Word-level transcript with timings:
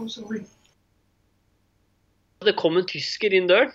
I'm 0.00 0.08
sorry. 0.08 0.44
Det 2.40 2.56
kom 2.56 2.76
en 2.76 2.86
tysker 2.88 3.34
inn 3.36 3.48
døren. 3.50 3.72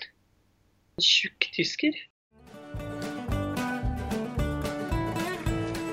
En 0.97 1.03
tjukk 1.05 1.45
tysker. 1.53 1.93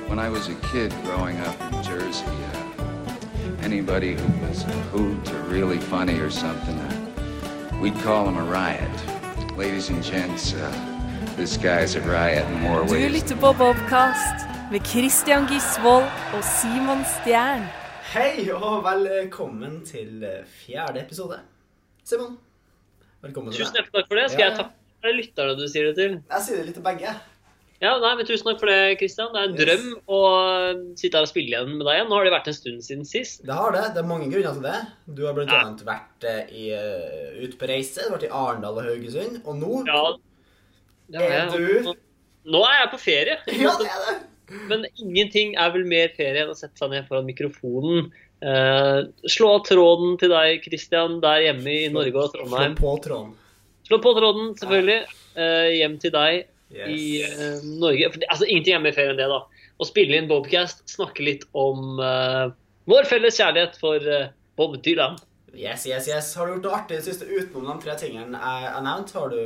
When 0.09 0.19
I 0.19 0.29
was 0.31 0.49
a 0.49 0.55
kid 0.73 0.95
growing 1.05 1.37
up 1.41 1.61
in 1.61 1.83
Jersey, 1.85 2.25
uh, 2.25 3.65
anybody 3.65 4.15
who 4.15 4.47
was 4.47 4.65
a 4.65 4.73
hoot 4.93 5.33
or 5.35 5.43
really 5.53 5.79
funny 5.79 6.19
or 6.19 6.31
something, 6.31 6.79
uh, 6.79 7.81
we'd 7.83 7.99
call 8.01 8.27
him 8.27 8.39
a 8.39 8.45
riot. 8.45 8.97
Ladies 9.59 9.91
and 9.91 10.03
gents, 10.03 10.55
uh, 10.55 10.73
this 11.37 11.59
guy's 11.59 11.95
a 11.95 12.01
riot 12.01 12.47
in 12.49 12.61
more 12.61 12.81
ways. 12.81 12.91
Du 12.91 12.97
ways. 12.97 13.13
lytter 13.13 13.37
på 13.37 13.53
Bobcast 13.53 14.49
med 14.71 14.81
Christian 14.87 15.47
Gisvold 15.47 16.09
og 16.33 16.45
Simon 16.45 17.05
Stjern. 17.05 17.82
Hei 18.13 18.45
og 18.53 18.83
velkommen 18.85 19.79
til 19.89 20.23
eh, 20.27 20.43
fjerde 20.63 21.01
episode. 21.01 21.39
Simon, 22.05 22.35
velkommen 23.23 23.53
til 23.55 23.63
Tusen 23.63 23.77
deg. 23.77 23.87
hjertelig 23.87 24.01
takk 24.03 24.09
for 24.11 24.19
det. 24.21 24.25
Skal 24.33 24.43
Ja, 24.43 24.49
jeg 24.49 24.59
takke 24.59 25.03
for 25.03 25.19
lytterne 25.19 25.55
du 25.61 25.63
sier 25.73 25.87
det 25.89 25.95
til? 25.99 26.17
Jeg 26.35 26.45
sier 26.47 26.59
det 26.61 26.67
litt 26.69 26.77
til 26.79 26.85
begge. 26.87 27.15
Ja, 27.83 27.93
nei, 27.99 28.11
men 28.19 28.27
Tusen 28.29 28.47
takk 28.51 28.61
for 28.61 28.71
det, 28.71 28.99
Kristian. 29.01 29.33
Det 29.35 29.41
er 29.41 29.49
en 29.49 29.57
Yes. 29.57 29.63
drøm 29.63 29.87
å 30.07 30.21
sitte 31.01 31.19
her 31.19 31.27
og 31.27 31.31
spille 31.33 31.49
igjen 31.57 31.73
med 31.79 31.87
deg 31.89 31.95
igjen. 31.97 32.09
Nå 32.13 32.19
har 32.19 32.25
det 32.29 32.35
vært 32.37 32.51
en 32.53 32.59
stund 32.59 32.85
siden 32.87 33.07
sist. 33.09 33.43
Det 33.49 33.57
har 33.59 33.73
det. 33.75 33.85
Det 33.97 34.03
er 34.05 34.11
mange 34.13 34.29
grunner 34.31 34.53
til 34.59 34.63
det. 34.69 34.81
Du 35.17 35.25
har 35.27 35.35
blant 35.35 35.51
Ja. 35.51 35.63
vært 35.89 36.25
eh, 36.29 36.53
i, 36.53 36.69
eh, 36.71 37.43
ute 37.43 37.57
på 37.59 37.67
reise. 37.69 37.97
Du 38.05 38.11
har 38.11 38.19
vært 38.19 38.29
i 38.29 38.35
Arendal 38.43 38.79
og 38.79 38.85
Haugesund. 38.85 39.41
Og 39.47 39.57
nå 39.57 39.87
Ja, 39.87 40.05
Er 41.21 41.51
du- 41.51 41.95
Nå 42.45 42.59
er 42.65 42.79
jeg 42.83 42.91
på 42.91 42.99
ferie. 42.99 43.37
Ja, 43.47 43.71
det 43.79 43.87
er 43.87 44.01
det! 44.11 44.32
Men 44.69 44.87
ingenting 45.01 45.55
er 45.61 45.73
vel 45.75 45.85
mer 45.89 46.13
ferie 46.17 46.43
enn 46.45 46.53
å 46.53 46.57
sette 46.59 46.79
seg 46.81 46.91
ned 46.93 47.09
foran 47.09 47.27
mikrofonen. 47.29 48.11
Eh, 48.43 49.01
slå 49.31 49.53
av 49.57 49.65
tråden 49.69 50.17
til 50.19 50.33
deg, 50.35 50.63
Christian, 50.65 51.21
der 51.23 51.45
hjemme 51.47 51.71
i 51.71 51.89
Norge 51.95 52.25
og 52.27 52.33
Trondheim. 52.35 52.75
Slå 52.77 52.83
på 52.83 52.95
tråden. 53.07 53.35
Slå 53.89 53.99
på 54.03 54.15
tråden, 54.19 54.49
selvfølgelig. 54.61 55.03
eh, 55.37 55.69
hjem 55.81 55.99
til 56.03 56.11
deg 56.17 56.45
Yes. 56.73 56.89
i 56.89 57.23
eh, 57.23 57.59
Norge. 57.83 58.07
For 58.15 58.23
altså, 58.33 58.47
ingenting 58.49 58.75
er 58.75 58.81
mer 58.81 58.95
ferie 58.97 59.13
enn 59.13 59.19
det, 59.21 59.27
da. 59.29 59.43
Å 59.77 59.85
spille 59.85 60.17
inn 60.17 60.29
Bobcast, 60.31 60.79
snakke 60.89 61.21
litt 61.27 61.43
om 61.53 61.99
eh, 62.01 62.47
vår 62.89 63.05
felles 63.11 63.37
kjærlighet 63.37 63.77
for 63.81 64.01
eh, 64.09 64.31
Bob 64.57 64.79
Dylan. 64.83 65.19
Yes, 65.53 65.85
yes, 65.87 66.09
yes. 66.09 66.31
Har 66.35 66.49
du 66.49 66.55
gjort 66.55 66.65
noe 66.65 66.79
artig 66.79 66.97
i 66.97 67.01
det 67.03 67.05
siste 67.11 67.29
utenom 67.29 67.67
de 67.75 67.85
tre 67.85 67.97
tingene 68.01 68.41
jeg 68.41 68.63
jeg 68.71 68.85
nevnte? 68.87 69.19
Har 69.21 69.29
du 69.35 69.43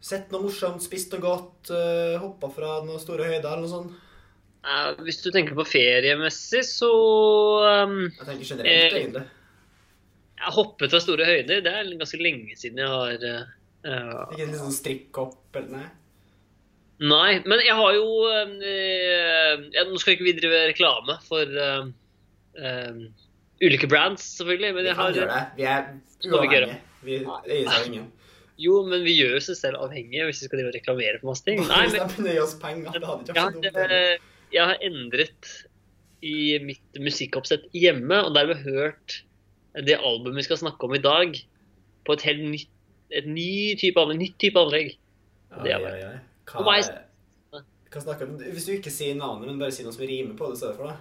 sett 0.00 0.30
noe 0.32 0.46
morsomt, 0.46 0.82
spist 0.84 1.12
noe 1.14 1.24
godt, 1.24 1.72
uh, 1.72 2.16
hoppa 2.22 2.50
fra 2.54 2.78
noen 2.86 3.02
store 3.02 3.28
høyder 3.28 3.50
eller 3.50 3.66
noe 3.66 3.72
sånt? 3.72 3.98
Uh, 4.60 4.96
hvis 5.06 5.22
du 5.24 5.30
tenker 5.32 5.56
på 5.56 5.64
feriemessig, 5.68 6.64
så 6.68 6.90
um, 7.84 8.02
Jeg 8.08 8.26
tenker 8.26 8.50
generelt, 8.54 8.68
Eh, 8.68 8.98
egentlig. 9.02 9.24
Jeg 10.40 10.46
har 10.48 10.56
hoppet 10.56 10.92
fra 10.92 11.00
store 11.04 11.24
høyder. 11.28 11.64
Det 11.64 11.72
er 11.72 11.88
ganske 12.00 12.20
lenge 12.20 12.56
siden 12.56 12.80
jeg 12.80 12.88
har 12.88 13.24
eh, 13.28 13.48
eh, 13.84 14.20
Ikke 14.32 14.46
en 14.46 14.60
sånn 14.62 14.76
strikkhopp 14.76 15.58
eller 15.60 15.74
noe? 15.74 15.88
Nei, 17.00 17.40
men 17.48 17.62
jeg 17.64 17.76
har 17.76 17.94
jo 17.96 18.06
uh, 18.28 19.84
Nå 19.88 20.00
skal 20.00 20.16
ikke 20.16 20.26
vi 20.26 20.34
drive 20.36 20.64
reklame 20.68 21.16
for 21.24 21.48
eh, 21.48 21.86
eh, 22.60 22.98
ulike 23.64 23.88
brands, 23.88 24.26
selvfølgelig. 24.36 24.74
Men 24.76 24.88
jeg 24.88 24.98
kan 24.98 25.08
har 25.08 25.16
det. 25.16 25.44
Vi 25.56 25.68
er 25.68 25.86
uavhengige. 26.28 26.66
vi. 26.68 26.76
Vi 27.08 27.20
eies 27.56 27.72
av 27.72 27.86
ingen. 27.88 28.10
Jo, 28.60 28.80
men 28.84 29.04
vi 29.06 29.14
gjør 29.16 29.38
seg 29.44 29.56
selv 29.58 29.80
avhengige 29.80 30.26
hvis 30.28 30.42
vi 30.44 30.50
skal 30.50 30.66
reklamere 30.74 31.20
for 31.20 31.30
masse 31.32 31.46
ting. 31.46 31.62
Nei, 31.70 31.86
men 31.88 32.28
oss 32.42 32.56
penger, 32.60 32.98
det 32.98 33.08
hadde 33.08 33.24
ikke 33.24 33.36
vært 33.36 33.56
så 33.64 33.76
har, 33.78 33.86
dumt. 33.88 34.26
jeg 34.52 34.72
har 34.72 34.84
endret 34.84 35.52
i 36.26 36.58
mitt 36.60 37.00
musikkoppsett 37.00 37.70
hjemme, 37.72 38.18
og 38.26 38.34
dermed 38.36 38.60
hørt 38.66 39.22
det 39.86 39.96
albumet 39.96 40.42
vi 40.42 40.48
skal 40.50 40.60
snakke 40.60 40.88
om 40.88 40.98
i 40.98 41.02
dag, 41.02 41.38
på 42.04 42.16
et 42.16 42.26
helt 42.26 42.44
nytt 42.50 42.76
et 43.10 43.26
ny 43.26 43.76
type 43.78 44.00
anlegg. 44.00 44.20
Nytt 44.22 44.36
type 44.42 44.60
anlegg. 44.60 44.96
det 45.64 45.74
er 45.74 45.82
bare-. 45.82 46.10
Hva, 46.50 47.62
hva 47.90 48.02
snakker 48.04 48.26
du 48.28 48.34
om? 48.34 48.42
Hvis 48.54 48.68
du 48.68 48.74
ikke 48.76 48.92
sier 48.94 49.16
navnet, 49.18 49.48
men 49.50 49.58
bare 49.62 49.74
sier 49.74 49.88
noe 49.88 49.96
som 49.96 50.06
rimer 50.06 50.36
på 50.38 50.50
det 50.50 50.58
i 50.58 50.62
stedet 50.62 50.76
for, 50.78 50.92
da. 50.92 50.98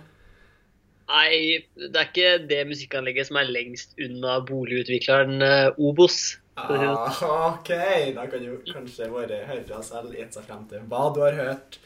Nei, 1.10 1.66
det 1.74 1.98
er 1.98 2.06
ikke 2.06 2.34
det 2.50 2.60
musikkanlegget 2.70 3.30
som 3.32 3.40
er 3.42 3.50
lengst 3.50 3.96
unna 3.98 4.36
boligutvikleren 4.46 5.42
eh, 5.42 5.82
Obos. 5.82 6.38
Ah, 6.68 7.54
OK, 7.54 7.70
da 8.16 8.26
kan 8.32 8.44
jo 8.44 8.58
kanskje 8.68 9.08
våre 9.12 9.40
hørere 9.48 9.80
selv 9.86 10.14
gjette 10.18 10.40
seg 10.40 10.48
frem 10.50 10.66
til 10.72 10.84
hva 10.92 11.06
du 11.16 11.22
har 11.24 11.38
hørt 11.38 11.80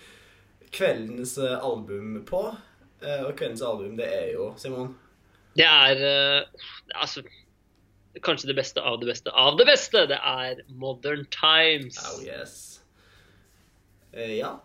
kveldens 0.73 1.38
eh, 1.38 1.56
album 1.61 2.19
på. 2.28 2.44
Eh, 3.03 3.22
Og 3.28 3.35
kveldens 3.38 3.62
album, 3.62 3.95
det 4.00 4.07
er 4.09 4.28
jo, 4.33 4.51
Simon 4.57 4.95
Det 5.57 5.66
er 5.67 6.03
eh, 6.07 6.67
altså 6.95 7.22
kanskje 8.23 8.51
det 8.51 8.56
beste 8.59 8.81
av 8.81 9.00
det 9.01 9.09
beste 9.09 9.31
av 9.33 9.57
det 9.59 9.66
beste. 9.69 10.06
Det 10.09 10.17
er 10.19 10.63
Modern 10.69 11.25
Times. 11.33 11.97
Oh 12.09 12.22
yes. 12.25 12.81
Eh, 14.13 14.38
ja. 14.39 14.56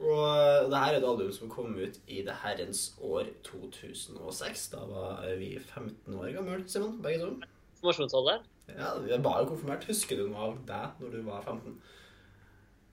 Og 0.00 0.70
det 0.72 0.78
her 0.80 0.94
er 0.94 0.98
et 1.02 1.04
album 1.04 1.28
som 1.34 1.50
kom 1.52 1.74
ut 1.76 1.98
i 2.08 2.22
det 2.24 2.32
herrens 2.42 2.94
år 3.04 3.26
2006. 3.44 4.68
Da 4.72 4.86
var 4.88 5.26
vi 5.36 5.52
15 5.60 6.14
år 6.16 6.30
gamle, 6.38 6.62
Simon, 6.66 6.96
begge 7.04 7.20
to. 7.26 7.34
Informasjonsalder. 7.76 8.40
Ja, 8.78 8.94
jeg 9.08 9.24
var 9.24 9.42
jo 9.42 9.50
konfirmert. 9.52 9.84
Husker 9.88 10.16
du 10.20 10.28
noe 10.28 10.50
av 10.50 10.56
deg 10.68 11.02
når 11.02 11.16
du 11.16 11.20
var 11.26 11.42
15? 11.42 11.76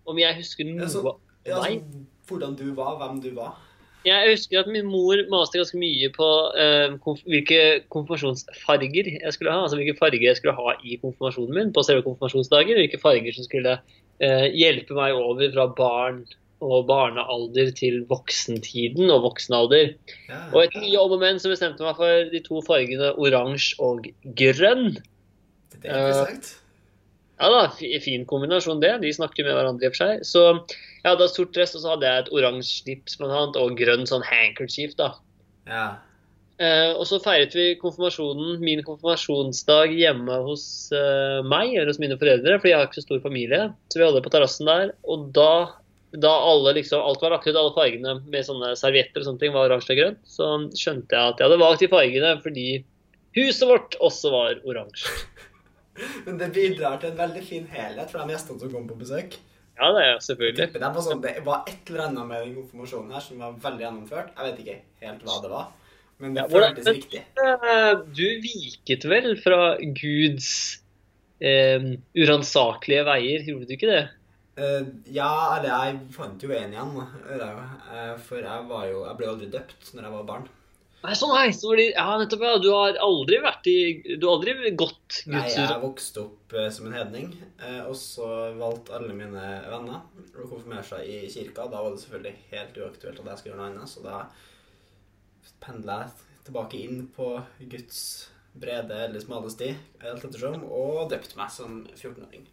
Om 0.07 0.19
jeg 0.21 0.39
husker 0.41 0.69
noe 0.69 0.89
så- 0.89 1.05
av 1.05 1.19
Ja, 1.47 1.61
altså, 1.63 1.81
hvordan 2.27 2.57
du 2.59 2.73
var, 2.75 2.97
hvem 2.99 3.21
du 3.23 3.33
var. 3.35 3.55
Jeg 4.05 4.31
husker 4.31 4.59
at 4.61 4.69
min 4.71 4.85
mor 4.87 5.19
maste 5.31 5.59
ganske 5.59 5.79
mye 5.79 6.09
på 6.15 6.27
uh, 6.55 6.95
konf 7.03 7.23
hvilke 7.27 7.83
konfirmasjonsfarger 7.93 9.09
jeg 9.17 9.33
skulle 9.35 9.51
ha. 9.51 9.63
Altså 9.65 9.79
hvilke 9.79 9.97
farger 9.99 10.23
jeg 10.23 10.37
skulle 10.39 10.55
ha 10.55 10.75
i 10.83 10.99
konfirmasjonen 11.01 11.55
min 11.55 11.73
på 11.75 11.83
selve 11.83 12.05
konfirmasjonsdagen. 12.05 12.79
Hvilke 12.79 13.01
farger 13.01 13.35
som 13.35 13.47
skulle 13.47 13.77
uh, 13.79 14.47
hjelpe 14.53 14.95
meg 14.97 15.17
over 15.17 15.51
fra 15.55 15.67
barn 15.79 16.21
og 16.63 16.87
barnealder 16.89 17.69
til 17.77 17.99
voksentiden 18.09 19.11
og 19.13 19.25
voksenalder. 19.27 19.91
Ja. 20.29 20.39
Og 20.53 20.63
etter 20.63 20.81
mye 20.81 21.03
om 21.03 21.13
og 21.17 21.21
men 21.21 21.41
så 21.41 21.51
bestemte 21.51 21.83
jeg 21.83 21.89
meg 21.89 21.99
for 21.99 22.31
de 22.31 22.41
to 22.47 22.63
fargene 22.65 23.11
oransje 23.13 23.77
og 23.83 24.07
grønn. 24.39 24.97
Det 25.87 25.95
er 25.95 26.07
interessant. 26.07 26.55
Ja 27.37 27.51
da, 27.53 27.65
fin 28.01 28.25
kombinasjon 28.25 28.81
det. 28.81 28.95
De 29.03 29.13
snakker 29.13 29.45
med 29.45 29.53
hverandre 29.53 29.85
i 29.85 29.91
og 29.91 29.93
for 29.93 30.01
seg. 30.01 30.25
Så 30.25 30.43
jeg 31.03 31.11
hadde 31.11 31.29
sort 31.29 31.53
dress, 31.53 31.75
og 31.77 31.83
så 31.83 31.93
hadde 31.93 32.09
jeg 32.09 32.25
et 32.25 32.33
oransje 32.33 32.81
slips 32.81 33.17
blant 33.19 33.35
annet, 33.37 33.59
og 33.61 33.77
grønn 33.77 34.07
sånn 34.09 34.25
handkerchief, 34.25 34.95
da. 34.97 35.11
Ja. 35.69 35.87
Eh, 36.57 36.91
og 36.97 37.03
så 37.05 37.19
feiret 37.21 37.53
vi 37.53 37.75
konfirmasjonen, 37.77 38.55
min 38.65 38.81
konfirmasjonsdag 38.85 39.93
hjemme 39.93 40.39
hos 40.47 40.63
eh, 40.95 41.43
meg, 41.45 41.75
eller 41.75 41.91
hos 41.91 42.01
mine 42.01 42.17
foreldre, 42.17 42.57
fordi 42.57 42.73
jeg 42.73 42.81
har 42.81 42.89
ikke 42.89 43.03
så 43.03 43.05
stor 43.05 43.21
familie. 43.27 43.67
Så 43.93 44.01
vi 44.01 44.07
hadde 44.07 44.23
på 44.25 44.33
terrassen 44.33 44.69
der. 44.69 44.95
Og 45.05 45.29
da, 45.37 45.51
da 46.17 46.33
alle 46.49 46.73
liksom, 46.79 47.05
alt 47.05 47.21
var 47.21 47.35
lagt 47.35 47.45
ut, 47.45 47.53
alle 47.53 47.75
fargene 47.77 48.17
med 48.25 48.49
sånne 48.49 48.73
servietter 48.79 49.21
og 49.21 49.29
sånne 49.29 49.43
ting 49.43 49.53
var 49.53 49.69
oransje 49.69 49.93
og 49.93 50.01
grønt, 50.01 50.23
så 50.25 50.49
skjønte 50.73 51.13
jeg 51.13 51.35
at 51.35 51.37
jeg 51.37 51.51
hadde 51.51 51.61
valgt 51.61 51.85
de 51.85 51.91
fargene 51.93 52.33
fordi 52.41 52.69
huset 53.37 53.69
vårt 53.69 53.99
også 54.09 54.33
var 54.33 54.63
oransje. 54.65 55.13
Men 56.25 56.39
det 56.41 56.51
bidrar 56.55 56.97
til 57.01 57.11
en 57.11 57.21
veldig 57.21 57.43
fin 57.45 57.67
helhet 57.71 58.11
for 58.11 58.21
de 58.21 58.35
gjestene 58.35 58.61
som 58.61 58.71
kommer 58.73 58.93
på 58.93 58.99
besøk. 59.03 59.37
Ja, 59.77 59.91
det 59.93 60.03
er 60.07 60.19
selvfølgelig. 60.25 60.67
Det 60.73 60.81
var, 60.81 61.03
sånn, 61.05 61.21
det 61.21 61.33
var 61.45 61.67
et 61.69 61.91
eller 61.91 62.07
annet 62.07 62.29
med 62.31 62.43
den 62.45 62.55
konfirmasjonen 62.57 63.13
her 63.13 63.21
som 63.21 63.43
var 63.43 63.57
veldig 63.67 63.85
gjennomført. 63.85 64.31
Jeg 64.33 64.49
vet 64.49 64.61
ikke 64.63 64.77
helt 65.05 65.25
hva 65.27 65.37
det 65.43 65.51
var, 65.53 65.67
men 66.17 66.33
det 66.37 66.43
Ja, 66.43 66.49
føltes 66.55 66.89
riktig. 66.97 67.23
Eh, 67.45 67.93
Du 68.17 68.25
viket 68.41 69.05
vel 69.05 69.35
fra 69.43 69.61
Guds 70.01 70.49
eh, 71.37 71.91
uransakelige 72.17 73.05
veier, 73.05 73.45
gjorde 73.51 73.69
du 73.69 73.75
ikke 73.77 73.91
det? 73.91 74.05
Uh, 74.57 74.87
ja, 75.13 75.29
eller 75.59 75.69
jeg 75.69 75.97
fant 76.15 76.41
jo 76.41 76.49
en 76.57 76.71
igjen, 76.73 76.95
da. 76.97 77.03
Eh, 77.93 78.13
for 78.25 78.41
jeg 78.41 78.63
var 78.71 78.87
jo 78.89 79.03
Jeg 79.05 79.17
ble 79.19 79.27
aldri 79.29 79.49
døpt 79.53 79.91
når 79.93 80.07
jeg 80.07 80.13
var 80.15 80.23
barn. 80.31 80.47
Nei, 81.05 81.13
sånn, 81.13 81.29
nei, 81.29 81.51
så 81.53 81.69
var 81.69 81.77
det, 81.77 81.83
ja, 81.93 82.05
nettopp, 82.19 82.43
ja. 82.43 82.53
Du 82.61 82.71
har 82.73 82.97
aldri 83.05 83.37
vært 83.43 83.67
i 83.69 83.77
Du 84.17 84.25
har 84.25 84.39
aldri 84.39 84.71
gått 84.75 85.19
Nei, 85.29 85.43
jeg 85.53 85.77
vokste 85.83 86.23
opp 86.23 86.55
eh, 86.57 86.69
som 86.73 86.87
en 86.89 86.95
hedning, 86.97 87.29
eh, 87.61 87.83
og 87.85 87.93
så 87.99 88.27
valgte 88.57 88.95
alle 88.97 89.13
mine 89.15 89.43
venner 89.69 90.01
å 90.01 90.47
konfirmere 90.49 90.83
seg 90.87 91.05
i 91.05 91.19
kirka. 91.31 91.67
Da 91.69 91.83
var 91.83 91.93
det 91.93 92.01
selvfølgelig 92.01 92.33
helt 92.53 92.79
uaktuelt 92.81 93.21
at 93.21 93.29
jeg 93.31 93.41
skulle 93.43 93.53
gjøre 93.53 93.61
noe 93.61 93.69
annet, 93.75 93.93
så 93.93 94.03
da 94.03 94.23
pendla 95.63 96.01
jeg 96.01 96.43
tilbake 96.49 96.81
inn 96.81 97.05
på 97.13 97.29
Guds 97.69 98.01
brede 98.57 98.97
eller 99.05 99.21
smale 99.21 99.51
sti, 99.53 99.71
helt 100.01 100.25
ettersom, 100.25 100.63
og 100.65 101.07
døpte 101.11 101.37
meg 101.37 101.53
som 101.53 101.83
14-åring. 101.93 102.47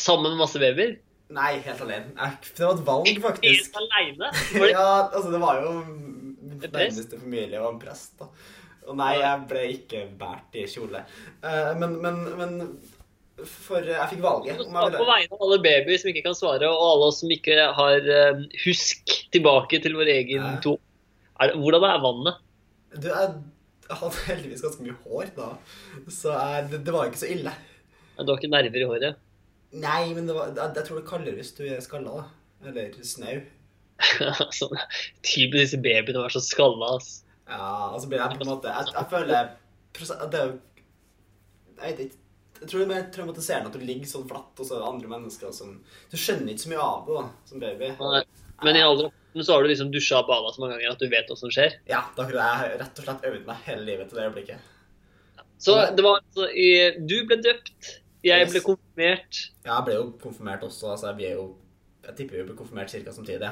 Sammen 0.00 0.32
med 0.32 0.40
masse 0.40 0.60
babyer? 0.62 0.96
Nei, 1.32 1.52
helt 1.64 1.84
alene. 1.84 2.12
Jeg, 2.16 2.52
det 2.56 2.64
var 2.66 2.74
et 2.74 2.86
valg, 2.88 3.12
faktisk. 3.28 3.76
Helt 3.76 3.94
alene? 4.00 4.32
Ja, 4.74 4.88
altså, 5.12 5.28
det 5.32 5.40
var 5.42 5.60
jo? 5.62 5.76
Nærmeste 6.70 7.18
familie 7.18 7.60
var 7.60 7.72
en 7.72 7.80
prest, 7.82 8.14
da. 8.20 8.28
Og 8.90 8.96
nei, 8.98 9.12
jeg 9.20 9.46
ble 9.50 9.62
ikke 9.76 10.02
båret 10.18 10.56
i 10.58 10.64
kjole. 10.70 11.04
Eh, 11.42 11.72
men, 11.78 11.96
men, 12.02 12.16
men 12.38 12.56
For 13.46 13.82
jeg 13.86 14.08
fikk 14.10 14.22
valget 14.24 14.60
om 14.62 14.74
jeg 14.74 14.96
På 14.98 15.06
vegne 15.06 15.36
av 15.36 15.44
alle 15.46 15.58
babyer 15.62 15.98
som 16.02 16.10
ikke 16.10 16.24
kan 16.26 16.34
svare, 16.38 16.68
og 16.70 16.82
alle 16.88 17.08
oss 17.10 17.20
som 17.22 17.30
ikke 17.30 17.56
har 17.78 18.10
eh, 18.18 18.42
husk 18.64 19.14
tilbake 19.34 19.80
til 19.82 19.94
vår 19.98 20.10
egen 20.18 20.42
Ja. 20.42 20.56
to 20.62 20.76
er 21.42 21.54
Hvordan 21.58 21.86
er 21.88 22.02
vannet? 22.02 22.42
Du, 22.92 23.08
jeg, 23.08 23.30
jeg 23.88 23.98
hadde 24.02 24.26
heldigvis 24.26 24.62
ganske 24.66 24.84
mye 24.84 24.98
hår 25.06 25.30
da, 25.38 25.48
så 26.12 26.34
jeg, 26.36 26.66
det, 26.70 26.82
det 26.86 26.92
var 26.94 27.08
ikke 27.08 27.22
så 27.22 27.30
ille. 27.32 27.54
Du 28.18 28.28
har 28.28 28.38
ikke 28.38 28.52
nerver 28.52 28.82
i 28.82 28.88
håret. 28.90 29.22
Nei, 29.72 30.12
men 30.12 30.28
det 30.28 30.36
var, 30.36 30.52
jeg, 30.52 30.74
jeg 30.76 30.84
tror 30.86 30.98
det 30.98 31.02
er 31.02 31.08
kaldere 31.08 31.38
hvis 31.38 31.54
du 31.56 31.62
er 31.64 31.80
skalla, 31.82 32.18
da. 32.20 32.68
Eller 32.68 32.92
snau. 33.06 33.40
sånn, 34.60 34.80
typisk 35.26 35.58
disse 35.58 35.80
babyene 35.82 36.24
var 36.24 36.34
så 36.34 36.42
skalla, 36.44 36.96
ass. 36.98 37.22
Ja, 37.48 37.92
altså 37.92 38.06
så 38.06 38.10
blir 38.10 38.22
jeg 38.22 38.38
på 38.38 38.46
en 38.46 38.52
måte 38.52 38.70
Jeg, 38.70 38.92
jeg 38.94 39.08
føler 39.10 39.48
det 39.92 40.38
er 40.38 40.44
jo 40.46 40.52
Jeg 41.76 41.82
vet 41.82 41.98
ikke. 42.06 42.18
Jeg 42.62 42.68
tror 42.70 42.78
det 42.78 42.84
er 42.84 42.92
mer 42.92 43.08
traumatiserende 43.12 43.72
at 43.72 43.74
du 43.76 43.82
ligger 43.82 44.08
sånn 44.08 44.28
flatt, 44.30 44.52
og 44.54 44.66
så 44.68 44.76
er 44.76 44.84
det 44.84 44.90
andre 44.92 45.10
mennesker 45.10 45.54
som 45.56 45.72
Du 46.12 46.14
skjønner 46.14 46.52
ikke 46.52 46.64
så 46.64 46.70
mye 46.70 46.84
av 46.84 47.08
det 47.08 47.16
da, 47.18 47.24
som 47.50 47.62
baby. 47.64 47.90
Men 48.62 48.78
i 48.78 48.84
alder 48.86 49.10
så 49.42 49.54
har 49.54 49.64
du 49.64 49.70
liksom 49.70 49.88
dusja 49.90 50.20
og 50.20 50.28
bada 50.28 50.52
så 50.52 50.60
mange 50.60 50.76
ganger 50.76 50.92
at 50.92 51.00
du 51.00 51.08
vet 51.10 51.30
hva 51.32 51.36
som 51.40 51.50
skjer. 51.52 51.78
Ja, 51.88 52.02
da 52.14 52.26
kunne 52.28 52.44
jeg 52.44 52.76
rett 52.82 53.00
og 53.00 53.06
slett 53.06 53.26
øvd 53.30 53.46
meg 53.48 53.64
hele 53.64 53.86
livet 53.86 54.10
til 54.10 54.20
det 54.20 54.26
øyeblikket. 54.28 54.68
Så 55.62 55.76
det 55.96 56.04
var 56.04 56.20
altså 56.20 56.48
Du 57.08 57.16
ble 57.26 57.38
døpt, 57.40 57.92
jeg 58.26 58.48
ble 58.50 58.62
konfirmert. 58.66 59.40
Ja, 59.64 59.78
jeg 59.78 59.86
ble 59.88 59.96
jo 59.96 60.06
konfirmert 60.22 60.66
også, 60.66 60.92
altså 60.94 61.14
vi 61.18 61.30
er 61.30 61.38
jo 61.40 61.52
Jeg 62.02 62.16
tipper 62.18 62.40
vi 62.40 62.48
ble 62.50 62.56
konfirmert 62.58 62.90
ca. 62.90 63.14
samtidig. 63.14 63.50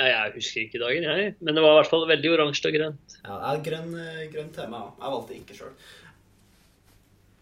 Ja, 0.00 0.06
jeg 0.08 0.36
husker 0.38 0.62
ikke 0.64 0.80
dagen, 0.80 1.04
jeg. 1.04 1.34
Men 1.44 1.56
det 1.56 1.62
var 1.64 1.74
i 1.74 1.80
hvert 1.82 1.90
fall 1.92 2.06
veldig 2.08 2.30
oransje 2.32 2.70
og 2.70 2.76
grønt. 2.78 3.18
Ja, 3.22 3.34
det 3.36 3.50
er 3.50 3.66
grønn, 3.66 3.90
eh, 4.00 4.22
grønn 4.32 4.54
tema. 4.54 4.86
Jeg 5.02 5.12
valgte 5.16 5.36
ikke 5.36 5.58
sjøl. 5.58 5.74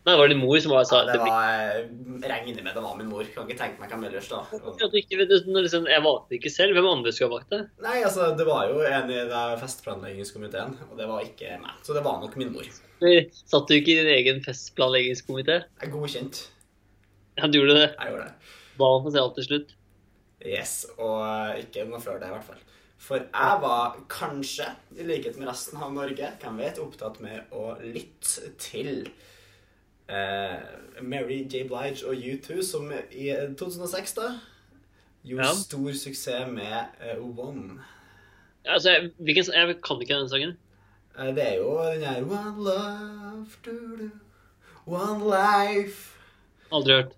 Nei, 0.00 0.14
det 0.14 0.20
var 0.22 0.30
din 0.32 0.40
mor 0.40 0.56
som 0.64 0.72
var, 0.72 0.84
sa 0.88 1.02
Ja, 1.02 1.10
det 1.10 1.18
det 1.18 1.24
var 1.28 1.42
jeg 1.44 2.30
regner 2.32 2.64
med 2.64 2.72
det 2.74 2.82
var 2.82 2.94
min 2.96 3.08
mor. 3.10 3.26
Kan 3.34 3.44
ikke 3.44 3.58
tenke 3.60 3.82
meg 3.82 3.90
hvem 3.92 4.06
ellers, 4.08 4.30
da. 4.32 4.38
Ja, 4.80 4.88
du 4.88 4.96
ikke, 4.96 5.18
liksom, 5.20 5.88
Jeg 5.92 6.02
valgte 6.06 6.38
ikke 6.38 6.52
selv. 6.52 6.72
Hvem 6.74 6.88
andre 6.88 7.12
skulle 7.12 7.28
ha 7.28 7.34
valgt 7.36 7.52
det? 7.52 7.60
Nei, 7.84 7.98
altså, 8.08 8.30
det 8.38 8.46
var 8.48 8.70
jo 8.72 8.80
en 8.80 9.12
i 9.12 9.20
festplanleggingskomiteen, 9.60 10.72
og 10.88 10.94
det 10.96 11.08
var 11.10 11.26
ikke 11.26 11.58
meg. 11.60 11.74
Så 11.84 11.94
det 11.94 12.02
var 12.06 12.18
nok 12.24 12.38
min 12.40 12.54
mor. 12.54 12.64
Satt 13.44 13.68
du 13.68 13.76
ikke 13.76 13.92
i 13.92 13.98
din 14.00 14.10
egen 14.16 14.40
festplanleggingskomité? 14.44 15.60
Jeg 15.68 15.90
er 15.90 15.92
godkjent. 15.92 16.40
Ja, 17.36 17.46
du 17.46 17.60
gjorde 17.60 17.76
det. 17.76 17.90
Jeg 17.92 18.14
gjorde 18.14 18.24
det. 18.30 18.56
Ba 18.80 18.88
han 18.96 19.04
få 19.04 19.12
se 19.12 19.20
alt 19.20 19.36
til 19.36 19.48
slutt. 19.50 19.76
Yes, 20.46 20.86
og 20.96 21.20
eh, 21.26 21.62
ikke 21.64 21.84
noe 21.88 22.00
før 22.00 22.20
det, 22.20 22.30
i 22.30 22.34
hvert 22.36 22.46
fall. 22.46 22.62
For 23.00 23.16
jeg 23.24 23.58
var 23.62 23.96
kanskje, 24.12 24.66
i 24.96 25.04
likhet 25.08 25.38
med 25.40 25.48
resten 25.48 25.80
av 25.80 25.92
Norge, 25.96 26.30
hvem 26.42 26.58
vet, 26.60 26.80
opptatt 26.82 27.20
med 27.24 27.52
å 27.56 27.74
lytte 27.80 28.50
til 28.60 29.06
eh, 30.08 30.56
Mary 31.00 31.42
J. 31.48 31.64
Blige 31.68 32.04
og 32.08 32.16
U2, 32.16 32.60
som 32.64 32.90
i 32.92 33.30
2006 33.60 34.16
da 34.18 34.30
gjorde 35.24 35.46
Ja. 35.48 35.54
stor 35.56 35.92
suksess 36.00 36.48
med 36.52 36.76
eh, 37.00 37.16
One. 37.20 37.80
Altså, 38.64 38.90
jeg, 38.96 39.10
hvilken, 39.16 39.52
jeg 39.54 39.78
kan 39.84 40.00
ikke 40.04 40.20
den 40.20 40.28
sangen. 40.32 40.56
Eh, 41.18 41.32
det 41.36 41.46
er 41.46 41.54
jo 41.60 41.76
den 41.84 42.04
her 42.04 42.20
One 42.24 42.64
love, 42.68 43.46
do, 43.64 43.76
do, 44.00 44.10
one 44.86 45.24
life. 45.28 46.16
Aldri 46.72 47.00
hørt. 47.00 47.16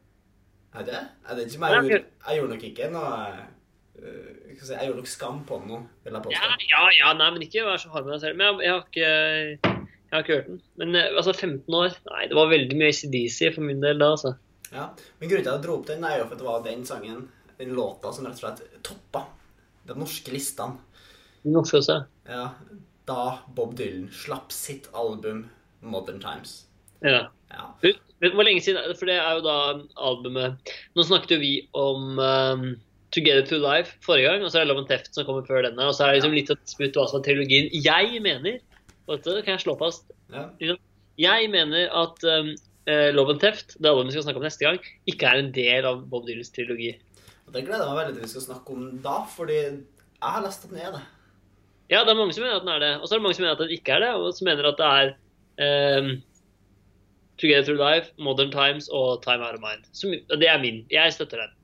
Er 0.73 0.87
det? 0.89 1.01
Er 1.29 1.37
det 1.37 1.49
ikke 1.49 1.61
meg? 1.61 1.75
Jeg 1.75 1.91
gjorde, 1.91 2.07
jeg 2.27 2.39
gjorde 2.39 2.55
nok 2.55 2.63
ikke 2.69 2.87
noe 2.93 3.11
eh, 3.33 4.53
jeg 4.53 4.69
Jeg 4.71 4.87
gjorde 4.89 5.03
nok 5.03 5.11
skam 5.11 5.43
på 5.49 5.59
den 5.61 5.73
nå, 5.73 5.81
vil 6.05 6.17
jeg 6.17 6.25
påstå. 6.27 6.55
ja, 6.71 6.85
ja, 6.99 7.11
nei, 7.19 7.29
men 7.35 7.45
ikke 7.47 7.67
vær 7.67 7.83
så 7.83 7.93
hard 7.93 8.07
med 8.07 8.15
deg 8.17 8.23
selv. 8.25 8.39
Men 8.39 8.47
jeg, 8.47 8.63
jeg, 8.65 8.73
har 8.73 8.87
ikke, 8.87 9.11
jeg 9.83 10.15
har 10.15 10.25
ikke 10.25 10.39
hørt 10.39 10.49
den. 10.49 10.63
Men 10.81 10.97
eh, 10.97 11.11
altså, 11.13 11.35
15 11.37 11.77
år 11.83 11.99
Nei, 12.09 12.23
det 12.31 12.39
var 12.39 12.51
veldig 12.53 12.79
mye 12.81 12.91
ACDC 12.95 13.39
for 13.57 13.69
min 13.69 13.85
del 13.85 14.01
da, 14.01 14.11
altså. 14.17 14.35
Ja. 14.73 14.89
Men 15.21 15.29
grunnen 15.29 15.45
til 15.45 15.53
at 15.53 15.59
jeg 15.59 15.65
dro 15.67 15.77
opp 15.77 15.89
den, 15.91 16.07
er 16.09 16.19
jo 16.19 16.27
for 16.27 16.37
at 16.37 16.43
det 16.43 16.49
var 16.49 16.65
den 16.65 16.87
sangen, 16.89 17.27
den 17.59 17.77
låta, 17.77 18.13
som 18.17 18.29
rett 18.29 18.41
og 18.41 18.45
slett 18.47 18.81
toppa 18.87 19.27
de 19.89 19.99
norske 19.99 20.33
listene. 20.33 20.81
De 21.43 21.53
norske 21.53 21.83
også. 21.83 21.99
Ja, 22.31 22.47
da 23.11 23.23
Bob 23.53 23.75
Dylan 23.77 24.09
slapp 24.15 24.55
sitt 24.55 24.89
album 24.97 25.45
Modern 25.83 26.23
Times. 26.23 26.63
Ja. 27.03 27.27
Ja. 27.53 27.67
Vet 28.23 28.37
hvor 28.39 28.47
lenge 28.47 28.63
siden 28.65 28.97
For 28.99 29.11
det 29.11 29.19
er 29.19 29.39
jo 29.39 29.45
da 29.45 29.57
albumet 29.99 30.73
Nå 30.97 31.05
snakket 31.07 31.37
jo 31.37 31.41
vi 31.43 31.53
om 31.79 32.19
um, 32.23 32.67
Together 33.13 33.45
to 33.45 33.59
Life 33.61 33.99
forrige 34.05 34.31
gang, 34.31 34.45
og 34.45 34.49
så 34.49 34.61
er 34.61 34.65
det 34.65 34.71
Love 34.71 34.85
and 34.85 34.89
Theft 34.89 35.11
som 35.13 35.27
kommer 35.29 35.45
før 35.45 35.67
denne. 35.67 35.85
Og 35.85 35.93
så 35.93 36.07
er 36.07 36.15
det 36.15 36.23
liksom 36.23 36.37
litt 36.37 36.53
av 36.55 36.61
sputt 36.71 36.97
hva 36.97 37.05
som 37.11 37.19
er 37.19 37.27
trilogien. 37.27 37.69
Jeg 37.85 38.23
mener 38.25 38.57
Og 39.05 39.19
dette 39.19 39.43
kan 39.45 39.59
jeg 39.59 39.65
slå 39.67 39.75
fast. 39.81 40.09
ja. 40.33 40.47
Jeg 41.21 41.51
mener 41.53 41.91
at 41.93 42.25
um, 42.25 42.55
Love 42.89 43.35
and 43.35 43.43
Theft, 43.43 43.77
det 43.77 43.91
albumet 43.91 44.09
vi 44.09 44.17
skal 44.17 44.25
snakke 44.25 44.41
om 44.41 44.47
neste 44.47 44.65
gang, 44.65 44.79
ikke 45.13 45.29
er 45.29 45.43
en 45.43 45.51
del 45.53 45.85
av 45.91 46.07
Bob 46.09 46.25
Dylans 46.25 46.49
trilogi. 46.57 46.95
Og 47.47 47.53
det 47.53 47.67
gleder 47.67 47.85
jeg 47.85 47.93
meg 47.93 48.01
veldig 48.01 48.15
til 48.17 48.25
vi 48.25 48.33
skal 48.33 48.47
snakke 48.47 48.73
om 48.73 48.87
da, 49.05 49.19
fordi 49.29 49.59
jeg 49.61 49.83
har 50.25 50.45
lest 50.47 50.65
at 50.65 50.73
den 50.73 50.81
er 50.81 50.95
det. 50.97 51.03
Ja, 51.93 52.01
det 52.01 52.15
er 52.15 52.17
mange 52.17 52.33
som 52.33 52.47
mener 52.47 52.57
at 52.57 52.65
den 52.65 52.73
er 52.73 52.81
det. 52.81 52.93
Og 52.97 53.05
så 53.05 53.13
er 53.13 53.21
det 53.21 53.27
mange 53.27 53.37
som 53.37 53.45
mener 53.45 53.59
at 53.59 53.65
den 53.67 53.77
ikke 53.77 53.93
er 53.93 54.05
det, 54.07 54.13
og 54.17 54.33
som 54.33 54.49
mener 54.49 54.71
at 54.71 54.81
det 54.81 54.89
er 54.89 56.01
um, 56.01 56.11
Together 57.43 57.67
Through 57.67 57.83
Life, 57.83 58.15
Modern 58.23 58.53
Times 58.55 58.87
og 58.95 59.21
Time 59.27 59.43
Out 59.43 59.59
of 59.59 59.65
Mind. 59.65 59.89
Som, 59.93 60.15
det 60.15 60.49
er 60.49 60.61
min. 60.63 60.85
Jeg 60.93 61.13
støtter 61.19 61.43
den. 61.43 61.57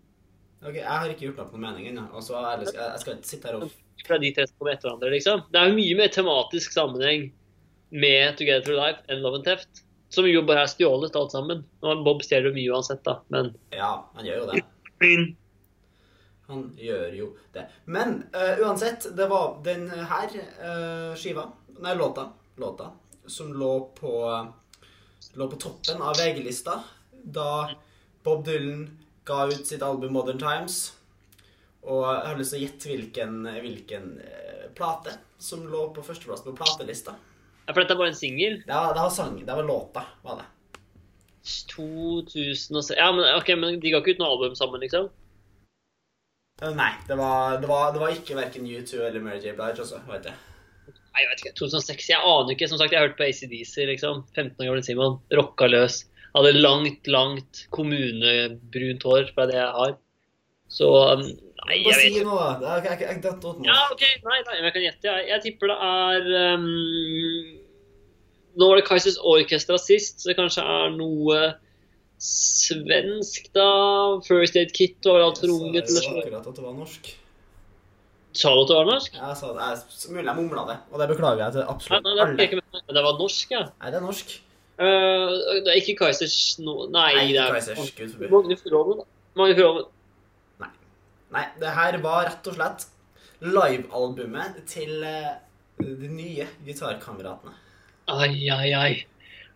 Ok, 0.67 0.75
Jeg 0.81 0.91
har 0.91 1.13
ikke 1.13 1.29
gjort 1.29 1.37
meg 1.39 1.45
opp 1.47 1.53
noen 1.55 1.67
mening 1.69 1.93
ennå, 1.93 2.09
jeg, 2.19 2.65
jeg 2.67 2.75
jeg 2.83 3.03
skal 3.05 3.15
ikke 3.15 3.31
sitte 3.31 3.47
her 3.47 3.61
og 3.63 3.69
fra 4.07 4.19
de 4.19 4.31
tre 4.35 4.47
som 4.47 4.57
kommer 4.59 4.75
etter 4.75 4.89
hverandre, 4.89 5.11
liksom. 5.15 5.45
Det 5.53 5.61
er 5.61 5.71
jo 5.71 5.77
mye 5.79 5.99
mer 5.99 6.15
tematisk 6.15 6.75
sammenheng 6.75 7.29
med 7.91 8.39
Together 8.39 8.65
Through 8.65 8.81
Life 8.81 9.05
enn 9.09 9.23
Love 9.25 9.41
and 9.41 9.49
Theft. 9.49 9.85
Som 10.13 10.29
jo 10.29 10.41
bare 10.49 10.65
er 10.65 10.71
stjålet 10.73 11.17
alt 11.21 11.35
sammen. 11.35 11.65
Og 11.85 12.05
Bob 12.07 12.23
stjeler 12.25 12.51
jo 12.51 12.57
mye 12.57 12.77
uansett, 12.79 13.03
da, 13.05 13.19
men 13.35 13.53
Ja, 13.77 13.93
han 14.17 14.29
gjør 14.29 14.43
jo 14.43 14.47
det. 14.53 14.63
Han 16.49 16.63
gjør 16.81 17.17
jo 17.19 17.27
det. 17.53 17.67
Men 17.85 18.23
uh, 18.33 18.55
uansett, 18.65 19.11
det 19.17 19.27
var 19.29 19.59
den 19.67 19.85
her 19.93 20.33
uh, 20.63 21.13
skiva, 21.19 21.45
nei, 21.85 21.93
låta, 21.99 22.31
låta, 22.57 22.89
som 23.29 23.53
lå 23.53 23.75
på, 23.99 24.15
lå 25.35 25.49
på 25.51 25.57
toppen 25.61 26.03
av 26.03 26.17
VG-lista 26.17 26.81
da 27.13 27.71
Bob 28.25 28.45
Dylan 28.47 28.87
ga 29.29 29.47
ut 29.51 29.67
sitt 29.67 29.83
album 29.83 30.13
Modern 30.17 30.39
Times. 30.39 30.95
Og 31.89 32.05
jeg 32.05 32.27
har 32.27 32.39
lyst 32.39 32.55
til 32.55 32.61
å 32.61 32.65
gjette 32.65 32.91
hvilken, 32.91 33.35
hvilken 33.63 34.07
eh, 34.25 34.65
plate 34.77 35.15
som 35.39 35.67
lå 35.71 35.89
på 35.95 36.05
førsteplass 36.05 36.45
på 36.45 36.57
platelista. 36.59 37.15
Ja, 37.67 37.75
For 37.75 37.83
dette 37.83 37.95
er 37.95 38.01
bare 38.01 38.13
en 38.13 38.19
singel. 38.19 38.63
Ja, 38.67 38.89
det 38.97 39.05
var 39.05 39.13
sang, 39.15 39.39
det 39.45 39.59
var 39.61 39.67
låta, 39.69 40.05
var 40.25 40.41
det. 40.41 40.49
2006 41.73 42.91
Ja, 42.99 43.13
men 43.15 43.25
okay, 43.39 43.57
men 43.57 43.79
de 43.81 43.93
ga 43.93 44.03
ikke 44.03 44.17
ut 44.17 44.21
noe 44.21 44.35
album 44.35 44.57
sammen, 44.59 44.83
liksom? 44.85 45.09
Eh, 46.61 46.75
Nei, 46.75 46.91
det 47.09 47.17
var, 47.17 47.61
det 47.63 47.71
var, 47.71 47.93
det 47.95 48.03
var 48.03 48.13
ikke 48.13 48.37
hverken 48.37 48.67
U2 48.69 49.05
eller 49.07 49.25
Mary 49.25 49.41
J. 49.45 49.55
Blige, 49.57 49.85
også, 49.85 50.03
vet 50.11 50.29
jeg. 50.29 50.48
Nei, 51.19 51.25
jeg 51.25 51.31
vet 51.33 51.41
ikke. 51.43 51.55
2006. 51.59 52.05
Jeg 52.13 52.23
aner 52.23 52.55
ikke. 52.55 52.69
Som 52.71 52.79
sagt, 52.79 52.93
jeg 52.95 53.01
har 53.01 53.09
hørt 53.09 53.17
på 53.19 53.27
ACDC, 53.27 53.73
liksom. 53.91 54.21
15 54.37 54.55
år 54.63 54.69
gamle 54.69 54.85
Simon. 54.87 55.17
Rocka 55.35 55.67
løs. 55.67 56.05
Hadde 56.37 56.53
langt, 56.55 57.09
langt 57.11 57.65
kommunebrunt 57.75 59.03
hår, 59.09 59.33
fra 59.35 59.47
det 59.51 59.57
jeg 59.59 59.73
har. 59.75 59.97
Så 60.71 60.87
um, 60.87 61.25
Nei, 61.67 61.79
jeg 61.81 61.97
vet 61.97 62.05
ikke. 62.13 62.25
Bare 62.29 62.83
si 62.85 62.91
er- 62.93 63.03
Jeg, 63.03 63.21
datt 63.25 63.43
ut 63.43 63.59
nå. 63.59 63.67
Ja, 63.67 63.81
OK. 63.91 64.05
Nei, 64.29 64.39
nei, 64.47 64.59
men 64.61 64.69
jeg 64.69 64.75
kan 64.77 64.85
gjette. 64.87 65.09
Jeg, 65.11 65.27
jeg 65.33 65.45
tipper 65.49 65.73
det 65.73 65.79
er 65.89 66.29
um, 66.55 66.69
Nå 68.59 68.69
var 68.71 68.79
det 68.79 68.87
Kaizers 68.87 69.19
Orkestra 69.19 69.79
sist, 69.83 70.21
så 70.23 70.31
det 70.31 70.37
kanskje 70.39 70.63
er 70.63 70.95
noe 70.95 71.41
svensk, 72.23 73.51
da. 73.55 73.67
First 74.27 74.59
Aid 74.59 74.71
Kit 74.75 75.03
var 75.07 75.19
vel 75.19 75.27
altfor 75.33 75.53
unge 75.55 75.83
til 75.83 75.99
å 75.99 75.99
Jeg 75.99 76.05
sa 76.05 76.13
slå 76.13 76.23
akkurat 76.23 76.47
at 76.53 76.59
det 76.59 76.65
var 76.69 76.79
norsk. 76.79 77.11
Sa 78.39 78.53
du 78.55 78.61
at 78.63 78.71
det 78.71 78.77
var 78.79 78.87
norsk? 78.87 79.17
Jeg 79.19 79.37
sa 79.41 79.49
det. 79.51 79.69
Jeg, 79.69 80.11
mulig 80.15 80.29
jeg 80.29 80.37
mumla 80.39 80.65
det, 80.69 80.77
og 80.93 81.01
det 81.03 81.09
beklager 81.11 81.41
jeg 81.43 81.55
til 81.57 81.65
absolutt 81.73 82.05
nei, 82.07 82.13
det, 82.15 82.45
er 82.45 82.61
alle. 82.61 82.83
det 82.95 83.03
var 83.09 83.17
norsk, 83.19 83.55
ja. 83.55 83.63
Nei, 83.83 83.91
det 83.91 83.99
er 83.99 84.05
norsk. 84.05 84.35
Uh, 84.79 85.33
det 85.67 85.73
er 85.73 85.79
ikke 85.81 85.97
Kaizers 86.05 86.37
no, 86.63 86.85
Nei, 86.87 87.09
Nei, 87.17 87.25
det 87.35 87.41
er 87.43 87.57
Kaizers, 87.57 87.91
Gud 87.97 88.13
forby. 88.15 88.29
Magne. 88.31 89.07
Magne 89.41 89.57
Furuholmen. 89.59 90.77
Nei, 91.35 91.45
det 91.59 91.75
her 91.81 91.99
var 92.05 92.29
rett 92.29 92.47
og 92.53 92.57
slett 92.61 92.87
livealbumet 93.43 94.63
til 94.71 95.03
uh, 95.03 95.35
de 95.83 96.13
nye 96.13 96.47
gitarkameratene. 96.67 97.59
Ai, 98.15 98.47
ai, 98.55 98.71
ai. 98.79 98.93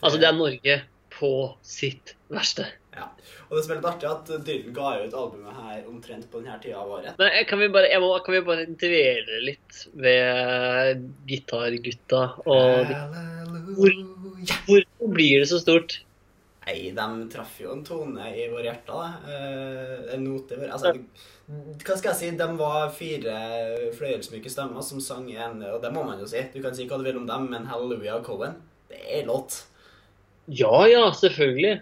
Altså, 0.02 0.18
det 0.18 0.26
er 0.26 0.34
Norge 0.36 0.78
på 1.14 1.32
sitt 1.62 2.16
verste. 2.34 2.66
Ja. 2.92 3.08
Og 3.48 3.56
det 3.56 3.62
som 3.64 3.72
er 3.72 3.78
litt 3.78 3.88
artig, 3.88 4.08
at 4.10 4.46
Dylan 4.46 4.76
ga 4.76 4.92
ut 5.00 5.14
albumet 5.16 5.60
her 5.62 5.84
omtrent 5.88 6.28
på 6.28 6.42
denne 6.42 6.58
tida 6.60 6.82
av 6.82 6.92
året. 6.98 7.16
Nei, 7.22 7.44
kan 7.48 7.62
vi 7.62 7.70
bare, 7.72 7.88
jeg 7.88 8.02
må, 8.04 8.12
kan 8.24 8.36
vi 8.36 8.44
bare 8.44 8.66
dvele 8.68 9.42
litt 9.48 9.82
ved 9.96 11.06
gitargutta 11.28 12.24
og 12.44 12.96
hvor. 13.76 14.00
Hvorfor 14.66 15.12
blir 15.14 15.38
det 15.40 15.48
så 15.52 15.60
stort? 15.62 16.00
Nei, 16.66 16.92
de 16.94 17.06
traff 17.32 17.56
jo 17.58 17.72
en 17.74 17.82
tone 17.86 18.26
i 18.38 18.46
våre 18.50 18.68
hjerter, 18.68 18.94
da. 18.94 19.34
Eh, 19.34 19.94
en 20.14 20.26
note 20.26 20.54
i 20.54 20.60
vår 20.60 20.74
Altså, 20.76 20.92
hva 21.82 21.96
skal 21.98 22.12
jeg 22.12 22.18
si? 22.20 22.30
De 22.38 22.48
var 22.58 22.92
fire 22.94 23.38
fløyelsmyke 23.96 24.50
stemmer 24.52 24.84
som 24.86 25.02
sang 25.02 25.26
en 25.32 25.58
Og 25.72 25.80
det 25.82 25.90
må 25.94 26.04
man 26.06 26.22
jo 26.22 26.28
si. 26.30 26.44
Du 26.54 26.60
kan 26.62 26.76
si 26.76 26.86
hva 26.86 27.00
du 27.00 27.06
vil 27.06 27.18
om 27.18 27.26
dem, 27.26 27.48
men 27.50 27.66
Halleluja 27.70 28.20
og 28.20 28.28
Cohen, 28.28 28.60
det 28.92 29.02
er 29.02 29.26
låt. 29.26 29.64
Ja, 30.46 30.84
ja, 30.90 31.08
selvfølgelig. 31.18 31.80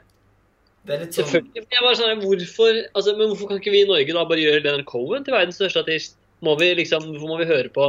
Det 0.86 0.94
er 0.94 1.02
litt 1.04 1.16
sånn 1.16 1.26
Selvfølgelig. 1.28 1.64
Jeg 1.74 1.84
bare 1.84 1.98
sånn, 1.98 2.22
hvorfor, 2.24 2.78
altså, 2.96 3.12
men 3.18 3.28
hvorfor 3.32 3.50
kan 3.50 3.60
ikke 3.60 3.74
vi 3.74 3.82
i 3.84 3.88
Norge 3.90 4.14
da 4.16 4.24
bare 4.30 4.44
gjøre 4.44 4.62
Leonard 4.64 4.86
Cohen 4.88 5.26
til 5.26 5.36
verdens 5.36 5.58
største 5.60 5.82
artist? 5.84 6.16
Må 6.40 6.54
vi 6.58 6.70
liksom, 6.78 7.04
Hvorfor 7.12 7.28
må 7.28 7.36
vi 7.42 7.48
høre 7.50 7.68
på 7.74 7.86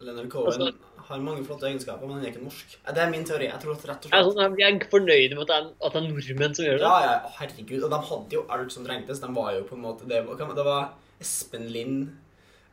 Leonard 0.00 0.30
Cohen 0.32 0.52
Altså- 0.52 0.74
Har 1.06 1.20
mange 1.22 1.44
flotte 1.46 1.68
egenskaper, 1.68 2.02
men 2.02 2.16
han 2.16 2.24
er 2.24 2.32
ikke 2.32 2.42
norsk. 2.42 2.72
Det 2.82 2.98
er 2.98 3.10
min 3.12 3.22
teori. 3.24 3.44
Jeg 3.46 3.60
tror 3.62 3.76
at 3.76 3.84
rett 3.86 4.06
og 4.06 4.10
slett 4.10 4.34
sånn, 4.34 4.56
jeg 4.58 4.74
er 4.74 4.88
fornøyd 4.90 5.34
med 5.36 5.42
at 5.44 5.46
det 5.52 5.56
er, 5.56 5.68
at 5.86 5.92
det 5.92 6.00
er 6.00 6.06
nordmenn 6.08 6.54
som 6.58 6.64
gjør 6.66 6.80
det. 6.80 6.82
Ja, 6.82 6.96
ja, 7.04 7.30
herregud. 7.38 7.84
Og 7.86 7.90
de 7.92 8.00
hadde 8.08 8.34
jo 8.34 8.42
alt 8.50 8.72
som 8.74 8.84
trengtes. 8.84 9.20
De 9.22 9.28
var 9.36 9.52
jo 9.54 9.62
på 9.68 9.76
en 9.78 9.82
måte 9.84 10.08
Det 10.10 10.18
var, 10.26 10.34
det 10.58 10.64
var 10.66 10.88
Espen 11.22 11.68
Lind 11.70 12.08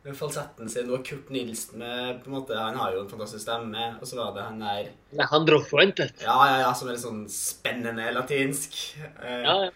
med 0.04 0.16
falsetten 0.18 0.68
sin, 0.68 0.90
og 0.92 1.04
Kurt 1.06 1.30
Nilsen 1.32 1.78
med 1.80 2.18
på 2.20 2.28
en 2.28 2.34
måte, 2.36 2.56
Han 2.58 2.76
har 2.76 2.92
jo 2.92 3.04
en 3.04 3.08
fantastisk 3.08 3.46
stemme. 3.46 3.86
Og 4.00 4.08
så 4.08 4.18
var 4.18 4.34
det 4.36 4.44
han 4.44 4.60
der 4.60 5.46
Droffoint, 5.46 5.98
vet. 5.98 6.20
Ja, 6.22 6.36
ja, 6.50 6.58
ja, 6.66 6.74
som 6.76 6.88
er 6.90 6.98
litt 6.98 7.04
sånn 7.06 7.24
spennende 7.32 8.10
latinsk. 8.12 8.76
Eh, 9.22 9.40
Ja, 9.46 9.56
ja. 9.64 9.72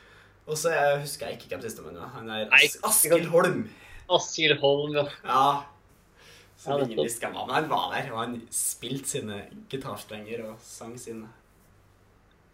Og 0.49 0.57
så 0.57 0.73
husker 1.03 1.29
jeg 1.29 1.37
ikke 1.39 1.51
hvem 1.53 1.65
siste 1.65 1.85
var. 1.85 1.97
Han 2.15 2.29
er 2.33 2.47
Nei, 2.49 2.63
As 2.65 2.79
Askild 2.89 3.27
Holm. 3.33 3.67
Askild 4.09 4.61
Holm, 4.63 4.95
ja. 4.97 5.05
Ja. 5.25 5.49
Som 6.59 6.73
Ja, 6.73 6.87
ingen 6.87 7.05
visste 7.05 7.27
hvem 7.27 7.37
var, 7.37 7.49
men 7.49 7.57
han 7.59 7.69
var 7.73 7.91
der. 7.95 8.13
Og 8.13 8.23
han 8.23 8.39
spilte 8.53 9.13
sine 9.13 9.43
gitarstrenger 9.73 10.47
og 10.49 10.63
sang 10.65 10.95
sin 11.01 11.27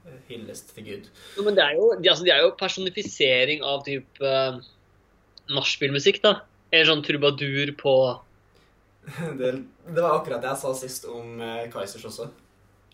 eh, 0.06 0.18
hyllest 0.30 0.74
til 0.74 0.88
Gud. 0.90 1.12
Jo, 1.36 1.46
men 1.46 1.58
det 1.58 1.66
er 1.66 1.78
jo, 1.78 1.92
de, 1.98 2.10
altså, 2.10 2.26
de 2.26 2.34
er 2.34 2.42
jo 2.42 2.56
personifisering 2.58 3.62
av 3.66 3.86
type 3.86 4.34
uh, 4.34 4.58
nachspielmusikk, 5.54 6.22
da. 6.26 6.34
Eller 6.74 6.88
sånn 6.88 7.04
trubadur 7.06 7.70
på 7.78 7.96
Det, 9.38 9.50
det 9.86 10.00
var 10.00 10.16
akkurat 10.16 10.42
det 10.42 10.50
jeg 10.50 10.60
sa 10.62 10.72
sist 10.78 11.06
om 11.10 11.36
uh, 11.42 11.66
Kaizers 11.70 12.06
også. 12.08 12.30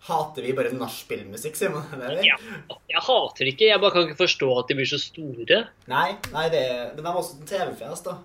Hater 0.09 0.47
vi 0.47 0.55
bare 0.57 0.73
nachspielmusikk, 0.73 1.59
sier 1.59 1.73
man? 1.75 1.87
Det 2.01 2.09
er 2.09 2.19
det? 2.19 2.27
ja, 2.27 2.37
Jeg 2.89 3.05
hater 3.07 3.47
det 3.47 3.55
ikke, 3.55 3.69
jeg 3.69 3.83
bare 3.83 3.95
kan 3.95 4.09
ikke 4.09 4.23
forstå 4.23 4.51
at 4.63 4.71
de 4.71 4.77
blir 4.79 4.89
så 4.89 4.99
store. 5.01 5.63
Nei, 5.93 6.09
nei 6.33 6.45
det, 6.53 6.65
men 6.91 6.99
de 6.99 7.07
var 7.07 7.21
også 7.21 7.39
en 7.39 7.51
TV-fjes, 7.51 8.05
da. 8.09 8.17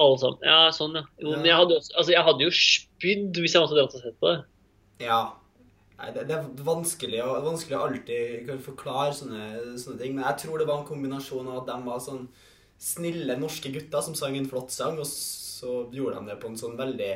Alle 0.00 0.20
sammen. 0.20 0.44
Ja, 0.46 0.60
sånn, 0.76 0.96
ja. 1.00 1.04
Jo, 1.20 1.34
men 1.34 1.48
jeg 1.48 1.58
hadde, 1.60 1.80
også, 1.80 1.94
altså, 1.96 2.14
jeg 2.14 2.26
hadde 2.28 2.46
jo 2.46 2.52
spydd 2.56 3.40
hvis 3.42 3.56
jeg 3.56 3.64
måtte 3.64 3.78
dratt 3.78 3.96
og 3.96 4.04
sett 4.04 4.20
på 4.20 4.30
det. 4.30 4.38
Ja. 5.04 5.20
Nei, 6.00 6.12
det, 6.14 6.26
det 6.30 6.36
er 6.36 6.46
vanskelig 6.64 7.18
å, 7.24 7.32
vanskelig 7.44 7.76
å 7.76 7.82
alltid 7.88 8.52
forklare 8.64 9.16
sånne, 9.16 9.48
sånne 9.80 10.00
ting. 10.00 10.14
Men 10.16 10.24
jeg 10.28 10.44
tror 10.44 10.60
det 10.60 10.68
var 10.68 10.80
en 10.80 10.88
kombinasjon 10.88 11.48
av 11.48 11.62
at 11.62 11.68
de 11.72 11.76
var 11.88 12.00
sånn 12.04 12.22
snille 12.80 13.36
norske 13.36 13.72
gutter 13.74 14.04
som 14.04 14.16
sang 14.16 14.36
en 14.38 14.48
flott 14.48 14.72
sang, 14.72 14.98
og 15.00 15.06
så 15.08 15.82
gjorde 15.92 16.20
de 16.20 16.32
det 16.32 16.38
på 16.40 16.48
en 16.48 16.56
sånn 16.60 16.78
veldig 16.78 17.10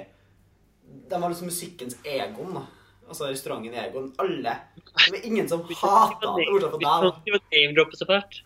De 1.09 1.21
var 1.21 1.33
liksom 1.33 1.49
musikkens 1.49 1.97
Egon, 2.05 2.53
da. 2.59 2.67
Altså 3.09 3.31
restauranten 3.31 3.77
Egon. 3.81 4.11
Alle. 4.21 4.59
Det 4.77 5.15
var 5.15 5.25
ingen 5.25 5.49
som 5.49 5.65
hata 5.65 6.35
det, 6.37 6.45
bortsett 6.53 6.75
fra 6.75 7.01
Du 7.25 7.31
kan 7.33 7.41
ikke 7.41 7.57
name-droppe 7.57 8.01
så 8.01 8.09
fælt. 8.09 8.43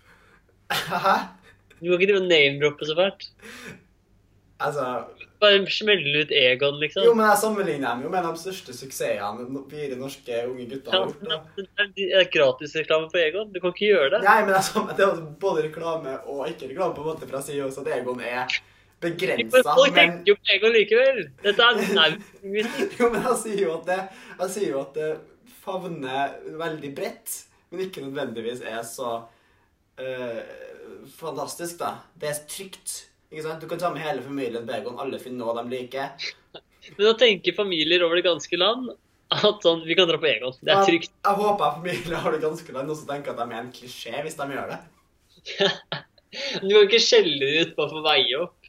Hæ? 0.71 1.17
Du 1.81 1.91
kan 1.91 2.01
ikke 2.07 2.21
name-droppe 2.23 2.87
så 2.87 2.97
fælt. 2.99 3.29
Altså 4.59 4.87
Bare 5.41 5.61
smelle 5.71 6.23
ut 6.25 6.31
Egon, 6.35 6.81
liksom. 6.81 7.05
Jo, 7.07 7.13
men 7.15 7.29
jeg 7.31 7.39
sammenligner 7.39 7.89
dem 7.95 8.01
jo 8.03 8.09
med 8.11 8.25
de 8.27 8.31
største 8.41 8.73
suksessene 8.75 9.61
fire 9.71 9.95
norske 10.01 10.41
unge 10.51 10.65
gutter 10.71 10.91
har 10.91 11.05
gjort. 11.07 11.29
da. 11.29 11.39
det 11.97 12.09
er- 12.13 12.31
gratisreklame 12.33 13.07
på 13.13 13.21
Egon. 13.23 13.53
Du 13.53 13.61
kan 13.61 13.71
ikke 13.71 13.87
gjøre 13.93 14.11
det. 14.17 14.23
Nei, 14.25 14.41
men 14.43 14.49
det 14.49 14.57
er, 14.59 14.67
samme- 14.67 14.97
det 14.99 15.07
er 15.07 15.21
både 15.39 15.63
reklame 15.69 16.17
og 16.27 16.49
ikke 16.49 16.69
reklame, 16.73 16.95
på 16.97 17.05
en 17.05 17.11
måte, 17.13 17.29
for 17.29 17.39
jeg 17.39 17.45
sier 17.51 17.61
jo 17.63 17.69
også 17.69 17.87
at 17.87 17.93
Egon 18.01 18.21
er 18.21 18.47
Men 19.01 19.13
begrensa. 19.15 19.63
folk 19.75 19.95
Men 19.95 20.11
tenker 20.11 20.27
jo 20.27 20.35
på 20.35 20.55
Egon 20.57 20.73
likevel. 20.75 21.21
Dette 21.45 21.63
er 21.63 21.83
naumusikk. 22.01 22.99
jo, 22.99 23.11
men 23.11 23.23
jeg 23.23 23.37
sier 23.45 23.61
jo 23.63 23.75
at 23.79 23.87
det, 23.87 24.01
jeg 24.41 24.51
sier 24.51 24.69
jo 24.73 24.81
at 24.81 24.95
det 24.95 25.11
favner 25.63 26.35
veldig 26.59 26.95
bredt, 26.97 27.45
men 27.71 27.81
ikke 27.87 28.03
nødvendigvis 28.03 28.61
er 28.67 28.83
så 28.83 29.23
øh, 30.01 30.43
fantastisk, 31.19 31.79
da. 31.79 31.95
Det 32.19 32.29
er 32.31 32.43
trygt. 32.49 33.05
Ikke 33.29 33.45
sant? 33.45 33.61
Du 33.61 33.69
kan 33.69 33.81
ta 33.81 33.91
med 33.93 34.03
hele 34.03 34.23
familien 34.25 34.65
Begon, 34.65 34.95
Egon, 34.95 35.01
alle 35.03 35.21
finner 35.21 35.45
noe 35.45 35.57
de 35.61 35.75
liker. 35.75 36.31
Men 36.95 37.03
da 37.05 37.13
tenker 37.21 37.57
familier 37.57 38.05
over 38.07 38.17
det 38.17 38.25
ganske 38.25 38.61
land 38.61 38.93
at 39.37 39.65
sånn, 39.65 39.83
vi 39.85 39.97
kan 39.99 40.09
dra 40.09 40.17
på 40.21 40.31
Egon. 40.31 40.55
Det 40.65 40.73
er 40.73 40.87
trygt. 40.89 41.11
Jeg, 41.13 41.25
jeg 41.27 41.41
håper 41.43 41.75
familier 41.81 42.23
har 42.25 42.33
det 42.33 42.45
ganske 42.45 42.77
land 42.77 42.95
også 42.95 43.09
tenker 43.11 43.35
at 43.35 43.43
de 43.43 43.53
er 43.53 43.61
en 43.61 43.75
klisjé 43.75 44.23
hvis 44.25 44.39
de 44.39 44.53
gjør 44.57 44.73
det. 44.75 44.85
Du 46.29 46.69
kan 46.69 46.83
ikke 46.83 47.01
skjelle 47.01 47.39
dem 47.41 47.63
ut 47.65 47.71
bare 47.73 47.89
for 47.89 48.01
å 48.03 48.05
veie 48.05 48.41
opp. 48.43 48.67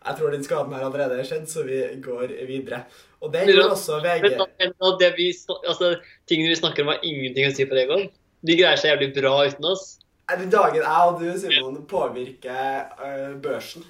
Jeg 0.00 0.16
tror 0.18 0.32
den 0.34 0.42
skaden 0.42 0.72
her 0.74 0.86
allerede 0.86 1.18
er 1.20 1.28
skjedd, 1.28 1.44
så 1.46 1.62
vi 1.62 1.78
går 2.02 2.32
videre. 2.48 2.80
Og 3.20 3.30
det 3.34 3.44
gjør 3.46 3.74
også 3.76 4.00
VG. 4.02 4.32
men 4.34 4.72
da 4.80 4.90
det 4.98 5.10
vi, 5.18 5.28
altså, 5.60 5.92
tingene 6.30 6.50
vi 6.50 6.58
snakker 6.58 6.82
om, 6.82 6.90
har 6.94 7.04
ingenting 7.06 7.46
å 7.46 7.54
si 7.54 7.68
for 7.68 7.78
Egon. 7.78 8.08
De 8.42 8.56
greier 8.56 8.80
seg 8.80 8.94
jævlig 8.94 9.12
bra 9.18 9.34
uten 9.46 9.68
oss. 9.70 9.99
Den 10.38 10.50
dagen 10.52 10.76
jeg 10.76 10.86
og 10.86 11.20
du, 11.20 11.26
Simon, 11.38 11.80
påvirker 11.90 12.86
uh, 13.00 13.34
børsen, 13.42 13.84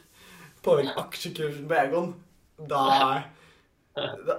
påvirker 0.64 1.02
aksjekursen 1.02 1.68
på 1.68 1.74
Egon, 1.74 2.14
da, 2.70 2.84
da 3.96 4.38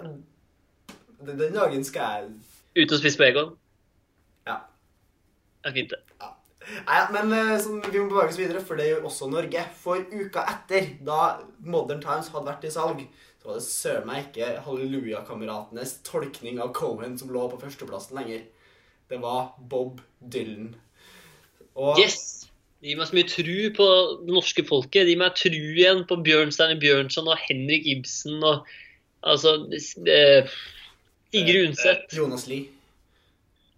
Den 1.22 1.40
den 1.40 1.54
dagen 1.54 1.84
skal 1.86 2.02
jeg 2.02 2.84
Ute 2.84 2.96
og 2.96 3.00
spise 3.00 3.20
på 3.20 3.28
Egon. 3.28 3.56
Ja. 4.48 4.58
Det 5.62 5.70
er 5.70 5.76
fint, 5.76 5.92
det. 5.92 6.30
Nei, 6.62 7.00
men 7.12 7.34
øh, 7.36 7.56
sånn, 7.62 7.82
vi 7.90 8.00
må 8.00 8.08
bevege 8.12 8.32
oss 8.32 8.40
videre, 8.40 8.62
for 8.64 8.80
det 8.80 8.88
gjør 8.88 9.08
også 9.10 9.28
Norge. 9.32 9.64
For 9.82 10.04
uka 10.14 10.46
etter, 10.54 10.94
da 11.06 11.42
Modern 11.66 12.02
Times 12.04 12.30
hadde 12.32 12.48
vært 12.48 12.68
i 12.68 12.74
salg, 12.74 13.02
så 13.42 13.50
var 13.50 13.58
det 13.58 13.66
søren 13.66 14.08
meg 14.08 14.28
ikke 14.28 14.52
Halleluja-kameratenes 14.68 15.98
tolkning 16.08 16.62
av 16.62 16.74
Cohen 16.78 17.18
som 17.20 17.34
lå 17.34 17.48
på 17.52 17.60
førsteplassen 17.64 18.20
lenger. 18.20 18.46
Det 19.10 19.20
var 19.24 19.56
Bob 19.58 20.00
Dylan. 20.22 20.76
Og 21.80 22.00
Yes! 22.02 22.48
De 22.82 22.90
gir 22.90 22.98
meg 22.98 23.08
så 23.12 23.14
mye 23.14 23.30
tru 23.30 23.58
på 23.78 23.88
det 24.26 24.34
norske 24.34 24.64
folket. 24.66 25.06
De 25.06 25.14
gir 25.14 25.20
meg 25.22 25.36
tru 25.38 25.54
igjen 25.54 26.00
på 26.10 26.16
Bjørnstein 26.26 26.80
Bjørnson 26.82 27.28
og 27.30 27.38
Henrik 27.44 27.86
Ibsen 27.86 28.42
og 28.42 28.66
altså 29.22 29.52
eh, 30.10 30.50
Sigrid 31.32 31.68
Undset. 31.70 32.08
eh, 32.10 32.18
Jonas 32.18 32.48
Lie. 32.50 32.66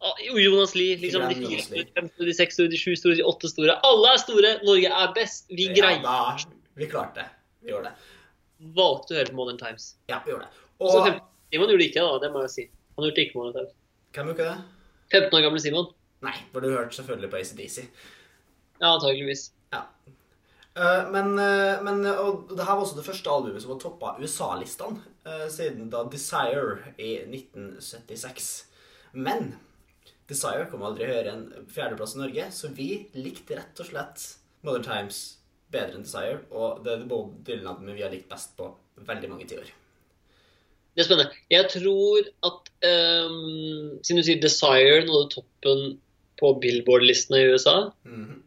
Ah, 0.04 0.16
jo, 0.24 0.38
Jonas 0.40 0.72
Lie. 0.76 0.96
Liksom, 1.00 1.28
de 1.30 1.36
fire 1.36 1.62
store, 1.64 1.84
fem 1.96 2.08
store, 2.14 2.28
de 2.30 2.36
seks 2.36 2.58
store, 2.58 2.72
de 2.72 2.80
sju 2.80 2.96
store, 3.00 3.16
de 3.20 3.26
åtte 3.28 3.52
store. 3.52 3.76
Alle 3.88 4.14
er 4.16 4.22
store. 4.24 4.52
Norge 4.68 4.90
er 4.92 5.12
best. 5.16 5.46
Vi 5.52 5.68
Ja, 5.68 5.76
greier. 5.78 6.02
da, 6.04 6.56
vi 6.80 6.88
klarte 6.92 7.22
det. 7.22 7.28
Vi 7.64 7.72
gjorde 7.72 7.92
det. 7.92 8.10
Valgte 8.80 9.16
å 9.16 9.18
høre 9.20 9.32
på 9.32 9.38
Modern 9.38 9.60
Times. 9.60 9.96
Ja, 10.12 10.22
vi 10.26 10.32
gjorde 10.32 10.48
det. 10.48 10.64
Og 10.80 10.96
15 11.06 11.20
Simon 11.54 11.70
gjorde 11.70 11.84
det 11.84 11.90
ikke 11.92 12.04
da. 12.08 12.18
Det 12.24 12.32
må 12.34 12.42
jeg 12.48 12.50
si. 12.56 12.66
Han 12.98 13.06
gjorde 13.08 13.24
ikke 13.28 13.36
Modern 13.40 13.54
Times. 13.60 13.76
hvem 14.16 14.32
gjorde 14.32 14.48
det? 14.48 14.58
15 15.12 15.38
år 15.40 15.46
gamle 15.48 15.60
Simon. 15.64 15.92
Nei, 16.24 16.36
for 16.54 16.64
du 16.64 16.72
hørte 16.72 16.96
selvfølgelig 16.96 17.32
på 17.32 17.40
ACDC. 17.42 17.80
Ja, 18.80 18.94
antageligvis. 18.94 19.50
Ja. 19.74 19.84
Eh, 20.76 21.10
men, 21.12 21.34
eh, 21.40 21.82
men 21.86 22.06
og 22.10 22.50
det 22.50 22.64
her 22.64 22.78
var 22.78 22.86
også 22.86 22.98
det 22.98 23.06
første 23.06 23.30
albumet 23.30 23.62
som 23.64 23.74
var 23.74 23.82
toppa 23.84 24.16
USA-listene 24.22 25.04
eh, 25.28 25.46
siden 25.54 25.92
da 25.94 26.06
Desire 26.10 26.94
i 26.98 27.18
1976. 27.28 28.50
Men 29.14 29.54
Desire 30.30 30.66
kom 30.72 30.86
aldri 30.88 31.10
høyere 31.12 31.36
enn 31.36 31.68
fjerdeplass 31.70 32.16
i 32.16 32.24
Norge, 32.24 32.50
så 32.56 32.72
vi 32.74 32.90
likte 33.20 33.60
rett 33.60 33.84
og 33.84 33.92
slett 33.92 34.26
Modern 34.64 34.88
Times 34.88 35.22
bedre 35.74 36.00
enn 36.00 36.08
Desire, 36.08 36.42
og 36.54 36.84
det 36.86 36.96
er 36.96 37.08
Bob 37.10 37.36
Dylan-albumet 37.46 37.98
vi 37.98 38.06
har 38.06 38.14
likt 38.14 38.32
best 38.32 38.56
på 38.58 38.72
veldig 39.04 39.30
mange 39.30 39.50
tiår. 39.50 39.70
Det 40.94 41.02
er 41.02 41.08
spennende. 41.08 41.38
Jeg 41.50 41.70
tror 41.74 42.28
at 42.46 42.68
um, 42.86 43.96
Siden 44.06 44.20
du 44.20 44.26
sier 44.28 44.42
Desire 44.42 45.06
nådde 45.08 45.30
toppen 45.34 45.82
på 46.40 46.56
Billboard-listene 46.64 47.42
i 47.42 47.54
USA 47.54 47.78
Mm. 48.06 48.42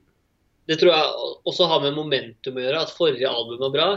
Det 0.67 0.81
tror 0.81 0.91
jeg 0.91 1.35
også 1.47 1.67
har 1.71 1.83
med 1.85 1.95
momentum 1.95 2.57
å 2.59 2.63
gjøre, 2.63 2.81
at 2.83 2.91
forrige 2.91 3.31
album 3.31 3.61
var 3.63 3.71
bra. 3.75 3.89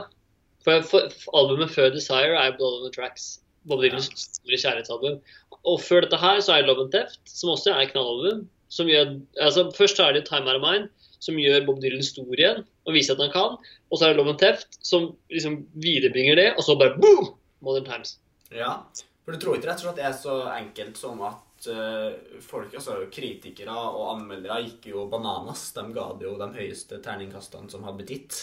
For, 0.62 0.84
for, 0.86 1.08
for 1.10 1.38
Albumet 1.40 1.72
før 1.74 1.90
Desire 1.96 2.36
er 2.38 2.54
Blood 2.60 2.76
on 2.78 2.84
the 2.86 2.92
Tracks. 2.94 3.40
Bob 3.66 3.82
Dylans 3.82 4.10
store 4.14 4.60
kjærlighetsalbum. 4.60 5.18
Og 5.66 5.82
før 5.84 6.06
dette 6.06 6.20
her 6.22 6.40
så 6.46 6.56
er 6.56 6.68
Love 6.68 6.86
and 6.86 6.94
Theft, 6.94 7.20
som 7.28 7.52
også 7.56 7.74
er 7.74 7.90
knallalbum. 7.92 8.46
Som 8.70 8.90
gjør, 8.92 9.16
altså 9.42 9.66
Først 9.74 10.00
er 10.04 10.14
det 10.14 10.28
Time 10.30 10.46
Out 10.46 10.62
of 10.62 10.64
Mind, 10.64 10.88
som 11.20 11.42
gjør 11.42 11.66
Bob 11.66 11.82
Dylan 11.82 12.06
stor 12.06 12.30
igjen 12.38 12.62
og 12.86 12.96
viser 12.96 13.18
at 13.18 13.26
han 13.26 13.34
kan. 13.34 13.58
Og 13.90 13.98
så 13.98 14.06
er 14.06 14.14
det 14.14 14.22
Love 14.22 14.36
and 14.36 14.42
Theft, 14.42 14.80
som 14.86 15.12
liksom 15.34 15.64
viderebringer 15.82 16.38
det, 16.38 16.50
og 16.56 16.66
så 16.66 16.78
bare 16.80 16.98
boom! 17.02 17.34
Modern 17.66 17.90
Times. 17.90 18.16
Ja, 18.56 18.78
for 19.26 19.36
du 19.36 19.42
tror 19.42 19.58
ikke 19.58 19.68
rett 19.68 19.82
og 19.82 19.90
slett 19.90 19.98
det 20.00 20.06
er 20.08 20.14
så 20.16 20.36
enkelt 20.54 21.02
som 21.02 21.20
at 21.28 21.42
eh, 21.68 22.40
folk, 22.46 22.74
altså 22.74 23.02
kritikere 23.12 23.74
og 23.74 24.06
anmeldere 24.14 24.62
gikk 24.68 24.90
jo 24.94 25.08
bananas. 25.12 25.68
De 25.76 25.84
ga 25.96 26.06
det 26.20 26.28
jo 26.28 26.38
de 26.40 26.48
høyeste 26.56 27.02
terningkastene 27.04 27.70
som 27.72 27.84
hadde 27.84 28.00
blitt 28.00 28.14
gitt. 28.16 28.40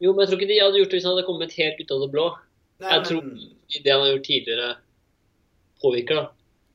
Jo, 0.00 0.14
men 0.14 0.24
jeg 0.24 0.30
tror 0.30 0.40
ikke 0.40 0.48
de 0.48 0.60
hadde 0.62 0.80
gjort 0.80 0.94
det 0.94 0.98
hvis 1.00 1.08
han 1.08 1.16
hadde 1.16 1.26
kommet 1.28 1.58
helt 1.58 1.82
ut 1.82 1.92
av 1.96 2.04
det 2.04 2.10
blå. 2.14 2.28
Nei, 2.80 2.92
Jeg 2.94 3.06
tror 3.10 3.26
men, 3.26 3.42
det 3.84 3.92
han 3.92 4.00
har 4.00 4.12
gjort 4.14 4.28
tidligere, 4.30 4.70
påvirker, 5.82 6.20
da. 6.22 6.24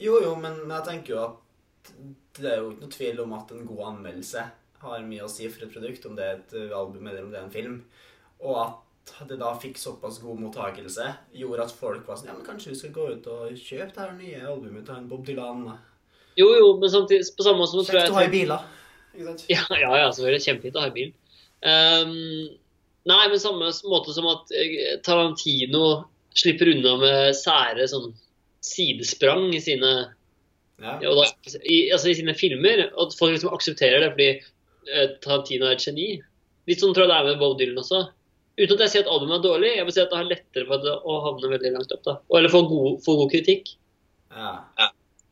jo, 0.05 0.19
jo, 0.21 0.35
men 0.37 0.59
jeg 0.69 0.85
tenker 0.85 1.15
jo 1.15 1.23
at 1.23 1.89
det 2.37 2.51
er 2.51 2.61
jo 2.61 2.69
ikke 2.71 2.85
noe 2.85 2.93
tvil 2.93 3.21
om 3.23 3.33
at 3.37 3.51
en 3.55 3.65
god 3.65 3.81
anmeldelse 3.89 4.43
har 4.85 5.05
mye 5.07 5.25
å 5.25 5.31
si 5.31 5.47
for 5.49 5.65
et 5.65 5.73
produkt, 5.73 6.05
om 6.05 6.17
det 6.17 6.25
er 6.25 6.37
et 6.37 6.55
album 6.75 7.07
eller 7.07 7.25
om 7.25 7.31
det 7.33 7.39
er 7.39 7.47
en 7.47 7.53
film. 7.53 7.79
Og 8.45 8.57
at 8.61 8.84
det 9.29 9.37
da 9.39 9.51
fikk 9.61 9.77
såpass 9.79 10.17
god 10.23 10.39
mottakelse, 10.41 11.11
gjorde 11.37 11.65
at 11.67 11.73
folk 11.77 12.07
var 12.07 12.17
sånn 12.19 12.31
Ja, 12.31 12.37
men 12.37 12.45
kanskje 12.47 12.73
vi 12.73 12.79
skal 12.79 12.93
gå 12.95 13.05
ut 13.13 13.27
og 13.31 13.53
kjøpe 13.53 13.91
det 13.93 14.01
her 14.01 14.15
nye 14.17 14.41
albumet 14.49 14.87
til 14.89 15.05
Bob 15.09 15.25
Dylan? 15.27 15.67
Jo, 16.35 16.49
jo, 16.57 16.71
men 16.81 16.91
samtidig, 16.91 17.27
på 17.37 17.45
samme 17.45 17.63
måte 17.63 17.85
Kjekt 17.87 18.11
å 18.11 18.17
ha 18.17 18.25
i 18.25 18.33
biler. 18.33 18.65
Ikke 19.15 19.29
sant? 19.29 19.45
Ja, 19.51 19.63
ja, 19.71 19.91
ja 20.01 20.09
selvfølgelig. 20.11 20.43
Kjempefint 20.43 20.75
å 20.79 20.83
ha 20.83 20.89
i 20.89 20.95
bil. 20.95 21.13
Um, 21.65 22.11
nei, 23.07 23.21
men 23.31 23.41
samme 23.41 23.71
måte 23.87 24.15
som 24.15 24.27
at 24.33 24.51
eh, 24.57 24.97
Tarantino 25.05 25.85
slipper 26.35 26.73
unna 26.73 26.97
med 26.99 27.37
sære 27.39 27.87
sånn 27.87 28.11
sidesprang 28.65 29.47
i 29.55 29.63
sine, 29.63 29.95
Ja. 30.81 30.97
ja, 30.99 31.07
og 31.13 31.21
da, 31.21 31.53
i, 31.63 31.85
altså 31.95 32.11
i 32.11 32.17
sine 32.17 32.35
filmer. 32.35 32.89
Og 32.97 33.07
at 33.07 33.17
folk 33.19 33.37
liksom 33.37 33.55
aksepterer 33.55 34.03
det 34.03 34.11
fordi 34.17 34.29
eh, 34.35 35.15
Tarantino 35.23 35.69
er 35.69 35.77
et 35.77 35.87
geni. 35.87 36.09
Litt 36.67 36.83
sånn 36.83 36.91
tror 36.97 37.05
jeg 37.05 37.13
det 37.13 37.21
er 37.21 37.29
med 37.29 37.39
Bob 37.39 37.55
Dylan 37.61 37.79
også. 37.79 38.07
Uten 38.55 38.75
at 38.77 38.85
jeg 38.85 38.91
sier 38.93 39.03
at 39.03 39.11
albumet 39.11 39.37
er 39.37 39.43
dårlig, 39.43 39.71
jeg 39.75 39.85
vil 39.87 39.95
si 39.95 40.03
at 40.03 40.11
det 40.11 40.19
har 40.19 40.27
lettere 40.29 40.67
for 40.69 40.83
det 40.83 40.93
å 40.95 41.15
havne 41.25 41.51
veldig 41.51 41.71
langt 41.75 41.95
opp. 41.95 42.03
da. 42.07 42.17
Eller 42.39 42.53
få 42.53 42.61
god, 42.69 43.01
få 43.03 43.17
god 43.19 43.33
kritikk. 43.33 43.73
Ja. 44.31 44.51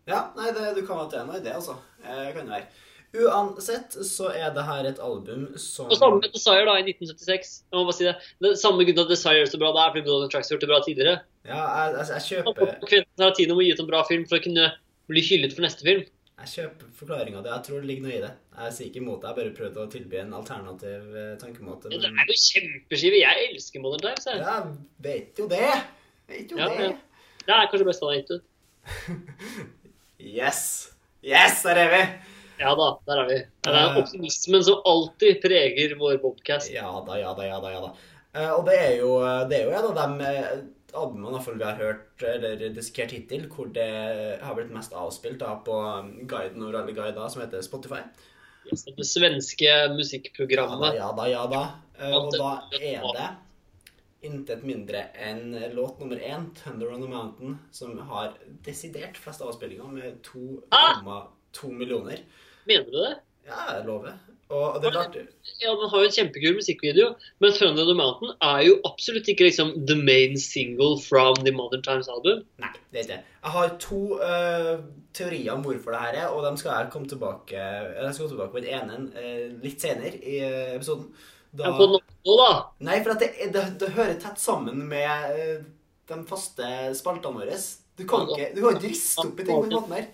ja 0.09 0.23
nei, 0.35 0.49
det, 0.55 0.73
du 0.75 0.81
kan 0.87 0.99
ha 0.99 1.05
til 1.11 1.27
noe 1.27 1.39
i 1.39 1.45
det, 1.45 1.53
altså. 1.55 1.77
Jeg 2.03 2.33
kan 2.35 2.49
det 2.49 2.57
være. 2.57 2.67
Uansett 3.13 3.93
så 4.09 4.31
er 4.33 4.49
det 4.55 4.63
her 4.65 4.87
et 4.89 4.99
album 5.05 5.43
som 5.61 5.85
Og 5.85 5.99
samme 5.99 6.17
med 6.17 6.31
Desire 6.33 6.65
da, 6.65 6.79
i 6.81 6.85
1976. 6.87 7.51
Jeg 7.69 7.77
må 7.77 7.83
bare 7.85 7.97
si 7.99 8.07
det. 8.07 8.13
det 8.41 8.53
samme 8.57 8.87
grunn 8.87 8.97
til 8.97 9.05
at 9.05 9.11
Desire 9.13 9.43
er 9.43 9.51
så 9.51 9.59
bra, 9.61 9.69
det 9.75 9.83
er 9.83 9.93
fordi 9.93 10.15
and 10.15 10.33
Tracks 10.33 10.49
har 10.49 10.55
gjort 10.55 10.65
det 10.65 10.71
bra 10.71 10.79
tidligere. 10.81 11.19
Ja, 11.45 11.61
jeg, 11.61 11.93
jeg, 11.99 12.07
jeg 12.09 12.25
kjøper 12.29 12.73
Quentin 12.89 13.11
Tarantino 13.21 13.57
må 13.59 13.65
gi 13.67 13.75
ut 13.75 13.83
en 13.83 13.91
bra 13.91 14.01
film 14.09 14.25
for 14.25 14.41
å 14.41 14.45
kunne 14.47 14.71
bli 15.11 15.23
hyllet 15.29 15.53
for 15.53 15.67
neste 15.67 15.85
film. 15.85 16.01
Jeg 16.43 16.49
kjøper 16.51 16.87
forklaringa 16.99 17.41
di. 17.45 17.49
Jeg 17.53 17.63
tror 17.67 17.79
det 17.79 17.87
ligger 17.87 18.03
noe 18.03 18.15
i 18.17 18.21
det. 18.23 18.31
Jeg 18.57 18.73
sier 18.75 18.87
ikke 18.89 18.99
imot 18.99 19.21
det. 19.23 19.29
Jeg 19.29 19.37
bare 19.39 19.53
prøvde 19.59 19.83
å 19.85 19.91
tilby 19.93 20.17
en 20.19 20.33
alternativ 20.35 21.13
eh, 21.15 21.29
tankemåte. 21.39 21.91
Ja, 21.93 22.01
det 22.03 22.09
er 22.11 22.31
jo 22.33 22.35
kjempeskive. 22.41 23.21
Jeg 23.21 23.45
elsker 23.53 23.83
Modern 23.83 24.03
Times. 24.03 24.27
Jeg. 24.27 24.41
Ja, 24.43 24.57
vet 25.07 25.39
jo 25.39 25.47
det. 25.51 25.69
Vet 26.33 26.51
jo 26.51 26.59
Ja, 26.59 26.67
det. 26.73 26.89
ja. 26.89 27.39
Det 27.47 27.55
er 27.55 27.69
kanskje 27.71 27.87
best 27.87 28.03
av 28.03 28.11
gitt 28.17 28.33
ut. 28.35 28.43
Yes! 30.19 30.59
Yes, 31.23 31.61
der 31.63 31.79
er 31.85 31.89
vi! 31.93 32.01
Ja 32.59 32.73
da, 32.77 32.89
der 33.07 33.21
er 33.23 33.27
vi. 33.31 33.37
Det 33.63 33.71
er 33.71 33.77
den 33.79 33.97
optimismen 34.03 34.63
som 34.63 34.83
alltid 34.87 35.39
preger 35.43 35.95
vår 35.99 36.19
podcast. 36.23 36.69
Ja 36.71 36.91
da, 37.07 37.17
ja 37.19 37.31
da, 37.35 37.47
ja 37.47 37.57
da. 37.63 37.71
ja 37.73 37.81
da. 37.87 37.89
Eh, 38.33 38.51
og 38.53 38.67
det 38.67 38.77
er 38.79 38.93
jo, 38.99 39.15
det 39.49 39.59
er 39.61 39.67
jo 39.67 39.73
en 39.79 39.87
av 39.89 39.97
de 39.99 40.27
eh, 40.29 40.51
albumene 40.97 41.41
vi 41.57 41.63
har 41.65 41.79
hørt, 41.79 42.23
eller 42.23 42.61
diskert 42.75 43.11
hittil, 43.15 43.47
hvor 43.51 43.71
det 43.73 43.89
har 44.41 44.57
blitt 44.57 44.73
mest 44.73 44.93
avspilt 44.93 45.39
da, 45.41 45.55
på 45.65 45.77
guiden 46.29 46.63
over 46.63 46.81
alle 46.81 46.95
guider, 46.95 47.27
som 47.29 47.43
heter 47.43 47.63
Spotify. 47.65 48.03
Yes, 48.71 48.85
Det 48.85 49.05
svenske 49.07 49.71
Ja 50.55 50.77
da, 50.79 50.91
ja 50.95 51.09
da, 51.17 51.25
ja 51.31 51.47
da. 51.51 51.63
Eh, 51.99 52.13
og 52.15 52.31
da 52.35 52.51
er 52.79 53.03
det 53.17 53.31
intet 54.23 54.63
mindre 54.63 55.09
enn 55.19 55.51
låt 55.75 55.99
nummer 55.99 56.15
én, 56.15 56.47
'Thunder 56.55 56.93
on 56.93 57.01
the 57.01 57.09
Mountain', 57.11 57.57
som 57.71 57.97
har 58.07 58.37
desidert 58.65 59.17
flest 59.19 59.41
avspillinger 59.41 59.91
med 59.91 60.21
2,2 60.23 61.71
millioner. 61.71 62.23
Mener 62.65 62.85
du 62.85 62.91
det? 62.91 63.17
Ja, 63.45 63.75
jeg 63.75 63.85
lover. 63.85 64.15
Og 64.51 64.79
det 64.81 64.89
er 64.89 64.95
klart 64.97 65.15
Ja, 65.61 65.71
Den 65.71 65.89
har 65.89 66.01
jo 66.01 66.07
en 66.07 66.15
kjempekul 66.15 66.55
musikkvideo, 66.57 67.13
men 67.39 67.53
'Thunder 67.53 67.85
the 67.87 67.95
Mountain' 67.97 68.33
er 68.41 68.63
jo 68.67 68.79
absolutt 68.85 69.27
ikke 69.31 69.47
liksom 69.47 69.71
the 69.87 69.95
main 69.95 70.37
single 70.39 70.97
from 71.01 71.35
the 71.45 71.53
Modern 71.55 71.81
Times 71.81 72.09
album. 72.11 72.43
Nei, 72.59 72.73
det 72.91 72.99
er 72.99 73.03
ikke 73.03 73.13
det. 73.13 73.21
Jeg 73.43 73.51
har 73.51 73.75
to 73.79 74.01
uh, 74.19 74.73
teorier 75.13 75.53
om 75.53 75.63
hvorfor 75.65 75.95
det 75.95 76.01
her 76.05 76.17
er, 76.23 76.27
og 76.27 76.45
dem 76.45 76.57
skal 76.57 76.71
jeg 76.71 76.91
komme 76.91 77.07
tilbake 77.07 77.55
Jeg 77.55 78.13
skal 78.13 78.25
gå 78.25 78.29
tilbake 78.29 78.51
på 78.51 78.63
den 78.63 78.73
ene 78.81 78.99
uh, 79.15 79.63
litt 79.63 79.81
senere 79.81 80.17
i 80.19 80.41
uh, 80.43 80.75
episoden. 80.75 81.07
Da, 81.53 81.69
Ja, 81.69 81.77
på 81.77 81.85
nå, 81.85 81.99
da. 82.25 82.51
Nei, 82.81 82.97
for 83.05 83.13
det, 83.13 83.29
det, 83.53 83.63
det 83.79 83.93
hører 83.93 84.17
tett 84.19 84.41
sammen 84.41 84.87
med 84.89 85.65
de 86.09 86.17
faste 86.25 86.65
spaltene 86.97 87.43
våre. 87.43 87.57
Du 87.97 88.07
kan 88.09 88.25
ikke, 88.25 88.49
du 88.55 88.61
kan 88.63 88.77
ikke 88.77 88.89
riste 88.89 89.21
opp 89.21 89.39
i 89.39 89.45
ting 89.45 89.59
på 89.59 89.69
den 89.69 89.77
måten 89.77 89.95
her. 89.99 90.07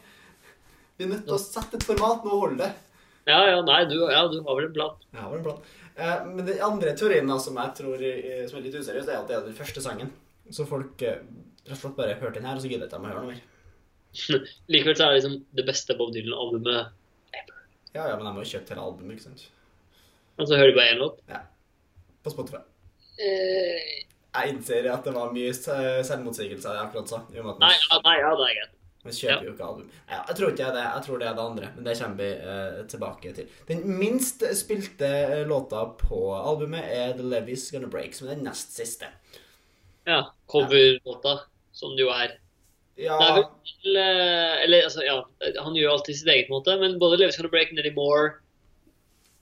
Vi 0.99 1.05
er 1.05 1.13
nødt 1.13 1.23
til 1.29 1.37
å 1.37 1.39
sette 1.39 1.79
et 1.79 1.85
format 1.87 2.25
nå 2.27 2.33
og 2.35 2.41
holde 2.43 2.65
det. 2.65 2.88
Ja, 3.27 3.39
ja, 3.49 3.59
nei, 3.61 3.83
du, 3.85 3.97
ja, 4.09 4.23
du 4.31 4.39
har 4.45 4.55
vel 4.57 4.65
en 4.69 4.73
plan. 4.73 4.95
Jeg 5.13 5.21
har 5.21 5.29
vel 5.31 5.39
en 5.39 5.43
plan. 5.49 5.59
Eh, 5.99 6.25
men 6.25 6.45
den 6.47 6.61
andre 6.63 6.93
teorien 6.97 7.29
som 7.43 7.57
jeg 7.59 7.73
tror 7.81 8.01
eh, 8.07 8.45
som 8.47 8.57
er 8.59 8.63
litt 8.65 8.75
useriøs, 8.79 9.07
er 9.11 9.19
at 9.19 9.27
det 9.27 9.35
er 9.37 9.45
den 9.45 9.57
første 9.57 9.81
sangen. 9.83 10.09
Så 10.51 10.65
folk 10.65 11.01
eh, 11.05 11.19
rett 11.67 11.75
og 11.75 11.81
slett 11.83 11.97
bare 11.99 12.15
hørte 12.21 12.39
den 12.39 12.47
her, 12.49 12.55
og 12.55 12.63
så 12.63 12.71
gidder 12.71 12.87
ikke 12.87 12.97
de 12.97 13.05
å 13.05 13.11
høre 13.11 13.25
noe 13.25 13.33
mer. 13.35 13.43
Likevel 14.73 14.95
så 14.97 15.05
er 15.05 15.13
det 15.13 15.19
liksom 15.19 15.35
det 15.59 15.65
beste 15.67 15.97
Bob 15.99 16.13
Dylan-albumet. 16.15 16.95
Ja, 17.93 18.03
ja, 18.07 18.15
men 18.15 18.25
de 18.25 18.31
har 18.33 18.43
jo 18.43 18.49
kjøpt 18.55 18.69
hele 18.73 18.81
albumet, 18.85 19.17
ikke 19.17 19.27
sant? 19.27 19.45
Og 20.39 20.47
så 20.47 20.57
hører 20.57 20.71
de 20.71 20.77
bare 20.79 20.93
én 20.95 20.99
låt. 21.03 21.21
På 22.23 22.33
Spotify. 22.33 22.63
Eh, 23.19 23.95
Jeg 24.39 24.51
innser 24.53 24.85
at 24.93 25.03
det 25.07 25.13
var 25.15 25.31
mye 25.35 25.53
se- 25.57 26.03
selvmotsigelser 26.07 26.75
jeg 26.77 26.83
akkurat 26.87 27.09
sa. 27.11 27.19
nei, 27.33 27.71
ja, 27.75 27.97
nei, 28.05 28.17
ja, 28.21 28.33
det 28.39 28.45
er 28.49 28.57
greit. 28.59 28.75
Man 29.05 29.15
kjøper 29.15 29.45
jo 29.47 29.51
ikke 29.53 29.67
album. 29.67 29.91
Nei, 30.09 30.17
jeg 30.27 30.35
tror 30.35 30.49
ikke 30.51 30.65
det 30.65 30.75
det. 30.75 30.81
Jeg 30.83 31.03
tror 31.05 31.19
det 31.21 31.27
er 31.29 31.35
det 31.37 31.43
andre. 31.45 31.67
Men 31.75 31.85
det 31.85 31.93
kommer 32.01 32.19
vi 32.19 32.31
eh, 32.53 32.79
tilbake 32.91 33.31
til. 33.37 33.53
Den 33.69 33.85
minst 33.99 34.43
spilte 34.59 35.07
eh, 35.07 35.45
låta 35.47 35.85
på 36.01 36.19
albumet 36.35 36.83
er 36.83 37.13
The 37.15 37.29
Levy's 37.31 37.69
Gonna 37.71 37.87
Break, 37.87 38.17
som 38.17 38.27
er 38.27 38.35
den 38.35 38.43
nest 38.49 38.75
siste. 38.75 39.07
Ja, 40.09 40.25
coverlåta, 40.51 41.37
som 41.71 41.95
det 41.95 42.03
jo 42.03 42.11
er. 42.11 42.35
Ja, 42.99 43.15
Det 43.15 43.29
er 43.29 43.37
vel 43.37 43.97
eh, 44.01 44.63
Eller 44.65 44.83
altså, 44.89 45.05
ja, 45.07 45.21
han 45.63 45.77
gjør 45.77 45.93
alltid 45.95 46.19
sitt 46.19 46.33
eget 46.33 46.51
måte, 46.51 46.75
men 46.81 46.99
både 46.99 47.21
Levis 47.21 47.39
Gonna 47.39 47.53
Break, 47.53 47.71
Nelly 47.71 47.93
Moore, 47.95 48.33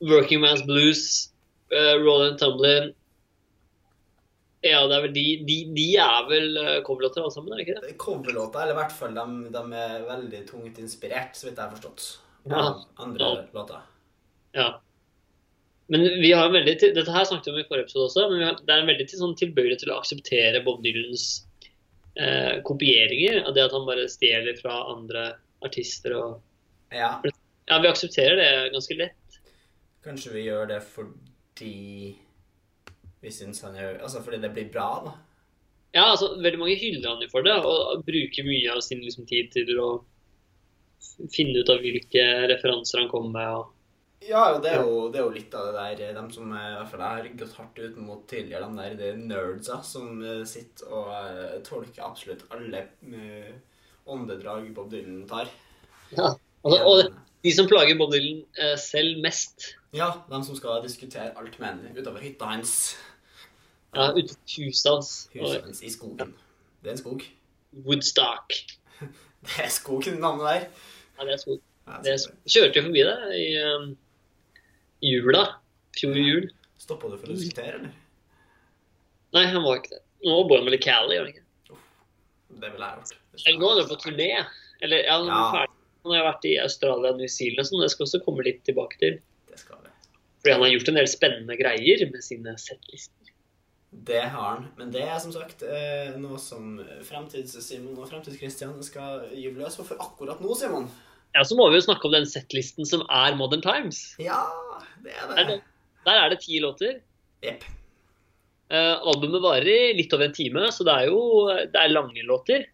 Working 0.06 0.44
Man's 0.44 0.62
Blues, 0.68 1.32
uh, 1.74 1.98
Roland 1.98 2.38
Tumblin 2.38 2.94
Ja, 4.68 4.82
det 4.90 4.96
er 4.98 5.04
vel 5.08 5.14
de 5.16 5.26
De, 5.48 5.58
de 5.76 5.86
er 6.04 6.26
vel 6.30 6.58
uh, 6.60 6.78
coverlåter 6.88 7.22
alle 7.24 7.34
sammen, 7.36 7.54
er 7.54 7.62
det 7.62 7.68
ikke 7.68 7.82
det? 7.86 7.94
Coverlåter, 8.02 8.64
eller 8.66 8.76
i 8.76 8.80
hvert 8.82 8.96
fall 8.98 9.14
de, 9.18 9.26
de 9.54 9.64
er 9.84 10.04
veldig 10.10 10.42
tungt 10.50 10.82
inspirert, 10.84 11.36
så 11.38 11.48
vidt 11.48 11.58
jeg 11.58 11.64
har 11.66 11.76
forstått. 11.78 12.08
Ja. 12.52 12.66
Andre 13.04 13.24
Ja. 13.32 13.46
låter. 13.54 13.82
Ja. 14.58 14.68
Men 15.88 16.02
vi 16.20 16.32
har 16.36 16.46
en 16.50 16.56
veldig 16.58 16.74
Dette 16.82 17.12
her 17.16 17.24
snakket 17.28 17.48
vi 17.48 17.52
om 17.54 17.60
i 17.60 17.68
forrige 17.70 17.86
episode 17.88 18.08
også, 18.10 18.24
men 18.32 18.40
vi 18.42 18.46
har, 18.50 18.56
det 18.60 18.74
er 18.74 18.82
en 18.84 18.90
veldig 18.92 19.06
til, 19.08 19.20
sånn 19.22 19.36
tilbøyelighet 19.40 19.84
til 19.86 19.92
å 19.94 20.00
akseptere 20.02 20.64
Bob 20.66 20.82
Dylans 20.84 21.26
eh, 22.20 22.58
kopieringer. 22.68 23.44
Av 23.48 23.54
det 23.56 23.64
at 23.68 23.76
han 23.76 23.86
bare 23.88 24.08
stjeler 24.12 24.58
fra 24.60 24.82
andre 24.96 25.30
artister 25.64 26.16
og 26.18 26.42
Ja. 26.96 27.14
Ja, 27.68 27.80
vi 27.84 27.88
aksepterer 27.92 28.36
det 28.40 28.50
ganske 28.76 28.96
lett. 29.00 29.40
Kanskje 30.04 30.32
vi 30.38 30.46
gjør 30.48 30.68
det 30.70 30.82
fordi 30.88 32.16
vi 33.24 33.32
syns 33.34 33.64
han 33.66 33.78
gjør 33.78 34.02
Altså 34.06 34.22
fordi 34.26 34.42
det 34.44 34.52
blir 34.56 34.70
bra, 34.74 34.90
da. 35.06 35.16
Ja, 35.96 36.04
altså, 36.12 36.34
veldig 36.44 36.60
mange 36.62 36.78
hyller 36.78 37.10
han 37.10 37.24
jo 37.24 37.32
for 37.32 37.46
det, 37.48 37.56
og 37.66 38.04
bruker 38.06 38.46
mye 38.46 38.76
av 38.76 38.84
sin 38.86 39.02
liksom, 39.02 39.26
tid 39.30 39.50
til 39.56 39.80
å 39.82 39.90
finne 41.34 41.64
ut 41.64 41.72
av 41.72 41.82
hvilke 41.82 42.26
referanser 42.52 43.02
han 43.02 43.10
kommer 43.12 43.34
med. 43.34 43.56
Og... 43.62 43.78
Ja, 44.28 44.44
det 44.62 44.74
er 44.74 44.84
jo, 44.84 45.08
det 45.14 45.22
er 45.22 45.26
jo 45.26 45.36
litt 45.36 45.56
av 45.56 45.70
det 45.70 45.86
der 46.02 46.18
De 46.18 46.24
som 46.34 46.52
eh, 46.52 46.68
jeg 46.74 47.00
har 47.02 47.30
gått 47.40 47.56
hardt 47.60 47.80
ut 47.80 47.98
mot 48.02 48.26
tidligere, 48.30 48.68
de 48.68 48.82
der 48.82 48.98
det 49.00 49.10
er 49.14 49.22
nerdsa 49.22 49.80
som 49.86 50.20
eh, 50.22 50.44
sitter 50.50 50.92
og 50.92 51.14
eh, 51.16 51.56
tolker 51.66 52.06
absolutt 52.06 52.46
alle 52.54 52.84
eh, 53.08 53.54
åndedrag 54.10 54.70
Bob 54.76 54.92
Dylan 54.92 55.24
tar. 55.30 55.50
Ja. 56.12 56.34
Altså, 56.66 56.80
og 56.84 57.16
de 57.46 57.54
som 57.54 57.70
plager 57.70 57.98
Bob 58.00 58.12
Dylan 58.14 58.42
eh, 58.60 58.76
selv 58.82 59.22
mest, 59.24 59.72
Ja, 59.98 60.10
de 60.30 60.40
som 60.46 60.58
skal 60.58 60.84
diskutere 60.86 61.32
alt 61.40 61.56
henne 61.62 61.92
utover 61.98 62.22
hytta 62.24 62.50
hans. 62.52 62.74
ja, 63.96 64.12
utenfor 64.14 64.58
huset 64.58 64.92
hans, 64.92 65.12
Huset 65.34 65.64
hans 65.66 65.82
i 65.84 65.90
skogen. 65.94 66.34
Det 66.84 66.92
er 66.92 66.96
en 66.98 67.02
skog. 67.02 67.24
Woodstock 67.86 68.54
Det 69.48 69.56
er 69.64 69.70
skogen, 69.74 70.20
navnet 70.22 70.46
der. 70.48 70.68
Ja, 71.18 71.26
det 71.28 71.34
er 71.38 71.42
skog. 71.42 71.62
Ja, 71.88 71.98
Det 72.04 72.12
er 72.14 72.20
skog. 72.22 72.38
Kjørte 72.50 72.80
jo 72.82 72.86
forbi 72.90 73.04
det 73.08 73.18
i 73.40 73.48
um, 73.64 73.88
jula. 75.06 75.44
Fjor 75.98 76.18
jul. 76.20 76.48
Stoppa 76.82 77.10
du 77.10 77.18
for 77.18 77.32
å 77.32 77.36
diskutere, 77.38 77.80
eller? 77.80 77.94
Nei, 79.36 79.46
han 79.50 79.64
var 79.66 79.80
ikke 79.82 79.96
det. 79.96 80.04
Nå 80.26 80.36
bor 80.50 80.60
han 80.62 80.68
vel 80.70 80.78
i 80.78 80.82
Cali, 80.82 81.16
gjør 81.18 81.26
han 81.26 81.34
ikke? 81.34 81.44
Det 82.58 82.70
ville 82.74 82.88
jeg 82.90 83.02
gjort. 83.02 83.18
Eller 83.46 83.60
nå 83.62 83.70
er 83.74 83.80
han 83.82 83.90
på 83.92 83.98
turné. 84.02 84.30
Eller, 84.86 85.04
ja, 85.06 85.18
han, 85.18 85.28
Ja. 85.30 85.66
han 86.06 86.14
har 86.16 86.28
vært 86.32 86.46
i 86.50 86.54
Australia 86.62 87.12
og 87.14 87.20
New 87.22 87.30
Zealand, 87.30 87.66
så 87.68 87.74
sånn. 87.74 87.84
Det 87.86 87.92
skal 87.94 88.08
også 88.08 88.22
komme 88.26 88.46
litt 88.48 88.62
tilbake 88.68 88.98
til. 89.02 89.18
Det 89.50 89.60
skal 89.62 89.82
vi. 89.84 89.87
Fordi 90.42 90.54
han 90.54 90.64
har 90.64 90.74
gjort 90.74 90.92
en 90.92 91.00
del 91.00 91.10
spennende 91.10 91.58
greier 91.60 92.04
med 92.12 92.24
sine 92.26 92.54
settlister. 92.62 93.32
Det 94.08 94.22
har 94.22 94.48
han. 94.52 94.68
Men 94.78 94.92
det 94.94 95.02
er 95.08 95.18
som 95.24 95.32
sagt 95.34 95.64
eh, 95.66 96.14
noe 96.20 96.38
som 96.42 96.78
Fremtids-Simon 97.08 97.98
og 97.98 98.10
Fremtids-Christian 98.12 98.76
skal 98.86 99.26
gyve 99.34 99.64
løs 99.64 99.80
for. 99.80 99.88
For 99.88 100.04
akkurat 100.04 100.44
nå, 100.44 100.54
Simon 100.60 100.90
Ja, 101.34 101.44
så 101.48 101.58
må 101.58 101.70
vi 101.72 101.80
jo 101.80 101.88
snakke 101.88 102.10
om 102.10 102.14
den 102.16 102.28
settlisten 102.30 102.88
som 102.88 103.06
er 103.08 103.38
Modern 103.40 103.64
Times. 103.64 104.04
Ja, 104.22 104.44
det 105.06 105.16
er 105.16 105.34
Der, 105.34 105.50
det. 105.50 105.58
der 106.06 106.22
er 106.22 106.32
det 106.34 106.42
ti 106.44 106.62
låter. 106.64 107.02
Jepp. 107.46 107.66
Uh, 108.68 109.00
albumet 109.08 109.40
varer 109.40 109.68
i 109.72 109.96
litt 109.96 110.12
over 110.12 110.28
en 110.28 110.36
time, 110.36 110.66
så 110.76 110.84
det 110.84 110.94
er 110.94 111.06
jo 111.08 111.20
det 111.48 111.80
er 111.80 111.94
lange 111.94 112.24
låter. 112.28 112.66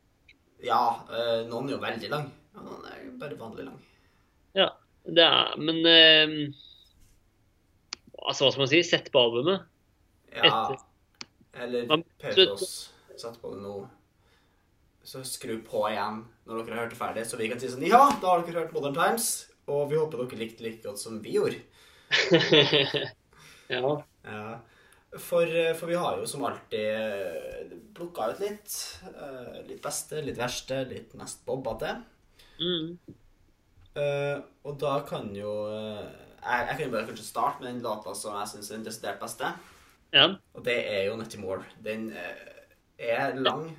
Ja, 0.66 0.82
uh, 1.06 1.44
noen 1.46 1.70
er 1.70 1.76
jo 1.76 1.82
veldig 1.84 2.10
lang. 2.10 2.30
Ja, 2.56 2.64
noen 2.66 2.88
er 2.90 3.04
jo 3.04 3.18
bare 3.22 3.38
vanlig 3.38 3.68
lang. 3.70 3.82
Det 5.04 5.24
er, 5.24 5.56
men 5.60 5.82
eh, 5.84 6.34
Altså, 8.28 8.46
hva 8.46 8.52
skal 8.54 8.64
man 8.64 8.72
si? 8.72 8.82
Sett 8.88 9.12
på 9.14 9.20
albumet. 9.22 9.66
Ja. 10.34 10.44
Etter- 10.50 10.84
Eller 11.64 11.86
Man- 11.88 12.04
pause 12.22 12.48
oss. 12.52 12.72
Sett 13.18 13.36
på 13.42 13.52
det 13.54 13.62
nå. 13.62 13.76
Så 15.04 15.20
skru 15.28 15.58
på 15.68 15.84
igjen 15.92 16.24
når 16.48 16.64
dere 16.66 16.76
har 16.76 16.84
hørt 16.86 16.94
det 16.96 16.98
ferdig, 17.02 17.26
så 17.28 17.38
vi 17.38 17.50
kan 17.52 17.60
si 17.60 17.68
sånn 17.68 17.84
Ja, 17.86 18.06
da 18.22 18.28
har 18.38 18.42
dere 18.48 18.62
hørt 18.64 18.74
Modern 18.74 18.96
Times, 18.96 19.50
og 19.68 19.90
vi 19.92 19.98
håper 20.00 20.24
dere 20.24 20.40
likte 20.40 20.64
like 20.64 20.82
godt 20.82 20.98
som 21.00 21.20
vi 21.22 21.34
gjorde. 21.36 21.60
ja. 23.70 24.04
Ja. 24.24 24.60
For, 25.20 25.44
eh, 25.46 25.74
for 25.78 25.92
vi 25.92 25.98
har 26.00 26.18
jo 26.18 26.26
som 26.30 26.44
alltid 26.48 27.74
plukka 27.94 28.32
ut 28.34 28.40
litt. 28.42 28.78
eh, 29.14 29.60
Litt 29.68 29.82
beste, 29.84 30.22
litt 30.26 30.38
verste, 30.40 30.80
litt 30.90 31.14
mest 31.20 31.44
bobbete. 31.46 32.00
Mm. 32.60 32.98
Uh, 33.94 34.40
og 34.66 34.80
da 34.82 34.96
kan 35.06 35.28
jo 35.38 35.52
eh, 35.70 36.08
Jeg, 36.44 36.66
jeg 36.70 36.80
kan 36.80 36.96
bare 36.96 37.06
kanskje 37.10 37.28
starte 37.28 37.64
med 37.64 37.72
den 37.72 37.84
låta 37.86 38.16
som 38.18 38.36
jeg 38.40 38.52
syns 38.52 38.72
er 38.72 38.80
den 38.80 38.88
desidert 38.88 39.22
beste. 39.22 39.54
Ja. 40.14 40.26
Og 40.54 40.66
det 40.66 40.80
er 40.92 41.08
jo 41.08 41.16
Netty 41.18 41.40
Moore. 41.42 41.64
Den 41.86 42.10
eh, 42.12 42.42
er 43.00 43.38
lang. 43.40 43.70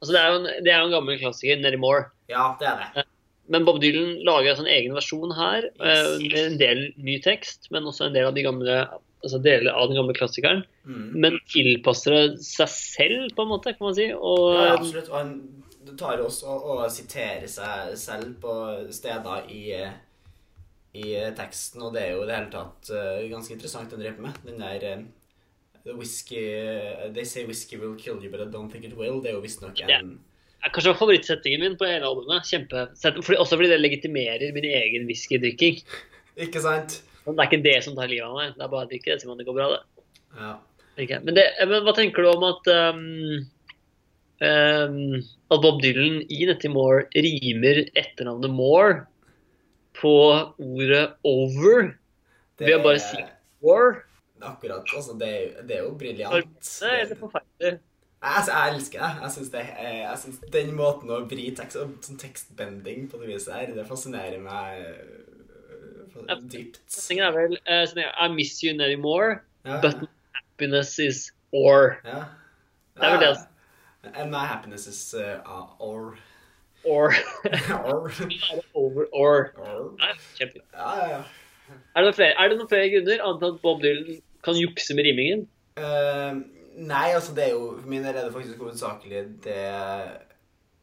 Altså, 0.00 0.12
det 0.12 0.20
er 0.20 0.28
jo 0.30 0.38
en, 0.40 0.46
det 0.64 0.72
er 0.72 0.78
jo 0.78 0.90
en 0.90 0.94
gammel 0.98 1.18
klassiker, 1.20 1.60
Nettie 1.60 1.80
Moore. 1.80 2.06
Ja, 2.30 2.52
det 2.60 2.70
er 2.70 2.80
det. 2.80 3.08
Men 3.52 3.66
Bob 3.66 3.82
Dylan 3.82 4.22
lager 4.24 4.56
en 4.56 4.70
egen 4.70 4.94
versjon 4.96 5.34
her. 5.36 5.66
Yes. 5.76 6.22
med 6.22 6.38
en 6.44 6.60
del 6.60 6.86
ny 6.96 7.18
tekst, 7.24 7.68
men 7.74 7.84
også 7.90 8.08
en 8.08 8.16
del 8.16 8.30
av 8.30 8.36
de 8.36 8.46
gamle 8.46 8.78
altså 9.24 9.40
deler 9.40 9.72
av 9.72 9.88
den 9.88 9.98
gamle 9.98 10.14
klassikeren. 10.16 10.62
Mm. 10.84 11.04
Men 11.20 11.38
tilpasser 11.52 12.34
seg 12.44 12.72
selv, 12.72 13.30
på 13.36 13.44
en 13.44 13.52
måte, 13.54 13.72
kan 13.76 13.88
man 13.88 13.96
si. 13.96 14.10
Og 14.14 14.48
Ja, 14.54 14.74
absolutt. 14.76 15.10
Og 15.10 15.18
han 15.18 15.96
tar 16.00 16.18
jo 16.20 16.28
også 16.28 16.50
og, 16.50 16.66
og 16.74 16.84
siterer 16.92 17.46
seg 17.50 17.94
selv 18.00 18.36
på 18.42 18.54
steder 18.94 19.48
i, 19.52 19.64
i 20.94 21.14
teksten, 21.34 21.82
og 21.82 21.94
det 21.96 22.04
er 22.04 22.12
jo 22.14 22.22
i 22.22 22.28
det 22.28 22.36
hele 22.38 22.52
tatt 22.52 22.90
eh, 22.94 23.24
ganske 23.32 23.56
interessant 23.56 23.94
å 23.94 23.98
drepe 23.98 24.22
med. 24.22 24.36
Den 24.46 24.62
der 24.62 24.86
eh, 24.92 25.06
the 25.84 25.96
whisky, 25.98 26.44
They 27.14 27.26
say 27.26 27.44
whisky 27.48 27.76
will 27.76 27.96
kill 27.98 28.22
you, 28.22 28.30
but 28.30 28.40
I 28.40 28.46
don't 28.50 28.70
think 28.70 28.86
it 28.86 28.96
will. 28.96 29.20
Det 29.20 29.32
er 29.32 29.38
jo 29.38 29.44
visstnok 29.44 29.82
en 29.82 29.90
yeah 29.90 30.14
er 30.64 30.72
kanskje 30.72 30.94
favorittsettingen 30.98 31.62
min 31.62 31.78
på 31.80 31.88
hele 31.88 32.08
albumet. 32.08 32.48
Fordi, 32.48 33.36
også 33.36 33.58
fordi 33.58 33.72
det 33.72 33.80
legitimerer 33.82 34.54
min 34.56 34.68
egen 34.68 35.08
whiskydrikking. 35.08 35.82
Ikke 36.44 36.62
sant? 36.64 37.02
Det 37.24 37.32
er 37.38 37.48
ikke 37.48 37.64
det 37.64 37.78
som 37.86 37.94
tar 37.96 38.10
livet 38.10 38.26
av 38.26 38.36
meg. 38.36 38.50
Det 38.52 38.64
er 38.64 38.70
bare 38.72 38.84
å 38.84 38.88
drikke 38.90 39.14
det, 39.14 39.24
man. 39.24 39.38
Det 39.40 39.46
går 39.46 39.54
bra, 39.56 39.68
det. 39.72 40.06
Ja. 40.36 40.50
Okay. 40.94 41.20
Men, 41.24 41.36
det, 41.38 41.44
men 41.70 41.86
hva 41.86 41.94
tenker 41.96 42.20
du 42.20 42.28
om 42.28 42.42
at 42.44 42.68
um, 42.68 42.98
um, 44.44 44.98
at 45.24 45.62
Bob 45.64 45.80
Dylan 45.80 46.18
i 46.28 46.42
Nettie 46.44 46.68
Moore 46.70 47.06
rimer 47.16 47.80
etternavnet 47.96 48.52
Moore 48.52 49.06
på 50.00 50.12
ordet 50.58 51.04
over 51.24 51.92
Det 52.58 52.66
ved 52.68 52.76
å 52.78 52.82
bare 52.84 53.00
si 53.02 53.22
war? 53.64 54.00
Akkurat. 54.44 54.84
Altså, 54.96 55.14
det, 55.18 55.28
er- 55.28 55.62
det 55.66 55.76
er 55.78 55.82
jo 55.86 55.94
briljant. 55.98 56.60
Det 56.80 56.90
er 57.00 57.14
forferdelig. 57.16 57.78
Jeg, 58.24 58.32
altså, 58.40 58.52
jeg 58.52 58.74
elsker 58.74 59.00
det. 59.04 59.22
Jeg 59.22 59.30
syns, 59.34 59.48
det, 59.52 59.62
jeg 60.00 60.18
synes 60.22 60.38
den 60.52 60.70
måten 60.76 61.10
å 61.12 61.18
vri 61.28 61.46
tekst 61.56 61.76
sånn 61.76 62.18
tekstbending 62.20 63.06
på 63.12 63.20
det 63.20 63.28
viset 63.34 63.52
her, 63.56 63.72
det 63.76 63.84
fascinerer 63.88 64.40
meg 64.40 64.84
øh, 64.84 66.38
dypt. 66.52 66.80
Setningen 66.88 67.26
er 67.28 67.34
vel 67.36 67.56
eh, 67.64 67.82
sånn, 67.90 68.00
I 68.04 68.28
miss 68.32 68.58
you 68.64 68.72
anymore, 68.74 69.40
Ja, 69.64 69.80
but 69.80 70.06
happiness 70.36 70.98
is 71.00 71.26
or. 71.52 71.98
ja. 72.04 72.24
Det 72.94 73.02
er 73.08 73.10
vel 73.16 73.20
det, 73.24 73.28
altså. 73.34 73.46
And 74.14 74.30
my 74.30 74.44
happiness 74.46 74.86
is 74.86 75.00
uh, 75.16 75.40
or 75.80 76.16
Or. 76.84 77.14
Over 78.74 79.08
or. 79.12 79.50
Nei. 79.98 80.12
Ja, 80.40 80.48
ja, 80.74 81.08
ja. 81.08 81.22
Er 81.96 82.04
det, 82.04 82.14
flere, 82.18 82.34
er 82.36 82.50
det 82.50 82.58
noen 82.58 82.68
flere 82.68 82.90
grunner, 82.92 83.22
annet 83.24 83.44
enn 83.46 83.54
at 83.56 83.62
Bob 83.62 83.80
Dylan 83.82 84.18
kan 84.44 84.58
jukse 84.58 84.96
med 84.96 85.06
rimingen? 85.08 85.46
Uh, 85.80 86.42
nei, 86.76 87.08
altså 87.16 87.32
det 87.34 87.48
er 87.48 87.54
jo 87.56 87.72
For 87.80 87.90
min 87.90 88.04
del 88.04 88.14
er 88.14 88.28
det 88.28 88.34
faktisk 88.34 88.60
hovedsakelig 88.62 89.22
det 89.42 89.62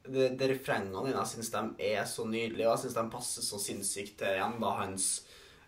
det, 0.02 0.32
det 0.40 0.48
refrengene 0.50 1.04
dine, 1.06 1.20
jeg 1.20 1.30
syns 1.30 1.52
de 1.54 1.92
er 1.92 2.08
så 2.10 2.26
nydelige, 2.26 2.66
og 2.66 2.74
jeg 2.74 2.84
syns 2.86 2.98
de 2.98 3.04
passer 3.14 3.46
så 3.46 3.60
sinnssykt 3.62 4.16
til 4.20 4.34
igjen 4.34 4.58
da 4.64 4.72
hans 4.80 5.06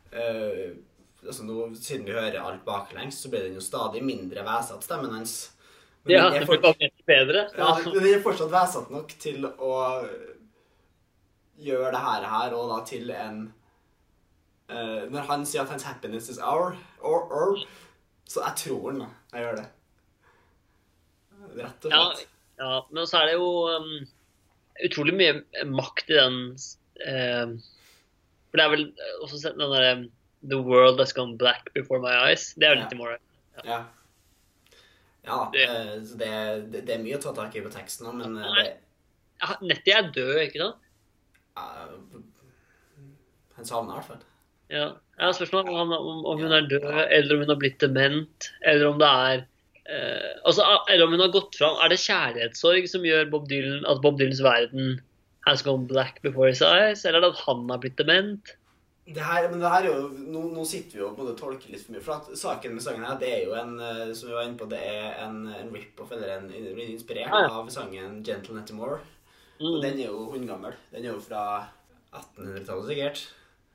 eh, 0.09 0.73
altså 1.21 1.45
nå, 1.47 1.67
Siden 1.77 2.07
vi 2.07 2.15
hører 2.15 2.39
alt 2.41 2.63
baklengs, 2.65 3.21
så 3.21 3.29
blir 3.31 3.45
den 3.45 3.59
jo 3.59 3.63
stadig 3.63 4.03
mindre 4.03 4.45
væsete, 4.45 4.85
stemmen 4.87 5.13
hans. 5.13 5.53
Men 6.03 6.15
Ja, 6.15 6.23
den 6.25 6.41
det 6.41 6.41
er 6.41 6.63
bare 6.65 6.89
bedre. 7.07 7.47
ja, 7.57 7.69
men 7.83 8.03
det 8.03 8.13
er 8.15 8.21
fortsatt 8.23 8.51
væsete 8.53 8.93
nok 8.93 9.13
til 9.19 9.45
å 9.45 9.73
gjøre 11.63 11.91
det 11.93 12.01
her, 12.01 12.23
her 12.31 12.55
og 12.57 12.69
da 12.71 12.79
til 12.87 13.11
en 13.13 13.41
uh, 14.71 15.03
Når 15.11 15.27
han 15.29 15.45
sier 15.45 15.61
at 15.65 15.69
hans 15.73 15.83
happiness 15.87 16.29
is 16.29 16.39
our, 16.39 16.75
or, 17.01 17.27
or 17.31 17.59
så 18.29 18.41
jeg 18.47 18.55
tror 18.63 18.89
han, 18.91 19.03
da. 19.03 19.09
Jeg 19.35 19.43
gjør 19.45 19.57
det. 19.59 19.65
Rett 21.59 21.85
og 21.85 21.91
Ja, 21.93 22.03
slett. 22.15 22.27
ja, 22.63 22.73
men 22.95 23.07
så 23.09 23.19
er 23.19 23.25
det 23.29 23.35
jo 23.35 23.49
um, 23.69 23.91
utrolig 24.87 25.13
mye 25.19 25.65
makt 25.69 26.09
i 26.09 26.17
den 26.17 26.37
um, 26.55 27.57
For 28.49 28.57
det 28.59 28.63
er 28.65 28.71
vel 28.73 28.85
også 29.25 29.41
sett 29.43 29.57
den 29.59 29.69
derre 29.73 29.93
The 30.43 30.57
world 30.59 30.99
has 30.99 31.13
gone 31.15 31.37
black 31.39 31.69
before 31.75 32.01
my 32.03 32.11
eyes. 32.25 32.49
Det 32.59 32.67
er 32.67 32.73
jo 32.73 32.79
Ja. 32.79 32.81
litt 32.83 32.95
i 32.95 32.99
morgen. 32.99 33.21
Ja. 33.55 33.63
Ja, 33.69 33.77
Det- 35.23 35.63
eh, 35.69 35.93
det, 36.19 36.31
det, 36.71 36.81
det 36.87 36.95
er 36.97 37.03
mye 37.03 37.15
å 37.17 37.21
ta 37.23 37.31
tak 37.37 37.55
i 37.55 37.61
på 37.63 37.71
teksten 37.71 38.07
òg, 38.09 38.15
men 38.19 38.37
eh, 38.43 38.57
det, 38.57 38.65
Ja, 39.43 39.55
Nettie 39.61 39.95
er 39.97 40.09
død, 40.15 40.35
ikke 40.47 40.59
sant? 40.59 40.75
eh, 41.57 42.19
Han 43.57 43.65
savner 43.69 43.93
i 43.93 43.97
hvert 44.01 44.09
fall. 44.11 44.21
Ja, 44.73 44.85
Jeg 45.19 45.35
Spørsmålet 45.37 45.67
spørsmål 45.69 45.81
om, 45.83 45.91
om, 46.11 46.25
om 46.33 46.39
hun 46.41 46.51
er 46.57 46.67
død, 46.67 46.85
eller 47.13 47.35
om 47.35 47.43
hun 47.43 47.51
har 47.53 47.59
blitt 47.61 47.79
dement, 47.83 48.47
eller 48.65 48.87
om 48.89 48.97
det 49.01 49.09
er 49.09 49.43
eh, 49.85 50.31
altså, 50.47 50.65
Eller 50.89 51.05
om 51.05 51.11
hun 51.13 51.21
har 51.21 51.33
gått 51.35 51.55
fram 51.59 51.75
Er 51.83 51.91
det 51.93 51.99
kjærlighetssorg 52.01 52.87
som 52.89 53.05
gjør 53.05 53.29
Bob 53.29 53.47
Dylan, 53.51 53.83
at 53.85 54.01
Bob 54.01 54.17
Dylans 54.19 54.41
verden 54.43 54.95
has 55.45 55.61
gone 55.61 55.85
black 55.87 56.21
before 56.23 56.47
his 56.49 56.61
eyes, 56.63 57.03
eller 57.05 57.19
er 57.21 57.33
at 57.33 57.41
han 57.45 57.65
har 57.69 57.81
blitt 57.83 57.97
dement? 57.99 58.53
Det 59.05 59.19
her, 59.19 59.49
men 59.51 59.59
det 59.59 59.67
her 59.67 59.83
er 59.83 59.89
jo, 59.89 60.03
nå, 60.31 60.41
nå 60.55 60.63
sitter 60.63 60.95
vi 60.95 61.01
jo 61.01 61.09
og 61.11 61.33
tolker 61.35 61.73
litt 61.73 61.83
for 61.83 61.91
mye. 61.91 62.03
For 62.05 62.21
at 62.21 62.39
saken 62.39 62.77
med 62.77 62.85
sangen 62.85 63.03
her, 63.03 63.17
det 63.19 63.31
er 63.33 63.41
jo 63.49 63.57
en 63.59 63.73
eh, 63.83 64.13
som 64.15 64.29
vi 64.29 64.37
var 64.37 64.47
inne 64.47 64.59
på, 64.59 64.67
det 64.71 64.79
er 64.79 65.17
en, 65.25 65.41
en 65.51 65.73
rip-off, 65.75 66.13
eller 66.15 66.37
en, 66.37 66.47
inspirert 66.85 67.33
Ja, 67.33 67.49
av 67.51 67.67
sangen 67.73 68.21
'Gentle 68.23 68.55
Nettimore'. 68.55 69.01
Mm. 69.59 69.69
Og 69.73 69.83
den 69.83 69.99
er 69.99 70.07
jo 70.07 70.29
hundgammel. 70.31 70.75
Den 70.93 71.03
er 71.03 71.11
jo 71.11 71.19
fra 71.19 71.43
1800-tallet, 72.15 72.87
sikkert. 72.87 73.23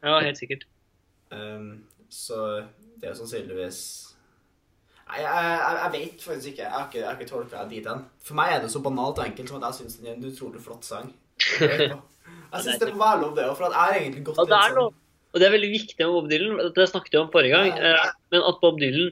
Ja, 0.02 0.18
helt 0.24 0.40
sikkert. 0.40 0.64
Um, 1.30 1.84
så 2.08 2.64
det 2.96 3.04
er 3.04 3.12
jo 3.12 3.18
sannsynligvis 3.18 3.80
Nei, 5.08 5.18
jeg, 5.20 5.44
jeg, 5.44 5.76
jeg 5.82 5.92
vet 5.92 6.22
faktisk 6.24 6.48
ikke. 6.50 6.62
Jeg 6.62 6.72
har 6.72 6.86
ikke, 6.88 6.98
jeg 6.98 7.06
har 7.08 7.16
ikke 7.16 7.30
tolka 7.30 7.62
det 7.64 7.70
dit 7.72 7.86
hen. 7.88 8.02
For 8.20 8.36
meg 8.36 8.52
er 8.52 8.64
det 8.64 8.68
så 8.72 8.80
banalt 8.84 9.20
og 9.20 9.24
enkelt 9.24 9.48
som 9.48 9.60
at 9.60 9.70
jeg 9.70 9.78
syns 9.78 9.96
den 10.00 10.08
er 10.10 10.16
en 10.18 10.26
utrolig 10.28 10.60
flott 10.60 10.84
sang. 10.84 11.12
Jeg 12.48 12.64
syns 12.64 12.80
det 12.80 12.94
må 12.96 13.02
være 13.02 13.20
lov, 13.20 13.32
det 13.36 13.44
òg, 13.44 13.56
for 13.58 13.68
at 13.68 13.74
jeg 13.74 13.80
har 13.80 13.96
egentlig 13.98 14.22
det 14.24 14.44
litt 14.48 14.52
er 14.56 14.74
noe. 14.76 14.92
Og 15.32 15.40
det 15.40 15.48
er 15.48 15.52
veldig 15.54 15.72
viktig 15.74 15.98
med 16.00 16.14
Bob 16.14 16.30
Dylan. 16.30 16.60
Det 16.76 16.86
snakket 16.88 17.14
vi 17.14 17.20
om 17.20 17.32
forrige 17.34 17.56
gang. 17.56 17.68
Ja. 17.74 17.92
eh, 17.98 18.14
Men 18.32 18.46
at 18.48 18.60
Bob 18.62 18.78
Dylan 18.80 19.10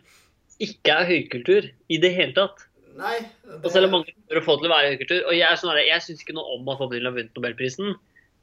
ikke 0.64 0.94
er 0.94 1.10
høykultur 1.10 1.68
i 1.92 1.98
det 2.00 2.12
hele 2.16 2.32
tatt. 2.36 2.64
Nei. 2.96 3.18
Og 3.60 3.66
selv 3.68 3.90
om 3.90 3.98
mange 3.98 4.14
prøver 4.24 4.40
å 4.40 4.46
få 4.46 4.54
til 4.56 4.70
å 4.70 4.72
være 4.72 4.92
høykultur. 4.94 5.18
Og 5.28 5.36
jeg, 5.36 5.44
er 5.44 5.60
sånn 5.60 5.76
jeg 5.76 6.04
syns 6.06 6.22
ikke 6.24 6.36
noe 6.38 6.56
om 6.56 6.70
at 6.72 6.80
Bob 6.80 6.94
Dylan 6.94 7.10
har 7.10 7.18
vunnet 7.18 7.36
Nobelprisen. 7.36 7.92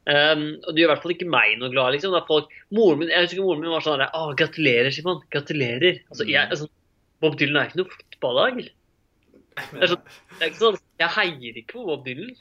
Um, 0.04 0.44
og 0.68 0.76
det 0.76 0.84
gjør 0.84 0.90
i 0.90 0.92
hvert 0.92 1.04
fall 1.06 1.14
ikke 1.16 1.30
meg 1.32 1.58
noe 1.62 1.72
glad. 1.74 1.96
liksom. 1.96 2.14
Da 2.14 2.22
folk, 2.28 2.54
moren 2.76 3.02
min, 3.02 3.10
jeg 3.10 3.26
husker 3.26 3.40
ikke 3.40 3.48
moren 3.48 3.64
min 3.64 3.74
var 3.74 3.86
sånn 3.86 3.98
herre, 3.98 4.10
Å, 4.14 4.34
gratulerer, 4.38 4.94
Simon. 4.94 5.22
Gratulerer. 5.34 6.02
Altså, 6.12 6.28
jeg, 6.30 6.46
altså, 6.54 6.70
Bob 7.24 7.38
Dylan 7.40 7.62
er 7.62 7.72
ikke 7.72 7.82
noe 7.82 7.94
fotballag. 7.98 8.64
Det 9.54 9.80
er, 9.80 9.92
sånn, 9.96 10.08
det 10.40 10.48
er 10.48 10.56
sånn, 10.60 10.78
Jeg 11.02 11.14
heier 11.18 11.60
ikke 11.62 11.78
på 11.80 11.88
Bob 11.90 12.06
Dylan. 12.06 12.34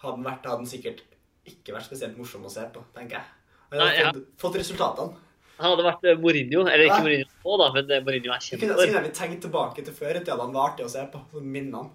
Hadde 0.00 0.16
den 0.16 0.28
vært, 0.30 0.46
hadde 0.46 0.62
den 0.62 0.70
sikkert 0.70 1.04
ikke 1.48 1.74
vært 1.74 1.88
spesielt 1.88 2.16
morsom 2.20 2.44
å 2.46 2.52
se 2.52 2.64
på, 2.72 2.82
tenker 2.96 3.18
jeg. 3.18 3.34
Hadde 3.72 3.88
ja. 3.96 4.12
fått, 4.12 4.28
fått 4.40 4.60
resultatene. 4.62 5.24
Han 5.58 5.72
hadde 5.72 5.86
vært 5.88 6.04
eh, 6.06 6.18
Mourinho. 6.20 6.64
Eller 6.66 6.86
ikke 6.86 7.00
Mourinho 7.04 7.26
nå, 7.28 7.56
da, 7.60 7.70
men 7.74 7.90
eh, 7.90 8.04
Mourinho 8.06 8.34
er 8.34 8.44
kjent 8.44 8.62
for. 8.62 8.82
kunne 8.84 9.02
vi 9.04 9.14
tenkt 9.16 9.42
tilbake 9.46 9.84
til 9.86 9.96
før 9.96 10.20
i 10.20 10.22
tida 10.22 10.38
han 10.38 10.54
var 10.54 10.72
artig 10.72 10.86
å 10.86 10.92
se 10.92 11.02
på. 11.12 11.22
Minnene. 11.42 11.88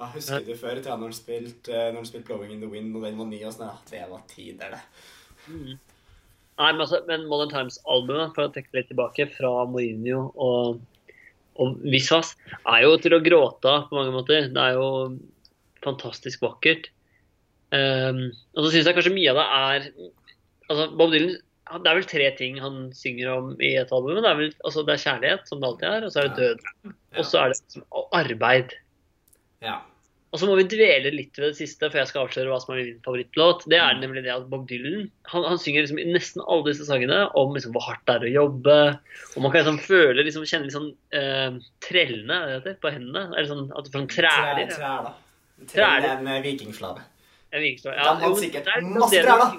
Jeg 0.00 0.14
husker 0.14 0.44
du 0.46 0.54
før 0.56 0.78
i 0.78 0.82
tida 0.82 0.96
når 0.96 1.10
han 1.10 1.16
spilte 1.18 1.76
uh, 1.76 1.90
når 1.92 2.06
'Blowing 2.24 2.54
in 2.54 2.62
the 2.62 2.68
Wind', 2.70 2.94
og 2.96 3.02
den 3.04 3.18
var 3.18 3.26
ny 3.28 3.40
og 3.44 3.52
sånn? 3.52 3.68
Ja, 3.68 3.88
det 3.90 4.06
var 4.08 4.22
tider, 4.30 4.76
det. 4.76 4.80
Nei, 5.50 6.70
men, 6.72 6.80
altså, 6.80 7.02
men 7.08 7.26
Modern 7.28 7.52
Times-albumet, 7.52 8.32
for 8.36 8.46
å 8.46 8.52
trekke 8.54 8.78
litt 8.78 8.88
tilbake, 8.88 9.26
fra 9.34 9.50
Mourinho 9.68 10.22
og, 10.40 10.80
og 11.60 11.84
Visvas, 11.84 12.32
er 12.62 12.86
jo 12.86 12.96
til 13.00 13.16
å 13.16 13.20
gråte 13.24 13.68
av 13.68 13.90
på 13.90 13.98
mange 13.98 14.14
måter. 14.16 14.48
Det 14.48 14.64
er 14.64 14.80
jo 14.80 14.88
fantastisk 15.84 16.48
vakkert. 16.48 16.88
Um, 17.70 18.24
og 18.56 18.64
så 18.64 18.72
syns 18.72 18.88
jeg 18.88 18.96
kanskje 18.96 19.14
mye 19.14 19.30
av 19.30 19.38
det 19.38 19.44
er 19.60 19.84
altså 20.70 20.86
Bob 20.96 21.12
Dylan 21.14 21.36
Det 21.70 21.90
er 21.90 21.98
vel 22.00 22.08
tre 22.10 22.30
ting 22.38 22.56
han 22.62 22.78
synger 22.96 23.28
om 23.34 23.52
i 23.62 23.74
et 23.78 23.92
album. 23.94 24.16
Det 24.18 24.26
er, 24.30 24.38
vel, 24.40 24.54
altså 24.66 24.82
det 24.86 24.96
er 24.96 25.04
kjærlighet, 25.04 25.44
som 25.46 25.60
det 25.62 25.68
alltid 25.68 25.86
er, 25.90 26.06
og 26.06 26.10
så 26.14 26.18
er 26.22 26.30
det 26.30 26.40
død. 26.40 26.64
Og 27.20 27.24
så 27.28 27.38
er 27.44 27.52
det 27.52 27.60
liksom 27.60 27.84
arbeid. 28.18 28.72
Ja. 29.62 29.76
Og 30.30 30.38
så 30.38 30.46
må 30.46 30.54
vi 30.58 30.64
dvele 30.70 31.10
litt 31.14 31.38
ved 31.38 31.48
det 31.52 31.58
siste, 31.58 31.88
for 31.90 31.98
jeg 31.98 32.06
skal 32.10 32.24
avsløre 32.26 32.50
hva 32.52 32.58
som 32.62 32.74
er 32.74 32.80
min 32.84 32.98
favorittlåt. 33.06 33.64
Det 33.70 33.78
er 33.82 33.96
nemlig 33.98 34.22
det 34.26 34.30
at 34.34 34.44
Bob 34.50 34.66
Dylan 34.70 35.08
han, 35.30 35.46
han 35.46 35.58
synger 35.62 35.82
liksom 35.86 35.98
i 36.02 36.04
nesten 36.10 36.42
alle 36.46 36.68
disse 36.70 36.86
sangene 36.86 37.20
om 37.38 37.54
liksom 37.54 37.74
hvor 37.74 37.86
hardt 37.86 38.02
det 38.06 38.14
er 38.18 38.26
å 38.28 38.34
jobbe. 38.36 38.76
Og 39.34 39.40
man 39.42 39.54
kan 39.54 39.62
liksom 39.64 39.80
føle, 39.86 40.26
liksom, 40.26 40.46
kjenne 40.46 40.68
litt 40.68 40.76
sånn 40.76 40.92
eh, 41.18 41.58
trellene 41.86 42.38
er 42.46 42.54
heter, 42.58 42.78
på 42.82 42.94
hendene. 42.94 43.28
Eller 43.34 43.50
sånn 43.50 43.66
at 43.74 43.86
du 43.86 43.90
får 43.90 44.04
sånn 44.04 44.12
træler. 44.14 44.70
Trær, 44.70 44.78
trær, 44.78 45.08
da. 45.08 45.66
Trær. 45.70 45.74
Trær 45.74 46.06
er 46.10 46.12
en 46.18 46.30
eh, 46.34 46.42
vikingslave. 46.46 47.06
Virker 47.50 47.82
så- 47.82 47.94
De 47.94 48.06
hadde 48.26 48.36
sikkert 48.38 48.74
masse 48.94 49.22
da. 49.26 49.52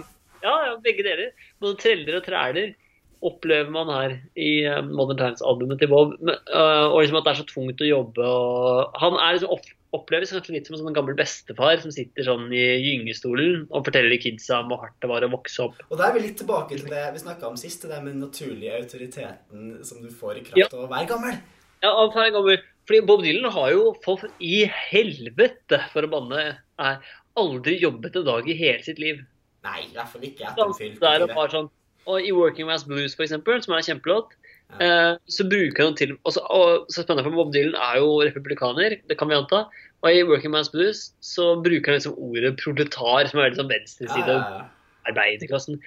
Ja, 0.44 0.54
ja, 0.68 0.78
begge 0.84 1.04
deler. 1.06 1.32
Både 1.62 1.78
treller 1.82 2.18
og 2.22 2.26
træler. 2.28 2.74
opplever 3.22 3.70
man 3.70 3.86
her 3.94 4.14
i 4.36 4.64
eh, 4.66 4.80
Modern 4.82 5.20
Times-albumet 5.20 5.78
til 5.78 5.92
Bob. 5.92 6.16
Men, 6.26 6.40
eh, 6.50 6.86
og 6.90 7.04
liksom 7.04 7.20
at 7.20 7.28
det 7.28 7.32
er 7.36 7.40
så 7.44 7.46
tungt 7.52 7.84
å 7.86 7.86
jobbe. 7.86 8.26
Og 8.26 8.96
han 8.98 9.14
er 9.22 9.36
liksom 9.38 9.52
opp, 9.54 9.68
oppleves 9.94 10.32
kanskje 10.34 10.56
litt 10.56 10.66
som 10.66 10.74
en 10.74 10.82
sånn 10.88 10.96
gammel 10.96 11.14
bestefar 11.20 11.78
som 11.84 11.94
sitter 11.94 12.26
sånn 12.26 12.48
i 12.50 12.64
gyngestolen 12.82 13.68
og 13.70 13.86
forteller 13.86 14.18
kidsa 14.24 14.64
om 14.64 14.72
hvor 14.74 14.82
hardt 14.88 14.98
det 15.06 15.10
var 15.12 15.22
å 15.22 15.30
vokse 15.36 15.62
opp. 15.68 15.84
Og 15.92 16.00
da 16.02 16.08
er 16.08 16.16
vi 16.18 16.24
litt 16.26 16.40
tilbake 16.42 16.80
til 16.80 16.90
det 16.90 17.04
vi 17.14 17.22
snakka 17.22 17.52
om 17.52 17.60
sist, 17.62 17.84
det 17.86 17.92
der 17.94 18.02
med 18.02 18.16
den 18.16 18.24
naturlige 18.26 18.80
autoriteten 18.80 19.84
som 19.86 20.02
du 20.02 20.10
får 20.10 20.40
i 20.40 20.46
kraft 20.48 20.58
Ja. 20.64 20.70
av 20.74 20.88
å 20.88 20.90
være 20.90 21.12
gammel. 21.14 21.38
Ja, 21.86 21.92
han 21.94 22.24
er 22.26 22.34
gammel. 22.34 22.58
Fordi 22.90 23.04
Bob 23.06 23.22
Dylan 23.22 23.52
har 23.54 23.70
jo 23.76 23.92
for 24.02 24.18
i 24.42 24.64
helvete, 24.66 25.78
for 25.94 26.02
å 26.02 26.10
banne, 26.10 26.58
er 26.82 26.98
aldri 27.38 27.78
jobbet 27.80 28.18
en 28.18 28.26
dag 28.26 28.50
i 28.50 28.58
hele 28.58 28.82
sitt 28.82 28.98
liv. 28.98 29.22
Nei, 29.68 29.80
i 29.86 29.94
hvert 29.94 30.10
fall 30.10 30.26
ikke 30.26 30.48
etter 30.50 30.74
fylte 30.78 31.50
sånn 31.54 31.70
Og 32.10 32.26
i 32.26 32.32
Working 32.34 32.66
Man's 32.70 32.86
Blues, 32.88 33.14
for 33.14 33.26
eksempel, 33.28 33.62
som 33.62 33.76
er 33.76 33.84
en 33.84 33.90
kjempelåt, 33.92 34.34
Ja. 34.72 35.12
eh, 35.12 35.18
så 35.28 35.44
bruker 35.44 35.84
han 35.84 35.96
til 35.96 36.18
også, 36.26 36.42
Og 36.50 36.88
så 36.90 37.04
spennende, 37.04 37.28
for 37.28 37.36
Bob 37.36 37.54
Dylan 37.54 37.76
er 37.76 38.00
jo 38.00 38.22
republikaner, 38.24 38.98
det 39.08 39.18
kan 39.18 39.28
vi 39.28 39.36
anta. 39.36 39.66
Og 40.02 40.10
i 40.10 40.24
Working 40.24 40.52
Man's 40.52 40.72
Blues 40.72 41.14
så 41.22 41.62
bruker 41.62 41.92
han 41.92 42.00
liksom 42.00 42.16
ordet 42.18 42.58
proletar, 42.58 43.28
som 43.28 43.40
er 43.40 43.50
veldig 43.50 43.60
sånn 43.60 43.70
venstreside 43.70 44.30
av 44.30 44.40
ja, 44.40 44.58
ja. 44.58 44.70
arbeiderklassen. 45.12 45.82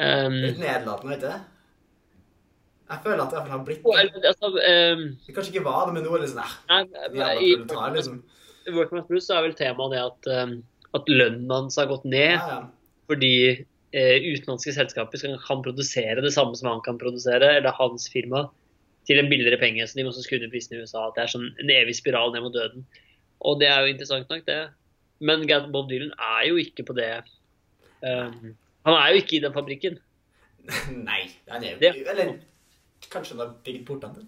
Um, 0.00 0.38
Litt 0.40 0.62
nedlatende, 0.62 1.10
vet 1.12 1.20
du 1.20 1.26
det? 1.26 1.40
Jeg 2.92 3.00
føler 3.04 3.22
at 3.24 3.30
det 3.32 3.50
har 3.50 3.64
blitt 3.64 3.84
det. 3.84 4.24
altså, 4.30 4.48
um, 4.48 5.02
Det 5.26 5.34
kanskje 5.36 5.52
ikke 5.52 5.64
var 5.64 5.86
det, 5.86 5.94
men 5.98 6.04
nå 6.06 6.14
er 6.16 6.24
det 6.24 6.30
sånn 6.32 6.40
eh, 6.40 7.42
i 7.44 7.56
proletar, 7.60 7.92
liksom. 7.96 8.22
Working 8.72 8.98
Man's 8.98 9.08
Blues 9.10 9.26
så 9.28 9.36
er 9.36 9.48
vel 9.48 9.58
temaet 9.58 9.92
det 9.92 10.00
at, 10.00 10.30
um, 10.46 10.62
at 10.94 11.12
lønnen 11.12 11.50
hans 11.52 11.76
har 11.76 11.90
gått 11.90 12.04
ned. 12.08 12.38
Ja, 12.38 12.48
ja. 12.48 12.62
Fordi 13.12 13.32
eh, 13.92 14.16
utenlandske 14.32 14.72
selskaper 14.74 15.20
kan 15.46 15.62
produsere 15.64 16.24
det 16.24 16.32
samme 16.34 16.56
som 16.58 16.70
han 16.72 16.82
kan 16.84 16.98
produsere, 17.00 17.56
eller 17.58 17.76
hans 17.78 18.08
firma, 18.12 18.46
til 19.06 19.18
en 19.18 19.28
billigere 19.30 19.58
penge. 19.60 19.84
Så 19.86 19.98
de 19.98 20.04
må 20.06 20.12
også 20.12 20.24
skru 20.26 20.38
ned 20.38 20.50
prisene 20.52 20.78
i 20.78 20.82
USA. 20.84 21.08
At 21.10 21.16
det 21.18 21.24
er 21.26 21.32
sånn 21.34 21.48
en 21.60 21.72
evig 21.74 21.96
spiral 21.98 22.32
ned 22.34 22.44
mot 22.44 22.54
døden. 22.54 22.84
Og 23.42 23.58
det 23.60 23.68
er 23.68 23.82
jo 23.82 23.92
interessant 23.94 24.30
nok, 24.30 24.44
det. 24.46 24.60
Men 25.22 25.42
Bob 25.74 25.88
Dylan 25.90 26.12
er 26.18 26.46
jo 26.48 26.56
ikke 26.58 26.82
på 26.86 26.94
det 26.98 27.08
um, 28.02 28.54
Han 28.86 28.94
er 28.98 29.12
jo 29.12 29.20
ikke 29.22 29.36
i 29.38 29.42
den 29.44 29.54
fabrikken. 29.54 29.98
Nei, 31.08 31.24
han 31.50 31.62
er 31.62 31.74
jo 31.74 31.78
Det- 31.82 32.06
Eller 32.10 32.32
kanskje 33.10 33.36
han 33.36 33.42
har 33.46 33.52
bygd 33.66 33.84
portene. 33.86 34.24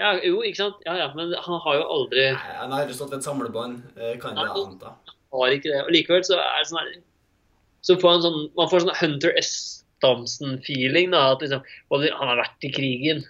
Ja, 0.00 0.14
jo, 0.24 0.40
ikke 0.46 0.56
sant? 0.56 0.78
Ja, 0.86 0.94
ja, 0.96 1.08
men 1.14 1.34
han 1.34 1.60
har 1.64 1.74
jo 1.76 1.82
aldri 1.94 2.22
Nei, 2.32 2.54
Han 2.62 2.72
har 2.72 2.86
jo 2.88 2.94
stått 2.96 3.10
ved 3.12 3.20
et 3.20 3.26
samlebånd, 3.28 3.82
eh, 3.98 4.14
kan 4.22 4.38
jeg 4.38 4.54
anta. 4.62 4.94
har 5.34 5.54
ikke 5.54 5.70
det. 5.70 5.80
Og 5.84 5.90
likevel 5.94 6.24
så 6.26 6.38
er 6.40 6.62
det 6.62 6.68
sånn 6.70 6.80
her 6.80 6.94
Så 7.86 7.96
får 8.00 8.16
han 8.16 8.24
sånn 8.26 8.40
Man 8.58 8.68
får 8.70 8.84
sånn 8.84 8.98
Hunter 9.00 9.36
S. 9.40 9.52
Thompson-feeling. 10.04 11.14
At 11.16 11.44
liksom 11.44 11.64
Han 11.92 12.32
har 12.32 12.42
vært 12.42 12.68
i 12.68 12.72
krigen. 12.74 13.24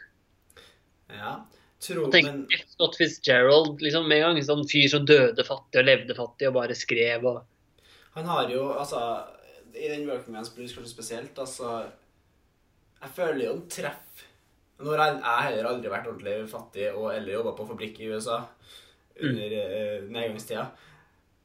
Ja. 1.10 1.38
Tro, 1.80 2.10
Tenk 2.12 2.28
men. 2.28 2.42
Scott 2.74 2.98
Fitzgerald 3.00 3.80
liksom 3.80 4.04
med 4.10 4.20
en 4.20 4.34
gang. 4.34 4.42
Sånn 4.44 4.66
fyr 4.68 4.90
som 4.92 5.06
døde 5.08 5.46
fattig 5.46 5.80
og 5.80 5.88
levde 5.88 6.18
fattig 6.18 6.50
og 6.50 6.58
bare 6.60 6.76
skrev 6.76 7.24
og 7.30 7.40
han 8.10 8.26
har 8.26 8.50
jo, 8.50 8.64
altså 8.74 9.00
I 9.74 9.88
den 9.92 10.08
Working 10.08 10.34
Man's 10.34 10.52
Blues 10.54 10.74
kanskje 10.74 10.92
spesielt, 10.92 11.38
altså 11.38 11.84
Jeg 13.00 13.14
føler 13.16 13.44
jo 13.44 13.52
han 13.54 13.66
treffer 13.70 14.26
Nå 14.80 14.94
har 14.94 15.02
jeg, 15.02 15.16
jeg 15.20 15.46
heller 15.46 15.68
aldri 15.68 15.92
vært 15.92 16.08
ordentlig 16.08 16.48
fattig 16.48 16.86
og 16.94 17.10
eller 17.12 17.34
jobba 17.34 17.52
på 17.56 17.66
fabrikk 17.68 17.98
i 18.00 18.06
USA 18.08 18.38
under 19.20 19.50
mm. 19.52 20.06
nedgangstida. 20.14 20.62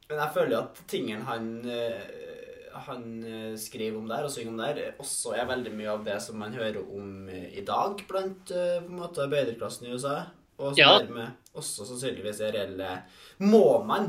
Men 0.08 0.22
jeg 0.22 0.32
føler 0.32 0.54
jo 0.54 0.60
at 0.62 0.78
tingene 0.88 1.26
han 1.28 1.50
eh, 1.68 2.45
han 2.86 3.04
eh, 3.24 3.54
skriver 3.60 3.98
om 3.98 4.08
der 4.10 4.26
og 4.26 4.32
synger 4.32 4.52
om 4.52 4.60
der, 4.62 4.94
også 5.02 5.34
er 5.36 5.48
veldig 5.48 5.72
mye 5.76 5.92
av 5.92 6.04
det 6.06 6.16
som 6.24 6.38
man 6.40 6.54
hører 6.56 6.82
om 6.82 7.28
eh, 7.32 7.48
i 7.58 7.64
dag 7.66 8.02
blant 8.08 8.52
eh, 8.54 8.78
på 8.82 8.90
en 8.92 9.00
måte 9.00 9.24
arbeiderklassen 9.24 9.88
i 9.88 9.94
USA. 9.94 10.18
Og 10.56 10.72
som 10.72 10.80
Ja. 10.80 10.98
dermed 11.02 11.34
også 11.52 11.84
sannsynligvis 11.84 12.38
er 12.40 12.54
reelle 12.54 13.02
Må 13.44 13.84
man, 13.84 14.06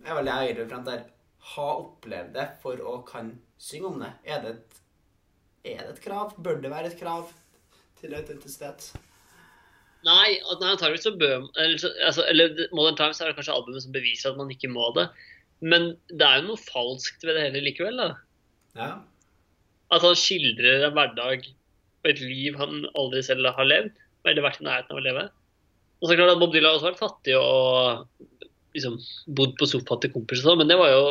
er 0.00 0.16
vel 0.16 0.30
jeg 0.30 0.46
egentlig 0.46 0.70
frem 0.70 0.84
til 0.86 1.02
ha 1.50 1.66
opplevd 1.82 2.32
det 2.36 2.46
for 2.62 2.80
å 2.80 2.98
kan 3.04 3.34
synge 3.60 3.90
om 3.90 4.00
det? 4.00 4.12
Er 4.24 4.40
det 4.44 4.54
et, 4.54 4.80
er 5.74 5.84
det 5.84 5.94
et 5.98 6.02
krav? 6.04 6.34
Bør 6.40 6.60
det 6.62 6.72
være 6.72 6.92
et 6.92 6.98
krav 7.00 7.28
til 8.00 8.14
autentisitet? 8.16 8.92
Nei, 10.04 10.38
nei 10.60 10.70
antakeligvis 10.72 11.04
så 11.04 11.12
bør 11.20 11.44
eller, 11.60 11.76
altså, 12.06 12.24
eller 12.28 12.56
Modern 12.72 12.96
Times 12.96 13.20
er 13.20 13.28
det 13.28 13.36
kanskje 13.36 13.52
albumet 13.52 13.84
som 13.84 13.92
beviser 13.92 14.30
at 14.32 14.40
man 14.40 14.52
ikke 14.52 14.70
må 14.72 14.88
det. 14.96 15.10
Men 15.60 15.90
det 16.08 16.26
er 16.26 16.40
jo 16.40 16.50
noe 16.50 16.62
falskt 16.62 17.24
ved 17.26 17.36
det 17.36 17.48
hele 17.48 17.64
likevel. 17.66 18.00
da. 18.00 18.10
Ja. 18.78 18.90
At 19.90 20.06
han 20.06 20.16
skildrer 20.18 20.86
en 20.86 20.94
hverdag 20.96 21.44
og 22.00 22.08
et 22.08 22.22
liv 22.24 22.56
han 22.56 22.86
aldri 22.96 23.22
selv 23.26 23.50
har 23.56 23.68
levd. 23.68 23.92
Eller 24.28 24.44
vært 24.44 24.60
i 24.60 24.66
nærheten 24.66 24.94
av 24.94 25.00
å 25.00 25.04
leve. 25.04 25.28
Og 26.00 26.08
så 26.08 26.16
klart 26.16 26.32
at 26.32 26.40
Bob 26.40 26.52
Dylan 26.54 26.70
har 26.70 26.78
også 26.78 26.90
vært 26.90 27.00
fattig 27.00 27.36
og 27.36 28.04
liksom 28.76 28.96
bodd 29.36 29.56
på 29.60 29.68
sofaen 29.68 30.02
til 30.04 30.12
kompiser 30.14 30.46
sånn, 30.46 30.60
men 30.62 30.70
det 30.70 30.78
var 30.80 30.92
jo 30.92 31.04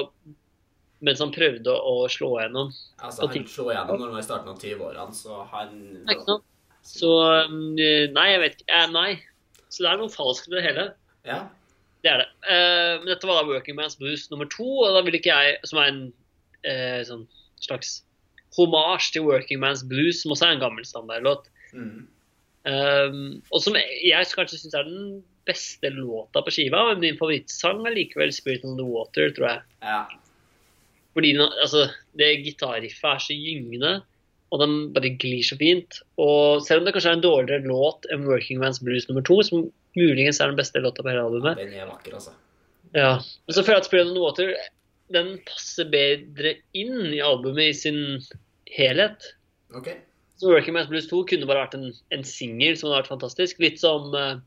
mens 1.06 1.22
han 1.24 1.34
prøvde 1.36 1.74
å 1.74 2.08
slå 2.12 2.32
gjennom. 2.42 2.72
Altså, 2.98 3.28
han 3.28 3.48
slo 3.48 3.70
igjennom 3.70 4.00
når 4.00 4.06
han 4.06 4.16
var 4.18 4.24
i 4.24 4.28
starten 4.28 4.52
av 4.52 4.64
20-årene, 4.64 5.16
så 5.16 5.44
han 5.54 5.76
Nei, 5.80 6.16
Ikke 6.16 6.28
sant? 6.28 6.48
Så 6.90 7.12
um, 7.52 7.60
Nei, 7.78 8.26
jeg 8.32 8.42
vet 8.44 8.58
ikke. 8.58 8.68
Eh, 8.80 8.92
nei. 8.96 9.10
Så 9.70 9.84
det 9.84 9.92
er 9.92 10.00
noe 10.02 10.12
falskt 10.12 10.50
ved 10.50 10.60
det 10.60 10.66
hele. 10.66 10.86
Ja. 11.28 11.44
Det 12.04 12.12
er 12.12 12.22
det. 12.22 12.30
Uh, 12.48 12.94
men 13.02 13.10
dette 13.12 13.28
var 13.28 13.42
da 13.42 13.50
Working 13.50 13.76
Man's 13.80 13.98
Blues 14.00 14.30
nummer 14.32 14.48
to, 14.52 14.68
og 14.86 14.96
da 14.96 15.02
vil 15.04 15.18
ikke 15.20 15.34
jeg, 15.36 15.58
som 15.68 15.82
er 15.82 15.90
en 15.92 16.04
uh, 16.64 17.02
sånn 17.08 17.26
slags 17.60 17.98
hommage 18.56 19.12
til 19.14 19.26
Working 19.28 19.60
Man's 19.62 19.84
Blues, 19.88 20.22
som 20.22 20.32
også 20.32 20.48
er 20.48 20.56
en 20.58 20.64
gammel 20.64 20.88
standardlåt, 20.88 21.50
Mm. 21.70 22.08
um, 22.66 23.44
og 23.54 23.62
som 23.62 23.76
jeg 23.78 24.26
kanskje 24.34 24.58
syns 24.58 24.74
er 24.74 24.88
den 24.88 25.20
beste 25.46 25.92
låta 25.94 26.42
på 26.42 26.50
skiva, 26.50 26.80
men 26.88 27.04
min 27.04 27.20
favorittsang 27.20 27.84
er 27.86 27.94
likevel 27.94 28.32
'Spirit 28.34 28.66
on 28.66 28.74
the 28.80 28.88
Water', 28.88 29.30
tror 29.36 29.48
jeg. 29.52 29.62
ja. 29.84 30.06
Fordi 31.14 31.36
altså, 31.38 31.92
det 32.18 32.44
gitarriffet 32.46 33.06
er 33.06 33.22
så 33.22 33.38
gyngende, 33.38 34.02
og 34.50 34.62
den 34.64 34.76
bare 34.96 35.12
glir 35.22 35.44
så 35.46 35.58
fint. 35.60 36.02
Og 36.22 36.64
selv 36.66 36.82
om 36.82 36.88
det 36.88 36.96
kanskje 36.96 37.14
er 37.14 37.20
en 37.20 37.26
dårligere 37.26 37.70
låt 37.70 38.08
enn 38.14 38.26
'Working 38.26 38.62
Man's 38.62 38.82
Blues 38.84 39.08
nummer 39.10 39.26
to', 39.26 39.44
som 39.46 39.70
muligens 39.98 40.40
er 40.42 40.52
den 40.52 40.60
beste 40.60 40.82
låta 40.82 41.04
på 41.04 41.10
hele 41.10 41.26
albumet, 41.26 41.58
Den 41.58 41.74
er 41.74 41.90
vakker, 41.90 42.14
altså. 42.14 42.32
Ja, 42.96 43.20
men 43.20 43.54
så 43.54 43.62
føler 43.62 43.78
jeg 43.78 43.86
at 43.86 43.90
Spirit 43.90 44.08
on 44.08 44.16
the 44.16 44.22
Water 44.22 44.54
den 45.14 45.40
passer 45.46 45.90
bedre 45.90 46.56
inn 46.78 47.14
i 47.14 47.22
albumet 47.22 47.70
i 47.70 47.74
sin 47.74 48.22
helhet. 48.70 49.34
OK. 49.76 49.90
Så 50.38 50.50
Working 50.50 50.76
Man's 50.78 50.90
Blues 50.90 51.10
2 51.10 51.26
kunne 51.30 51.50
bare 51.50 51.66
vært 51.66 51.78
en, 51.78 51.94
en 52.16 52.24
singel 52.24 52.78
som 52.78 52.90
hadde 52.90 53.02
vært 53.02 53.14
fantastisk. 53.14 53.60
Litt 53.60 53.82
som 53.82 54.14
uh, 54.16 54.40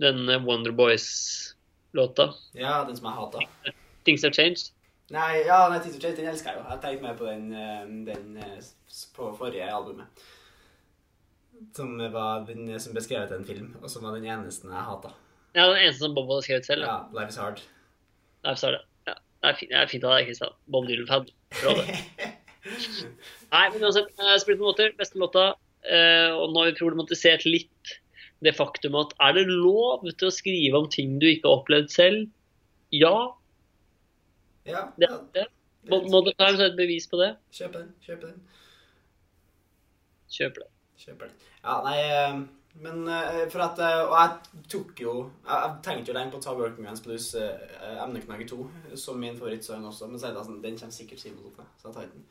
den 0.00 0.30
Wonder 0.46 0.72
Boys-låta. 0.72 2.30
Ja, 2.54 2.84
den 2.88 2.96
som 2.96 3.10
jeg 3.10 3.18
hata. 3.18 3.74
Things 4.06 4.22
Have 4.24 4.34
Changed. 4.34 4.72
Nei, 5.10 5.42
ja, 5.42 5.64
nei, 5.68 5.80
have 5.82 5.98
changed. 5.98 6.16
den 6.16 6.30
elsker 6.30 6.52
jeg 6.52 6.60
jo. 6.60 6.66
Jeg 6.70 6.82
tenkte 6.84 7.02
mer 7.04 7.16
på 7.18 7.26
den, 7.26 7.48
eh, 7.52 7.82
den 8.06 8.36
eh, 8.38 8.60
på 9.16 9.30
forrige 9.38 9.66
albumet. 9.72 10.06
Som 11.76 11.98
var 12.12 12.44
den 12.48 12.68
eh, 12.72 12.78
som 12.80 12.94
til 13.28 13.36
en 13.40 13.44
film, 13.48 13.72
og 13.82 13.90
som 13.92 14.02
var 14.06 14.14
den 14.16 14.24
eneste 14.30 14.68
jeg 14.72 14.86
hata. 14.86 15.10
Ja, 15.54 15.66
den 15.68 15.80
eneste 15.82 16.04
som 16.06 16.14
Bob 16.16 16.30
hadde 16.32 16.46
skrevet 16.46 16.66
selv. 16.68 16.86
Ja, 16.86 16.96
Ja. 17.00 17.20
Life 17.20 17.34
is 17.34 17.36
Hard. 17.42 17.60
Life 18.46 18.56
is 18.58 18.64
det. 18.78 18.82
Ja, 19.10 19.14
det 19.42 19.50
er 19.50 19.58
fint, 19.58 19.70
det 19.72 19.80
av 20.08 20.14
deg, 20.16 20.26
Kristian. 20.30 20.54
Bob 20.70 20.86
Dylan-fan. 20.88 21.26
Nei, 23.50 23.64
men 23.72 23.82
uansett. 23.84 24.10
Spirit 24.40 24.60
on 24.60 24.62
the 24.62 24.68
Water, 24.68 24.92
beste 24.98 25.18
låta. 25.20 25.44
Eh, 25.82 26.30
og 26.36 26.52
nå 26.52 26.60
har 26.62 26.70
vi 26.70 26.76
problematisert 26.78 27.46
litt 27.48 27.94
det 28.44 28.52
faktum 28.56 28.94
at 28.96 29.12
er 29.20 29.34
det 29.36 29.46
lov 29.48 30.04
til 30.16 30.28
å 30.28 30.32
skrive 30.32 30.78
om 30.80 30.86
ting 30.92 31.18
du 31.20 31.26
ikke 31.28 31.48
har 31.48 31.58
opplevd 31.62 31.90
selv? 31.92 32.28
Ja, 32.92 33.14
Ja, 34.68 34.86
det 34.96 35.08
ja. 35.08 35.14
er 35.16 35.20
det. 35.34 35.46
Mo- 35.90 36.04
Modern 36.12 36.36
Times 36.36 36.60
er 36.60 36.68
et 36.70 36.76
bevis 36.76 37.06
på 37.08 37.16
det. 37.20 37.30
Kjøp 37.56 37.72
den. 37.78 37.86
Kjøp 38.04 38.20
den. 38.26 38.40
Kjøp 40.30 40.60
det. 40.60 40.66
Kjøp 41.00 41.22
det. 41.24 41.30
Ja, 41.64 41.76
nei 41.84 41.96
eh, 42.06 42.40
Men 42.84 43.02
eh, 43.10 43.42
for 43.52 43.64
at 43.64 43.80
eh, 43.82 44.02
Og 44.04 44.14
jeg 44.16 44.62
tok 44.72 45.00
jo 45.02 45.14
Jeg, 45.48 45.72
tenkte 45.84 46.12
jo 46.12 46.16
lenge 46.16 46.32
på 46.34 46.38
å 46.40 46.44
ta 46.44 46.54
Working 46.56 46.86
Man's 46.86 47.02
pluss 47.04 47.32
emneknagge 47.34 48.46
2 48.52 48.96
som 49.00 49.18
min 49.20 49.36
favorittsang 49.38 49.84
også, 49.88 50.08
men 50.08 50.20
så 50.22 50.28
er 50.30 50.36
det 50.36 50.44
sånn 50.46 50.62
Den 50.64 50.78
kommer 50.78 50.94
sikkert 50.94 51.22
Simon 51.22 51.50
til, 51.56 51.66
så 51.80 51.88
jeg 51.90 51.96
tar 51.96 52.08
den. 52.12 52.24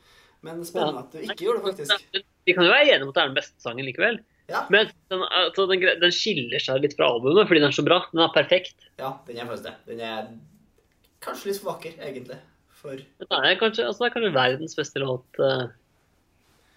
Men 0.46 0.62
spennende 0.64 1.02
at 1.04 1.12
du 1.12 1.20
ikke 1.20 1.44
gjorde 1.44 1.60
det, 1.60 1.84
faktisk. 1.84 2.20
Vi 2.48 2.54
kan 2.56 2.64
jo 2.64 2.72
være 2.72 2.86
enige 2.88 3.04
om 3.04 3.10
at 3.12 3.18
det 3.18 3.22
er 3.22 3.28
den 3.28 3.36
beste 3.36 3.60
sangen 3.60 3.84
likevel. 3.84 4.16
Ja, 4.50 4.62
Men 4.72 4.88
den, 5.12 5.24
altså, 5.28 5.66
den, 5.70 5.84
den 6.00 6.14
skiller 6.16 6.62
seg 6.64 6.80
litt 6.82 6.96
fra 6.98 7.10
albumet 7.12 7.46
fordi 7.50 7.60
den 7.60 7.68
er 7.68 7.76
så 7.76 7.84
bra. 7.86 7.98
Den 8.14 8.22
er 8.24 8.32
perfekt. 8.34 8.88
ja 8.98 9.12
den 9.28 9.36
er 9.42 9.50
faktisk 9.50 9.68
det. 9.68 9.74
Den 9.90 10.00
er 10.08 10.30
kanskje 11.22 11.50
litt 11.50 11.60
for 11.60 11.74
vakker, 11.74 11.98
egentlig. 12.00 12.38
For 12.80 12.96
Det, 12.96 13.28
er 13.28 13.60
kanskje, 13.60 13.84
altså, 13.84 14.06
det 14.06 14.08
er 14.08 14.14
kanskje 14.16 14.32
verdens 14.38 14.78
beste 14.78 15.04
låt. 15.04 15.42
eh. 15.44 15.66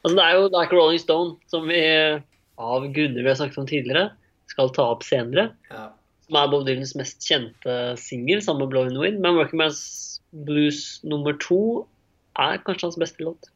Altså, 0.03 0.15
det 0.19 0.23
er 0.23 0.37
jo 0.37 0.47
det 0.51 0.59
er 0.59 0.67
ikke 0.67 0.77
Rolling 0.77 1.01
Stone, 1.01 1.35
som 1.47 1.67
vi 1.69 1.81
av 2.59 2.87
grunner 2.93 3.23
vi 3.23 3.29
har 3.29 3.39
snakket 3.39 3.61
om 3.61 3.67
tidligere, 3.69 4.09
skal 4.51 4.71
ta 4.75 4.89
opp 4.93 5.05
senere. 5.07 5.51
ja. 5.71 5.91
Som 6.23 6.37
er 6.39 6.47
Bob 6.47 6.61
Dylans 6.63 6.93
mest 6.95 7.25
kjente 7.27 7.73
singel, 7.99 8.39
sammen 8.41 8.63
med 8.63 8.71
'Blowing 8.71 8.95
Wind'. 8.95 9.19
Men 9.19 9.35
'Working 9.35 9.59
Man's 9.59 10.21
Blues' 10.31 11.03
nummer 11.03 11.33
to 11.35 11.85
er 12.39 12.57
kanskje 12.63 12.87
hans 12.87 12.99
beste 12.99 13.23
låt. 13.23 13.49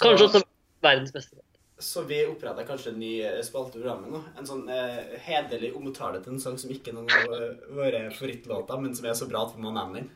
Kanskje 0.00 0.28
også 0.28 0.42
verdens 0.82 1.12
beste 1.12 1.36
låt. 1.36 1.44
så 1.78 2.02
vi 2.02 2.26
oppretter 2.26 2.64
kanskje 2.64 2.92
en 2.92 3.00
ny 3.00 3.20
eh, 3.20 3.42
spalte 3.42 3.78
i 3.78 3.82
programmet 3.82 4.12
nå. 4.12 4.20
En 4.38 4.46
sånn 4.46 4.68
eh, 4.70 5.18
hederlig 5.26 5.74
omtale 5.76 6.22
til 6.22 6.32
en 6.32 6.40
sang 6.40 6.54
som 6.56 6.70
ikke 6.70 6.92
er 6.92 6.94
noen 6.94 7.10
av 7.10 7.74
våre 7.76 8.10
favorittlåter, 8.14 8.80
men 8.80 8.94
som 8.94 9.08
er 9.10 9.18
så 9.18 9.26
bra 9.28 9.42
at 9.44 9.56
vi 9.56 9.64
må 9.64 9.72
nevne 9.74 9.98
den. 9.98 10.10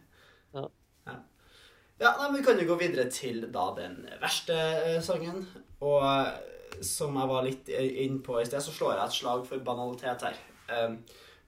Ja. 1.98 2.14
Nei, 2.18 2.28
men 2.28 2.36
Vi 2.38 2.44
kan 2.46 2.60
jo 2.60 2.68
gå 2.68 2.78
videre 2.80 3.08
til 3.10 3.42
da 3.54 3.70
den 3.76 4.00
verste 4.20 4.56
eh, 4.56 5.00
sangen. 5.04 5.42
Og 5.82 6.04
eh, 6.06 6.82
som 6.84 7.16
jeg 7.18 7.30
var 7.30 7.46
litt 7.46 7.72
inn 7.74 8.20
på 8.24 8.38
i 8.38 8.46
sted, 8.46 8.62
så 8.62 8.74
slår 8.74 8.94
jeg 8.94 9.04
et 9.06 9.18
slag 9.18 9.48
for 9.48 9.64
banalitet 9.66 10.28
her. 10.28 10.38
Um, 10.68 11.00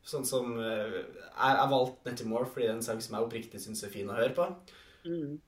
sånn 0.06 0.24
som 0.24 0.54
eh, 0.56 0.94
Jeg, 0.96 1.54
jeg 1.58 1.70
valgte 1.70 2.08
Netty 2.08 2.24
Moore 2.24 2.48
fordi 2.48 2.64
det 2.64 2.70
er 2.70 2.76
en 2.78 2.86
sang 2.86 3.02
som 3.04 3.18
jeg 3.18 3.26
oppriktig 3.26 3.60
syns 3.60 3.84
er 3.84 3.92
fin 3.92 4.10
å 4.10 4.16
høre 4.16 4.32
på. 4.36 4.46
Mm. 5.04 5.38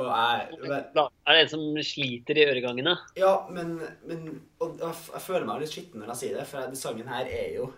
Og 0.00 0.08
jeg. 0.08 0.70
Er 0.70 1.36
det 1.36 1.40
en 1.42 1.50
som 1.50 1.64
sliter 1.84 2.38
i 2.38 2.46
øregangene? 2.48 2.94
Ja, 3.18 3.34
men, 3.52 3.76
men 4.08 4.26
og 4.62 4.80
jeg, 4.80 4.96
jeg 5.14 5.24
føler 5.24 5.46
meg 5.48 5.62
litt 5.62 5.74
skitten 5.74 6.02
når 6.02 6.14
jeg 6.14 6.20
sier 6.22 6.40
det, 6.40 6.46
for 6.48 6.64
den 6.64 6.78
sangen 6.78 7.10
her 7.10 7.28
er 7.28 7.56
jo 7.58 7.70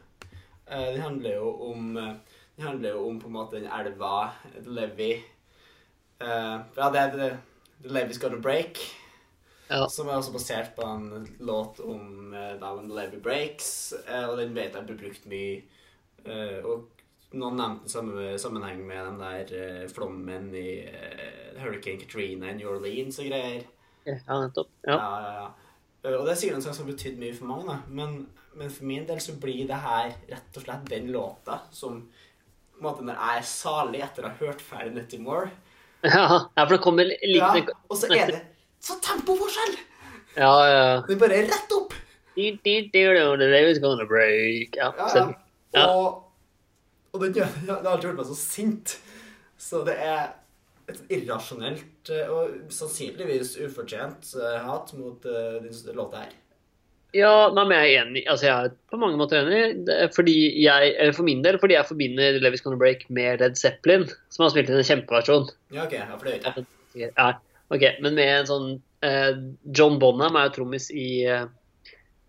eh, 0.68 0.92
Den 0.92 1.02
handler 1.02 1.38
jo 1.40 1.52
om 1.70 1.96
eh, 1.98 2.38
Den 2.58 2.68
handler 2.68 2.96
jo 2.96 3.06
om 3.08 3.18
på 3.22 3.30
en 3.30 3.36
måte 3.38 3.58
den 3.58 3.70
elva, 3.70 4.32
The 4.54 4.74
Eh, 6.22 6.58
Ja, 6.76 6.90
det 6.90 7.00
er 7.00 7.14
The, 7.16 7.30
The 7.82 7.94
Levy's 7.94 8.20
Gonna 8.20 8.40
Break. 8.40 8.78
Ja. 9.72 9.86
Som 9.88 10.08
er 10.08 10.18
også 10.18 10.34
basert 10.34 10.74
på 10.76 10.84
en 10.84 11.26
låt 11.40 11.80
om 11.80 12.34
uh, 12.34 12.58
the 12.60 12.94
Levy 12.94 13.20
Breaks. 13.22 13.94
Uh, 14.08 14.28
og 14.28 14.36
den 14.38 14.52
vet 14.54 14.74
jeg 14.76 14.84
blir 14.88 14.98
brukt 15.00 15.28
mye. 15.32 15.62
Uh, 16.26 16.58
og 16.68 17.32
noen 17.32 17.56
nevnte 17.56 17.88
samme 17.88 18.34
sammenheng 18.38 18.82
med 18.84 19.06
den 19.06 19.22
der 19.22 19.88
flommen 19.88 20.50
i 20.52 20.82
Hurricane 21.56 22.02
Katrina 22.02 22.50
i 22.50 22.58
New 22.58 22.68
Orleans 22.74 23.16
og 23.22 23.30
greier. 23.30 23.64
Ja, 24.04 24.18
nettopp. 24.28 24.68
Ja. 24.84 24.98
Ja, 24.98 25.08
ja, 25.24 25.32
ja. 25.40 25.48
Uh, 26.02 26.18
Og 26.18 26.26
det 26.26 26.34
er 26.34 26.40
sikkert 26.42 26.60
en 26.60 26.66
sang 26.66 26.76
som 26.76 26.84
har 26.84 26.92
betydd 26.92 27.18
mye 27.22 27.38
for 27.38 27.48
mange, 27.48 27.72
da. 27.72 27.78
Men, 27.88 28.16
men 28.58 28.70
for 28.74 28.90
min 28.90 29.08
del 29.08 29.24
så 29.24 29.38
blir 29.40 29.64
det 29.70 29.80
her 29.86 30.12
rett 30.28 30.60
og 30.60 30.66
slett 30.66 30.88
den 30.92 31.08
låta 31.14 31.62
som 31.72 32.02
på 32.02 32.82
en 32.82 32.88
måte 32.90 33.04
Når 33.06 33.14
jeg 33.14 33.38
er 33.38 33.44
salig 33.46 34.00
etter 34.02 34.26
å 34.26 34.32
ha 34.32 34.40
hørt 34.42 34.60
ferdig 34.64 34.96
Nutty 34.96 35.20
Moore 35.22 35.52
Ja, 36.56 36.64
for 36.66 36.74
det 36.74 36.82
kommer 36.82 37.06
like 37.06 37.62
ja, 37.62 37.74
Og 37.88 37.98
så 37.98 38.10
er 38.10 38.32
det 38.32 38.40
så 38.82 38.96
tempoforskjell! 39.04 39.76
Ja, 40.34 40.52
ja. 40.66 40.84
Det 41.06 41.14
er 41.14 41.20
bare 41.20 41.42
rett 41.46 41.74
opp! 41.76 41.94
Davis 43.52 43.78
gonna 43.82 44.06
break. 44.08 44.76
Ja, 44.80 44.90
ja. 44.98 45.24
Ja. 45.72 45.86
Og, 45.88 46.32
og 47.12 47.22
den, 47.22 47.32
det 47.36 47.44
har 47.44 47.86
alltid 47.86 48.10
gjort 48.10 48.20
meg 48.22 48.30
så 48.32 48.38
sint. 48.38 48.96
Så 49.60 49.84
det 49.86 49.96
er 50.02 50.32
et 50.90 51.02
irrasjonelt 51.14 52.10
eh, 52.12 52.30
og 52.32 52.72
sannsynligvis 52.74 53.54
ufortjent 53.62 54.32
eh, 54.36 54.58
hat 54.66 54.90
mot 54.98 55.24
uh, 55.28 55.60
den 55.62 55.96
låta 55.96 56.24
her. 56.24 56.34
Ja, 57.12 57.50
nei, 57.52 57.64
men 57.68 57.76
jeg 57.76 57.92
er 57.92 58.06
enig. 58.06 58.22
Altså, 58.30 58.46
jeg 58.48 58.68
er 58.68 58.76
på 58.88 58.98
mange 59.00 59.18
måter 59.20 59.42
enig. 59.42 59.88
Fordi 60.16 60.34
jeg, 60.62 60.92
for 61.16 61.26
min 61.28 61.42
del, 61.44 61.58
fordi 61.60 61.76
jeg 61.76 61.88
forbinder 61.88 62.38
Levis 62.40 62.64
Gonna 62.64 62.80
Break 62.80 63.04
med 63.12 63.42
Led 63.44 63.58
Zeppelin, 63.60 64.06
som 64.32 64.46
har 64.46 64.54
spilt 64.54 64.72
inn 64.72 64.80
en 64.80 64.88
kjempeversjon. 64.88 65.50
Ja, 65.74 65.84
ok, 65.84 65.98
ja, 65.98 66.06
for 66.14 66.28
det 66.28 66.38
vet 66.38 66.48
jeg. 66.48 67.10
Ja, 67.12 67.28
ok, 67.72 67.84
men 68.04 68.16
med 68.16 68.30
en 68.30 68.48
sånn 68.48 68.70
eh, 69.04 69.34
John 69.76 69.98
Bonham 70.00 70.36
er 70.36 70.48
jo 70.48 70.56
trommis 70.58 70.90
i 70.92 71.24
eh, 71.24 71.46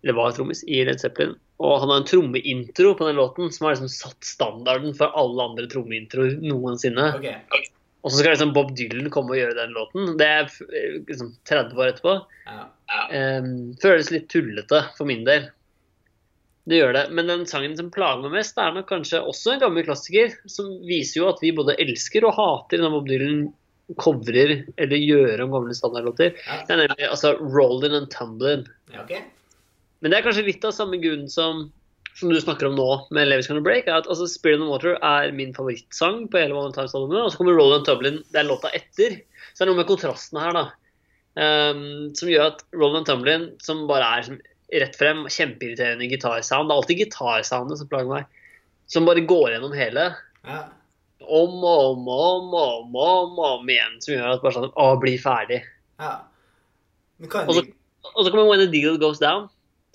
Eller 0.03 0.15
var 0.15 0.35
trommis 0.35 0.63
i 0.67 0.83
Led 0.87 0.99
Zeppelin. 1.03 1.35
Og 1.63 1.77
han 1.79 1.91
har 1.91 2.01
en 2.01 2.07
trommeintro 2.09 2.91
på 2.99 3.07
den 3.07 3.19
låten 3.21 3.51
som 3.55 3.69
har 3.69 3.77
liksom 3.77 3.91
satt 3.91 4.27
standarden 4.27 4.95
for 4.97 5.15
alle 5.19 5.47
andre 5.47 5.69
trommeintroer 5.71 6.35
noensinne. 6.43 7.07
Ok, 7.15 7.29
Og 8.03 8.11
så 8.11 8.19
skal 8.19 8.33
liksom 8.35 8.53
Bob 8.55 8.73
Dylan 8.75 9.09
komme 9.13 9.31
og 9.33 9.39
gjøre 9.39 9.57
den 9.57 9.75
låten. 9.75 10.13
Det 10.19 10.27
er 10.27 10.47
eh, 10.75 10.95
liksom 11.07 11.33
30 11.49 11.79
år 11.79 11.91
etterpå. 11.93 12.15
ja. 12.49 12.63
Um, 13.09 13.71
føles 13.81 14.11
litt 14.13 14.27
tullete 14.29 14.83
for 14.97 15.09
min 15.09 15.23
del. 15.25 15.47
Det 16.69 16.79
gjør 16.79 16.93
det. 16.95 17.03
Men 17.15 17.31
den 17.31 17.45
sangen 17.49 17.75
som 17.79 17.91
plager 17.91 18.25
meg 18.25 18.37
mest, 18.37 18.59
er 18.59 18.75
nok 18.75 18.89
kanskje 18.91 19.23
også 19.23 19.55
en 19.55 19.63
gammel 19.63 19.87
klassiker. 19.87 20.35
Som 20.51 20.69
viser 20.87 21.21
jo 21.21 21.29
at 21.31 21.39
vi 21.43 21.53
både 21.55 21.77
elsker 21.81 22.27
og 22.27 22.35
hater 22.37 22.83
når 22.83 22.97
Bob 22.97 23.07
Dylan 23.11 23.45
covrer 23.99 24.53
eller 24.79 24.99
gjør 24.99 25.43
om 25.43 25.55
gamle 25.57 25.75
standardlåter. 25.75 26.35
Det 26.35 26.75
er 26.75 26.83
nemlig 26.85 27.07
altså 27.09 27.33
Rollin' 27.39 27.97
and 27.97 28.11
Tumblin'. 28.13 28.67
ja, 28.93 29.03
okay. 29.03 29.23
Men 30.03 30.11
det 30.11 30.19
er 30.19 30.25
kanskje 30.25 30.45
litt 30.47 30.65
av 30.67 30.75
samme 30.75 30.99
grunn 30.99 31.29
som 31.31 31.69
som 32.19 32.29
du 32.29 32.37
snakker 32.41 32.69
om 32.69 32.77
nå 32.77 32.87
med 33.15 33.27
Levis 33.27 33.49
Gonna 33.49 33.63
Break, 33.65 33.87
er 33.87 33.99
at 34.01 34.07
altså, 34.11 34.27
Spirit 34.29 34.61
on 34.61 34.69
Water 34.69 34.95
er 34.99 35.33
min 35.35 35.53
favorittsang 35.55 36.27
på 36.29 36.39
hele 36.41 36.55
Valentine's-albumet, 36.55 37.23
og 37.25 37.33
så 37.33 37.39
kommer 37.39 37.57
Roland 37.57 37.87
Tublin, 37.87 38.21
det 38.33 38.41
er 38.41 38.49
låta 38.49 38.71
etter. 38.77 39.19
Så 39.51 39.63
det 39.63 39.65
er 39.65 39.71
noe 39.71 39.81
med 39.81 39.89
kontrastene 39.89 40.43
her, 40.43 40.57
da. 40.57 40.65
Um, 41.33 42.11
som 42.13 42.29
gjør 42.29 42.51
at 42.51 42.61
Roland 42.77 43.09
Tublin, 43.09 43.47
som 43.65 43.87
bare 43.89 44.11
er 44.19 44.27
som, 44.27 44.37
rett 44.73 44.97
frem, 44.97 45.23
kjempeirriterende 45.29 46.07
gitarsound 46.09 46.69
Det 46.69 46.73
er 46.73 46.81
alltid 46.81 47.01
gitarsoundet 47.03 47.81
som 47.81 47.89
plager 47.89 48.09
meg. 48.09 48.39
Som 48.89 49.07
bare 49.09 49.25
går 49.25 49.55
gjennom 49.55 49.73
hele. 49.77 50.07
Ja. 50.45 50.63
Om 51.23 51.59
og 51.61 51.81
om 51.93 52.07
og 52.11 52.23
om 52.27 52.55
og 52.57 52.71
om, 52.83 52.95
om, 52.99 53.41
om 53.47 53.69
igjen. 53.69 53.97
Som 54.03 54.15
gjør 54.15 54.35
at 54.35 54.45
bare 54.45 54.57
sånn 54.57 54.71
Å, 54.73 54.87
bli 55.01 55.15
ferdig. 55.21 55.61
ja. 56.01 56.15
Og 57.23 57.53
så, 57.55 57.61
og 58.11 58.25
så 58.25 58.31
kommer 58.33 58.49
When 58.49 58.59
the 58.59 58.67
Deal 58.67 58.97
Goes 58.99 59.21
Down, 59.21 59.45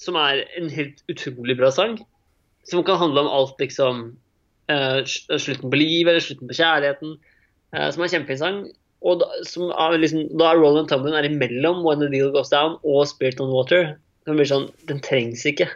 som 0.01 0.17
er 0.17 0.47
en 0.57 0.71
helt 0.73 1.03
utrolig 1.13 1.59
bra 1.59 1.69
sang. 1.75 1.99
Som 2.69 2.85
kan 2.85 3.01
handle 3.01 3.25
om 3.25 3.31
alt, 3.33 3.57
liksom 3.63 4.03
uh, 4.73 5.01
Slutten 5.05 5.71
på 5.71 5.81
livet 5.81 6.13
eller 6.13 6.25
slutten 6.25 6.51
på 6.51 6.59
kjærligheten. 6.59 7.17
Uh, 7.77 7.89
som 7.95 8.05
er 8.05 8.37
sang. 8.41 8.63
Og 9.07 9.21
da, 9.21 9.29
som 9.47 9.71
er 9.71 9.99
liksom, 10.01 10.27
da 10.41 10.51
er 10.51 10.59
Roland 10.59 10.89
Tumblin 10.91 11.15
er 11.15 11.29
imellom 11.29 11.85
When 11.87 12.03
the 12.03 12.11
Deal 12.11 12.33
Goes 12.35 12.51
Down 12.51 12.79
og 12.83 13.07
Spirit 13.11 13.41
on 13.41 13.53
Water. 13.55 13.95
Som 14.27 14.41
blir 14.41 14.49
sånn 14.49 14.67
Den 14.91 15.01
trengs 15.05 15.47
ikke. 15.49 15.69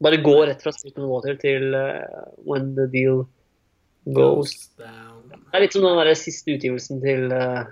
Bare 0.00 0.20
gå 0.22 0.36
rett 0.48 0.62
fra 0.62 0.72
Spirit 0.72 1.00
on 1.00 1.10
Water 1.10 1.36
til 1.40 1.74
uh, 1.74 2.30
When 2.46 2.74
the 2.78 2.86
Deal 2.92 3.24
Goes 4.08 4.70
down 4.80 5.26
Det 5.28 5.58
er 5.58 5.64
litt 5.66 5.74
som 5.74 5.84
den 5.84 5.98
der 5.98 6.14
siste 6.16 6.54
utgivelsen 6.54 7.02
til 7.02 7.34
uh, 7.34 7.66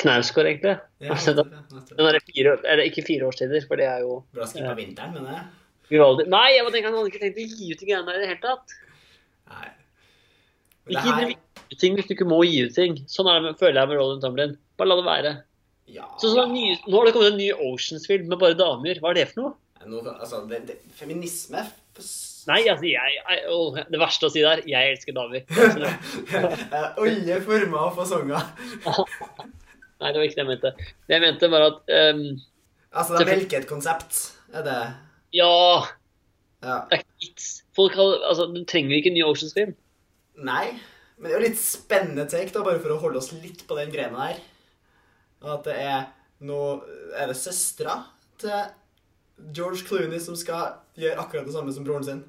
Knausgård, 0.00 0.48
egentlig. 0.48 0.76
Ja, 1.02 1.16
det, 1.16 1.34
det, 1.36 1.44
det. 1.72 1.96
Den 1.96 2.06
der 2.06 2.20
fire, 2.26 2.54
eller 2.64 2.84
ikke 2.84 3.04
fire 3.06 3.26
årstider, 3.28 3.64
for 3.68 3.80
det 3.80 3.88
er 3.88 4.04
jo 4.04 4.22
Bra 4.34 4.46
skippa 4.48 4.72
vinteren, 4.78 5.12
mener 5.16 5.36
jeg. 5.36 5.42
Vivaldi. 5.92 6.26
Nei, 6.32 6.48
jeg 6.56 6.66
bare 6.66 6.74
tenker 6.76 6.90
han 6.90 6.98
hadde 6.98 7.12
ikke 7.12 7.22
tenkt 7.22 7.40
å 7.40 7.46
gi 7.46 7.70
ut 7.72 7.80
de 7.82 7.88
greiene 7.88 8.08
der 8.08 8.18
i 8.18 8.24
det 8.24 8.30
hele 8.32 8.42
tatt. 8.42 8.76
Nei. 9.52 9.70
Men 10.82 10.96
Ikke 10.96 11.16
her 11.16 11.32
gi 11.32 11.78
ting 11.80 11.96
hvis 11.96 12.08
du 12.08 12.14
ikke 12.16 12.28
må 12.28 12.42
gi 12.46 12.62
ut 12.66 12.76
ting. 12.76 12.98
Sånn 13.10 13.30
er 13.30 13.42
det 13.44 13.56
føler 13.60 13.80
jeg 13.82 13.90
med 13.92 14.00
Roland 14.00 14.24
Tumblin. 14.24 14.56
Bare 14.80 14.90
la 14.90 14.98
det 14.98 15.06
være. 15.06 15.34
Ja. 15.92 16.08
Så, 16.20 16.30
sånn, 16.32 16.54
nye, 16.54 16.78
nå 16.86 16.98
har 16.98 17.08
det 17.08 17.14
kommet 17.16 17.32
en 17.32 17.40
ny 17.40 17.50
Oceans-film 17.52 18.28
med 18.30 18.40
bare 18.40 18.58
damer. 18.58 19.00
Hva 19.02 19.12
er 19.12 19.20
det 19.20 19.28
for 19.32 19.42
noe? 19.42 19.54
Nå, 19.82 20.02
altså, 20.12 20.44
det, 20.46 20.60
det, 20.68 20.76
feminisme 20.94 21.64
Nei, 22.46 22.60
altså, 22.70 22.86
jeg, 22.86 23.16
jeg 23.18 23.40
å, 23.50 23.72
Det 23.74 23.98
verste 23.98 24.28
å 24.28 24.30
si 24.32 24.44
der 24.44 24.62
jeg 24.68 24.94
elsker 24.94 25.16
damer. 25.16 25.42
Alle 27.02 27.38
former 27.44 27.88
og 27.88 27.98
fasonger. 27.98 28.46
Nei, 30.02 30.10
det 30.10 30.18
var 30.18 30.24
ikke 30.26 30.38
det 30.38 30.42
jeg 30.42 30.50
mente. 30.50 30.72
Det 31.06 31.16
jeg 31.18 31.24
mente, 31.26 31.50
var 31.52 31.66
at 31.68 31.94
um, 32.14 32.24
Altså, 32.92 33.16
det 33.16 33.24
er 33.24 33.30
melke 33.30 33.62
konsept, 33.68 34.18
er 34.52 34.64
det 34.66 34.78
Ja, 35.32 35.86
Ja. 36.62 36.76
det 36.90 36.98
er 36.98 37.02
ikke 37.02 37.20
vits. 37.26 37.46
Folk 37.74 37.94
har, 37.98 38.18
altså, 38.28 38.46
Du 38.54 38.64
trenger 38.64 38.96
ikke 38.96 39.10
en 39.10 39.14
ny 39.16 39.22
Oceans-film. 39.26 39.74
Nei, 40.36 40.72
men 41.18 41.28
det 41.30 41.32
er 41.32 41.40
jo 41.40 41.46
litt 41.48 41.58
spennende 41.60 42.28
take, 42.30 42.52
da, 42.52 42.62
bare 42.62 42.80
for 42.80 42.94
å 42.94 43.00
holde 43.00 43.18
oss 43.18 43.32
litt 43.32 43.64
på 43.68 43.76
den 43.78 43.90
greina 43.92 44.28
der. 44.28 44.40
At 45.42 45.64
det 45.64 45.74
er 45.76 46.04
nå 46.42 46.82
Er 47.18 47.26
det 47.30 47.36
søstera 47.36 48.04
til 48.38 48.70
George 49.54 49.82
Clooney 49.86 50.18
som 50.22 50.34
skal 50.36 50.76
gjøre 50.98 51.18
akkurat 51.18 51.44
det 51.46 51.52
samme 51.54 51.72
som 51.74 51.84
broren 51.84 52.04
sin? 52.04 52.22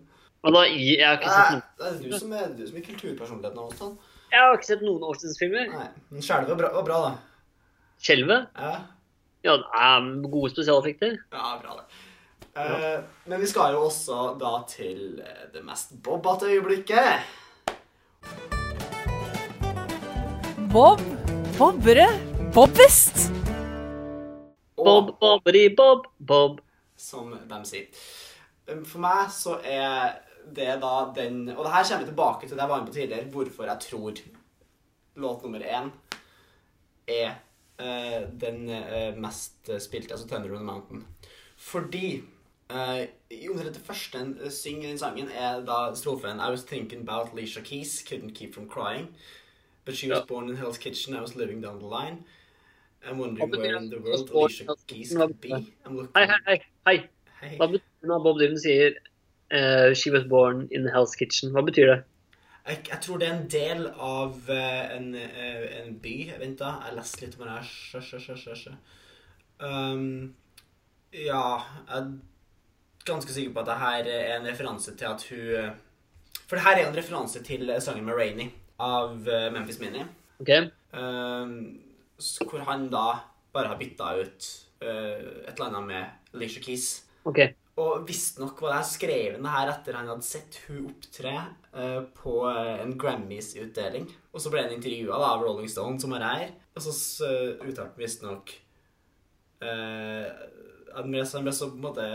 Og 0.43 0.53
da, 0.53 0.63
jeg, 0.67 0.99
har 0.99 1.17
ikke 1.17 1.29
sett 1.31 1.51
noen, 1.53 1.61
det 1.79 1.85
er 1.87 2.11
du 2.11 2.17
som 2.19 2.33
er, 2.35 2.47
du 2.57 2.65
som 2.67 2.77
er 2.77 2.83
kulturpersonligheten 2.83 3.59
av 3.61 3.69
oss, 3.69 3.77
Sånn. 3.79 3.93
jeg 4.33 4.41
har 4.43 4.57
ikke 4.57 4.67
sett 4.67 4.81
noen 4.83 5.05
Oceans-filmer. 5.07 5.69
Nei, 5.71 5.87
men 6.11 6.21
skjelvet 6.25 6.57
var 6.59 6.73
var 6.73 6.83
bra, 6.89 6.97
da. 7.05 7.13
Skjelvet? 8.03 8.49
Ja, 8.59 8.73
Ja, 9.43 9.55
det 9.57 9.65
er 9.75 10.09
gode 10.31 10.51
spesialeffekter. 10.51 11.17
ja 11.31 11.59
bra, 11.61 11.77
det. 11.79 11.85
Eh, 12.55 12.99
men 13.25 13.41
vi 13.41 13.47
skal 13.49 13.73
jo 13.73 13.87
også 13.87 14.35
da 14.37 14.51
til 14.69 15.21
eh, 15.23 15.45
det 15.53 15.63
mest 15.65 15.95
bobbete 16.05 16.51
øyeblikket. 16.53 17.23
Bob, 20.73 21.01
bobbere, 21.57 22.05
Bobbest. 22.53 23.31
Bob, 24.77 25.15
bobberi, 25.19 25.75
bob, 25.77 26.05
bob. 26.27 26.61
som 26.97 27.33
de 27.49 27.57
sier. 27.65 27.87
Um, 28.69 28.83
For 28.85 29.01
meg 29.01 29.31
så 29.33 29.57
er 29.65 30.19
det 30.55 30.77
da 30.79 30.91
den 31.15 31.49
Og 31.49 31.65
det 31.65 31.71
her 31.73 31.83
kommer 31.83 32.03
vi 32.03 32.11
tilbake 32.11 32.47
til 32.47 32.55
det 32.55 32.61
jeg 32.63 32.69
var 32.69 32.79
inne 32.79 32.87
på 32.87 32.93
tidligere, 32.93 33.31
hvorfor 33.33 33.65
jeg 33.67 33.79
tror 33.87 34.21
låt 35.15 35.43
nummer 35.43 35.59
én 35.59 35.89
er 37.07 37.33
uh, 37.81 38.29
den 38.39 38.69
uh, 38.69 39.17
mest 39.17 39.73
spilte, 39.81 40.13
altså 40.13 40.27
'Thunder 40.27 40.53
on 40.53 40.61
the 40.61 40.69
Mountain'. 40.69 41.03
Fordi 41.57 42.23
eh, 42.73 43.07
i 43.29 43.49
omtrent 43.49 43.75
det 43.75 43.85
første 43.85 44.19
en 44.19 44.33
eh, 44.41 44.51
synger 44.51 44.87
i 44.87 44.91
den 44.91 44.99
sangen, 44.99 45.29
er 45.29 45.61
da 45.65 45.93
strofen 45.95 46.39
I 46.39 46.49
was 46.51 46.63
thinking 46.63 47.01
about 47.01 47.33
Alicia 47.33 47.61
Keys, 47.61 48.01
couldn't 48.07 48.35
keep 48.35 48.53
from 48.53 48.67
crying. 48.69 49.07
But 49.85 49.95
she 49.95 50.09
was 50.09 50.19
Ja. 50.19 50.25
born 50.25 50.49
in 50.49 50.57
Hell's 50.57 50.77
Kitchen, 50.77 51.15
I 51.15 51.21
was 51.21 51.35
living 51.35 51.61
down 51.61 51.79
the 51.79 51.87
line. 51.87 52.23
I'm 53.05 53.17
wondering 53.17 53.49
where 53.51 53.75
in 53.75 53.89
the 53.89 53.99
world 53.99 54.29
Alicia 54.29 54.75
Keys 54.87 55.13
could 55.15 55.41
be. 55.41 55.49
Hei, 55.49 56.25
hei, 56.25 56.61
hei. 56.85 56.99
hei. 57.41 57.57
Hva 57.57 57.67
betyr 57.67 57.83
det 58.01 58.09
når 58.09 58.23
Bob 58.23 58.39
Dylan 58.39 58.59
sier 58.59 58.95
uh, 59.51 59.91
'She 59.93 60.11
was 60.11 60.23
born 60.29 60.67
in 60.71 60.87
Hell's 60.87 61.15
Kitchen'? 61.19 61.51
Hva 61.51 61.61
betyr 61.61 61.87
det? 61.91 62.03
Jeg, 62.67 62.85
jeg 62.89 62.99
tror 63.01 63.17
det 63.17 63.27
er 63.27 63.33
en 63.35 63.49
del 63.51 63.87
av 63.99 64.37
uh, 64.49 64.95
en, 64.95 65.15
en 65.15 65.99
by. 65.99 66.31
Vent, 66.39 66.59
da. 66.59 66.77
Jeg 66.87 66.95
leste 66.95 67.25
litt 67.25 67.35
om 67.39 67.43
det 67.43 67.57
her. 67.59 68.77
Um, 69.63 70.35
ja 71.13 71.43
Jeg 71.89 72.19
ganske 73.07 73.33
sikker 73.35 73.53
på 73.55 73.63
at 73.63 73.69
det 73.71 73.79
her 73.81 74.09
er 74.11 74.35
en 74.37 74.47
referanse 74.47 74.95
til 74.99 75.09
at 75.09 75.23
hun 75.29 75.79
For 76.47 76.57
det 76.57 76.65
her 76.65 76.77
er 76.79 76.87
en 76.89 76.97
referanse 76.97 77.41
til 77.45 77.71
sangen 77.81 78.05
med 78.05 78.17
Rainy 78.17 78.49
av 78.83 79.27
eh, 79.29 79.49
Memphis 79.53 79.79
Mini. 79.79 80.03
Ok? 80.41 80.49
Uh, 80.93 81.47
hvor 82.49 82.63
han 82.67 82.87
da 82.91 83.19
bare 83.53 83.69
har 83.71 83.79
bytta 83.79 84.09
ut 84.19 84.47
uh, 84.83 85.47
et 85.47 85.53
eller 85.53 85.67
annet 85.69 85.87
med 85.87 86.35
Alicia 86.35 86.61
Keys. 86.63 87.03
ok. 87.25 87.39
Og 87.81 88.03
visstnok 88.05 88.59
var 88.61 88.69
det 88.69 88.75
her 88.77 88.85
skrevet 88.85 89.39
det 89.41 89.49
her 89.55 89.69
etter 89.71 89.95
han 89.97 90.09
hadde 90.11 90.25
sett 90.27 90.59
hun 90.67 90.91
opptre 90.91 91.31
uh, 91.73 92.03
på 92.19 92.35
en 92.49 92.93
Grammys-utdeling. 93.01 94.05
Og 94.29 94.43
så 94.43 94.51
ble 94.53 94.61
han 94.67 94.75
intervjua 94.75 95.17
av 95.31 95.41
Rolling 95.41 95.71
Stone, 95.71 95.97
som 96.01 96.13
er 96.13 96.27
her. 96.27 96.51
Og 96.75 96.85
så 96.85 96.93
uh, 97.25 97.63
uttalte 97.65 97.87
han 97.87 97.97
visstnok 97.97 98.53
uh, 99.65 100.27
han 100.93 101.09
ble 101.09 101.25
så- 101.25 101.41
på 101.71 101.79
en 101.79 101.81
måte 101.87 102.07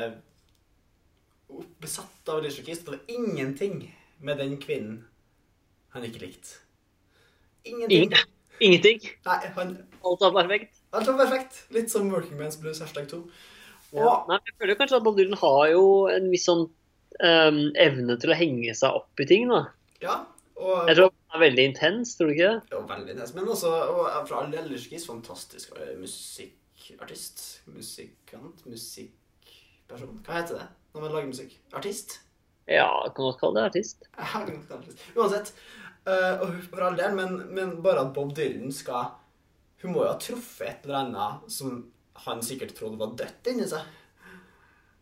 besatt 1.80 2.28
av 2.28 2.40
Alicia 2.42 2.64
Keys. 2.64 2.82
Det 2.84 2.90
var 2.96 3.00
ingenting 3.08 3.78
med 4.20 4.38
den 4.38 4.56
kvinnen 4.60 5.04
han 5.94 6.04
ikke 6.04 6.20
likte. 6.26 6.58
Ingenting. 7.64 8.02
Ingen- 8.08 8.34
Ingenting. 8.60 9.00
Nei, 9.26 9.36
han, 9.54 9.68
Alt 10.04 10.20
var 10.24 10.32
perfekt. 10.34 10.80
alt 10.92 11.06
var 11.06 11.16
perfekt. 11.20 11.60
Litt 11.70 11.90
som 11.92 12.08
Working 12.10 12.38
Man's 12.40 12.56
Blues 12.60 12.80
hashtag 12.82 13.06
2. 13.08 13.20
Ja. 13.94 14.24
Nei, 14.28 14.38
jeg 14.48 14.54
føler 14.58 14.74
kanskje 14.80 14.96
at 14.98 15.04
Bob 15.06 15.16
Dylan 15.16 15.38
har 15.38 15.68
jo 15.70 15.84
en 16.10 16.26
viss 16.32 16.44
sånn 16.48 16.64
um, 16.66 17.60
evne 17.78 18.16
til 18.20 18.32
å 18.34 18.36
henge 18.36 18.74
seg 18.74 18.98
opp 18.98 19.22
i 19.22 19.26
ting, 19.30 19.46
da. 19.48 19.60
ja, 20.02 20.16
og 20.58 20.88
Jeg 20.90 20.98
tror 20.98 21.12
han 21.30 21.38
er 21.38 21.44
veldig 21.46 21.64
intens, 21.70 22.16
tror 22.18 22.28
du 22.28 22.34
ikke 22.34 22.50
det? 22.50 22.72
Jo, 22.74 22.80
veldig 22.90 23.14
intens. 23.14 23.32
Men 23.38 23.46
også, 23.54 23.70
og 23.94 24.26
for 24.28 24.40
all 24.40 24.50
del, 24.50 24.66
Lyskis, 24.72 25.06
fantastisk 25.06 25.78
eh, 25.78 25.94
musikkartist. 26.02 27.44
Musikant? 27.70 28.66
Musikkperson? 28.66 30.18
Hva 30.26 30.40
heter 30.42 30.58
det 30.58 30.66
når 30.94 31.04
man 31.04 31.12
lager 31.14 31.30
musikk? 31.32 31.58
Artist? 31.76 32.18
Ja, 32.68 32.88
kan 33.14 33.24
godt 33.24 33.40
kalle 33.40 33.60
det 33.60 33.66
artist. 33.70 34.08
Jeg 34.18 34.30
kan 34.32 34.48
godt 34.48 34.68
kalle. 34.72 34.96
Uansett. 35.16 35.52
Uh, 36.08 36.34
og 36.44 36.52
for 36.70 36.84
all 36.86 36.96
del, 36.96 37.14
men, 37.16 37.36
men 37.52 37.74
bare 37.84 38.06
at 38.06 38.14
Bob 38.16 38.30
Dylan 38.36 38.70
skal 38.72 39.10
Hun 39.82 39.92
må 39.92 40.04
jo 40.06 40.08
ha 40.08 40.16
truffet 40.22 40.70
et 40.70 40.86
eller 40.86 41.02
annet 41.02 41.52
som 41.52 41.82
han 42.24 42.40
sikkert 42.42 42.72
trodde 42.74 42.98
var 42.98 43.12
dødt 43.18 43.50
inni 43.52 43.66
seg. 43.70 43.84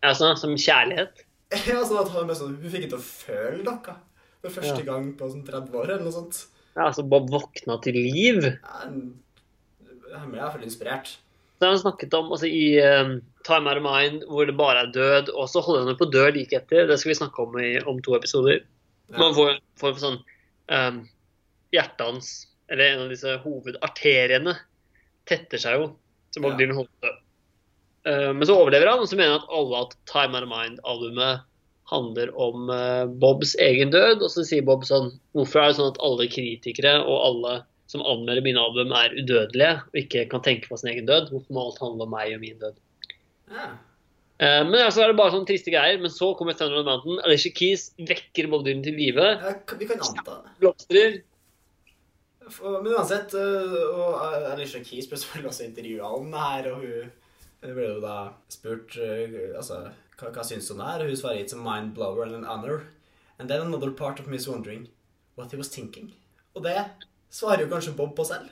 Ja, 0.05 0.11
sånn 0.13 0.37
som 0.41 0.53
kjærlighet. 0.59 1.23
Ja, 1.71 1.79
sånn 1.87 2.03
at 2.03 2.11
han, 2.13 2.33
sånn, 2.37 2.57
hun 2.59 2.73
fikk 2.73 2.89
ikke 2.89 2.97
til 2.97 2.99
å 2.99 3.07
føle 3.07 3.63
noe 3.65 3.95
for 4.43 4.57
første 4.59 4.83
Ja. 4.83 4.89
gang 4.91 5.13
på 5.17 5.29
sånn 5.31 5.47
30 5.47 5.79
år, 5.79 5.93
eller 5.95 6.05
noe 6.05 6.15
sånt. 6.15 6.43
Ja, 6.75 6.89
altså 6.91 7.07
Bob 7.09 7.31
våkna 7.33 7.79
til 7.85 7.97
liv. 7.97 8.43
Ja, 8.51 8.83
han 8.83 10.33
ble 10.33 10.43
iallfall 10.43 10.67
inspirert. 10.67 11.15
Så 11.57 11.65
har 11.65 11.73
han 11.73 11.81
snakket 11.81 12.15
om 12.19 12.29
altså, 12.35 12.51
i 12.51 12.77
ehm, 12.83 13.15
Time 13.47 13.71
Out 13.71 13.79
of 13.81 13.85
Mind, 13.87 14.25
hvor 14.31 14.49
det 14.49 14.57
bare 14.59 14.83
er 14.85 14.93
død, 14.95 15.31
og 15.35 15.49
så 15.51 15.63
holder 15.63 15.87
han 15.87 15.99
på 16.01 16.09
å 16.09 16.13
dø 16.15 16.25
like 16.35 16.57
etter. 16.59 16.89
Det 16.91 16.99
skal 17.01 17.13
vi 17.13 17.19
snakke 17.21 17.45
om 17.45 17.59
i, 17.63 17.77
om 17.87 18.01
to 18.03 18.17
episoder. 18.19 18.65
Ja. 19.13 19.19
Man 19.23 19.37
får, 19.37 19.61
får 19.79 20.01
sånn 20.03 20.17
um, 20.75 21.05
Hjertet 21.75 22.03
hans, 22.03 22.31
eller 22.73 22.91
en 22.93 23.05
av 23.05 23.13
disse 23.15 23.37
hovedarteriene, 23.45 24.57
tetter 25.31 25.63
seg 25.63 25.79
jo. 25.81 25.93
Så 26.35 26.43
man 26.43 26.55
Ja. 26.55 26.59
blir 26.61 26.75
holdt 26.75 26.91
død. 27.07 27.21
Uh. 28.07 28.33
Men 28.35 28.47
så 28.47 28.57
overlever 28.59 28.91
han, 28.91 29.03
og 29.03 29.11
så 29.11 29.19
mener 29.19 29.37
han 29.37 29.45
at 29.45 29.55
alle 29.59 29.85
at 29.87 29.95
Time 30.11 30.35
Out 30.39 30.47
of 30.47 30.51
Mind-albumet 30.53 31.47
handler 31.91 32.33
om 32.35 32.71
uh, 32.71 33.07
Bobs 33.23 33.55
egen 33.63 33.91
død. 33.95 34.23
Og 34.27 34.31
så 34.35 34.43
sier 34.47 34.67
Bob 34.67 34.83
sånn 34.87 35.13
Hvorfor 35.39 35.63
er 35.63 35.71
det 35.71 35.79
sånn 35.79 35.93
at 35.95 36.03
alle 36.03 36.27
kritikere 36.31 36.99
og 37.05 37.17
alle 37.31 37.55
som 37.91 38.03
anmelder 38.03 38.43
mine 38.43 38.59
album, 38.59 38.91
er 38.99 39.15
udødelige 39.15 39.77
og 39.87 39.99
ikke 40.01 40.25
kan 40.33 40.43
tenke 40.43 40.67
på 40.71 40.79
sin 40.81 40.91
egen 40.91 41.07
død? 41.07 41.31
Hvorfor 41.31 41.55
må 41.55 41.67
alt 41.69 41.83
handle 41.83 42.07
om 42.09 42.15
meg 42.15 42.35
og 42.35 42.43
min 42.43 42.59
død? 42.63 42.79
Ja. 43.51 43.67
Eh, 44.39 44.63
men 44.69 44.75
altså 44.83 45.01
er 45.05 45.13
det 45.13 45.17
bare 45.17 45.33
sånne 45.33 45.49
triste 45.49 45.73
greier. 45.73 46.01
Men 46.03 46.13
så 46.13 46.33
kommer 46.39 46.57
Thunder 46.59 46.81
on 46.81 46.85
the 46.85 46.91
Mountain. 46.91 47.21
Alicia 47.25 47.53
Keys 47.57 47.89
vekker 47.99 48.51
Bob 48.53 48.67
Dylan 48.67 48.83
til 48.85 48.99
live. 48.99 49.25
Ja, 49.41 49.55
Vi 49.79 49.89
kan 49.89 50.03
anta 50.03 50.41
det. 50.43 50.55
Blomstrer. 50.61 51.21
Men 52.63 52.93
uansett, 52.95 53.33
øh, 53.35 53.73
og 53.99 54.11
øh, 54.23 54.53
Alicia 54.53 54.83
Keys 54.87 55.09
ble 55.11 55.19
selvfølgelig 55.19 55.49
også 55.51 55.65
intervjua 55.65 56.11
om 56.15 56.29
det 56.31 56.41
her, 56.41 56.69
og 56.73 56.77
hun 56.85 57.15
hun 57.65 57.73
ble 57.75 57.87
jo 57.89 58.01
da 58.05 58.17
spurt 58.53 58.93
altså, 59.57 59.79
hva, 60.21 60.29
hva 60.31 60.45
syns 60.47 60.69
hun 60.71 60.81
er, 60.85 61.01
og 61.03 61.09
hun 61.09 61.17
svarer 61.19 61.41
it's 61.43 61.57
a 61.57 61.59
mind 61.59 61.95
blower 61.97 62.23
and 62.23 62.37
an 62.37 62.45
honor. 62.47 62.85
And 63.41 63.49
then 63.49 63.61
another 63.67 63.91
part 63.91 64.21
of 64.21 64.27
me 64.29 64.37
is 64.37 64.47
wondering 64.49 64.87
what 65.37 65.51
he 65.51 65.57
was 65.59 65.69
thinking. 65.69 66.13
Og 66.55 66.63
det 66.65 66.77
svarer 67.31 67.61
jo 67.65 67.69
kanskje 67.73 67.97
Bob 67.97 68.15
på 68.17 68.25
selv. 68.25 68.47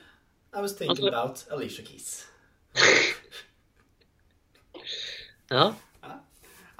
I 0.57 0.59
was 0.61 0.73
thinking 0.73 1.07
Altså- 1.07 1.15
about 1.15 1.45
Alicia 1.51 1.85
Keys. 1.85 2.25
Ja. 5.51 5.65
ja. 6.03 6.15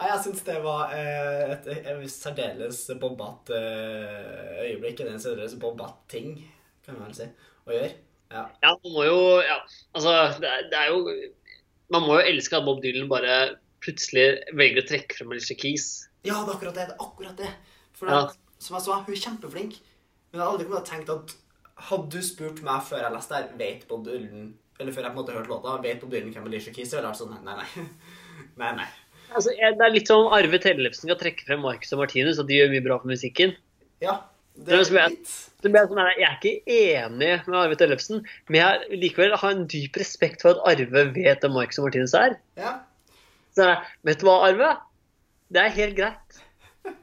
jeg 0.09 0.21
syns 0.25 0.43
det 0.47 0.57
var 0.63 0.93
et, 0.95 1.67
et, 1.69 1.89
et 1.91 2.11
særdeles 2.11 2.81
bombat 3.01 3.51
eh, 3.53 4.63
øyeblikk. 4.65 5.05
En 5.05 5.21
særdeles 5.21 5.57
bombat 5.61 5.97
ting, 6.11 6.39
kan 6.85 6.97
man 6.97 7.09
vel 7.09 7.17
si, 7.19 7.29
å 7.65 7.75
gjøre. 7.75 7.93
Ja. 8.33 8.47
Ja, 8.63 8.71
man 8.73 8.91
må 8.95 9.03
jo 9.05 9.17
ja, 9.45 9.59
Altså, 9.93 10.13
det 10.41 10.49
er, 10.49 10.63
det 10.71 10.77
er 10.79 10.87
jo 10.89 11.11
Man 11.93 12.07
må 12.07 12.15
jo 12.17 12.23
elske 12.25 12.57
at 12.57 12.65
Bob 12.65 12.79
Dylan 12.81 13.05
bare 13.11 13.35
plutselig 13.85 14.39
velger 14.57 14.81
å 14.81 14.87
trekke 14.89 15.13
frem 15.13 15.35
Alicia 15.35 15.53
Keys. 15.61 15.85
Ja, 16.25 16.39
det 16.41 16.49
er 16.49 16.55
akkurat 16.55 16.73
det. 16.73 16.87
det 16.89 16.95
er 16.95 17.03
akkurat 17.05 17.37
det. 17.37 17.51
For 17.93 18.09
Ja. 18.09 18.23
som 18.57 18.79
jeg 18.79 18.85
sa, 18.87 18.95
hun 19.05 19.13
er 19.13 19.21
kjempeflink. 19.21 19.75
Men 20.31 20.39
jeg 20.39 20.41
hadde 20.41 20.53
aldri 20.55 20.65
kommet 20.65 20.87
til 20.89 20.95
tenkt 20.95 21.11
at 21.13 21.35
hadde 21.91 22.09
du 22.15 22.25
spurt 22.25 22.63
meg 22.65 22.81
før 22.87 23.03
jeg 23.03 23.13
leste 23.13 23.37
her, 23.37 23.51
vet 23.59 23.85
Bob 23.87 24.05
Dylan 24.07 24.53
Eller 24.79 24.91
før 24.95 25.05
jeg 25.05 25.13
på 25.13 25.13
en 25.13 25.21
måte 25.21 25.35
hørte 25.37 25.51
låta, 25.53 25.75
vet 25.85 26.01
Bob 26.01 26.11
Dylan 26.15 26.33
hvem 26.33 26.49
Alicia 26.49 26.73
Keys 26.73 26.95
er? 26.95 27.03
Eller 27.03 27.19
sånn 27.19 27.37
Nei, 27.45 27.59
nei. 27.61 27.85
Nei, 28.57 28.71
nei. 28.81 28.87
Altså, 29.35 29.51
jeg, 29.57 29.75
det 29.77 29.83
er 29.85 29.91
litt 29.95 30.07
som 30.07 30.25
om 30.27 30.33
Arve 30.33 30.59
Tellefsen 30.63 31.09
skal 31.09 31.17
trekke 31.19 31.43
frem 31.47 31.59
Marcus 31.65 31.91
og 31.95 31.99
Martinus, 32.03 32.37
og 32.39 32.47
de 32.47 32.59
gjør 32.59 32.71
mye 32.71 32.83
bra 32.85 32.97
for 33.01 33.11
musikken. 33.11 33.55
Ja. 34.03 34.21
Det 34.55 34.65
Det 34.69 34.73
er 34.73 34.79
er 34.79 34.83
som 34.87 34.95
jeg- 34.95 35.09
litt 35.09 35.31
er 35.65 35.69
blir 35.69 35.79
jeg, 35.81 35.89
sånn, 35.89 36.03
jeg 36.15 36.27
er 36.29 36.35
ikke 36.39 36.53
enig 36.71 37.47
med 37.47 37.55
Arve 37.59 37.75
Tellefsen, 37.75 38.21
men 38.47 38.55
jeg 38.61 38.99
likevel 39.01 39.35
har 39.41 39.51
en 39.51 39.65
dyp 39.67 39.97
respekt 39.99 40.41
for 40.45 40.51
at 40.55 40.61
Arve 40.71 41.05
vet 41.13 41.41
hvem 41.41 41.51
Marcus 41.57 41.79
og 41.79 41.85
Martinus 41.89 42.13
er. 42.13 42.37
Ja. 42.55 42.79
Så 43.57 43.65
jeg, 43.67 43.83
vet 44.05 44.19
du 44.19 44.25
hva, 44.29 44.37
Arve? 44.47 44.77
Det 45.51 45.61
er 45.61 45.69
helt 45.75 45.95
greit. 45.97 46.39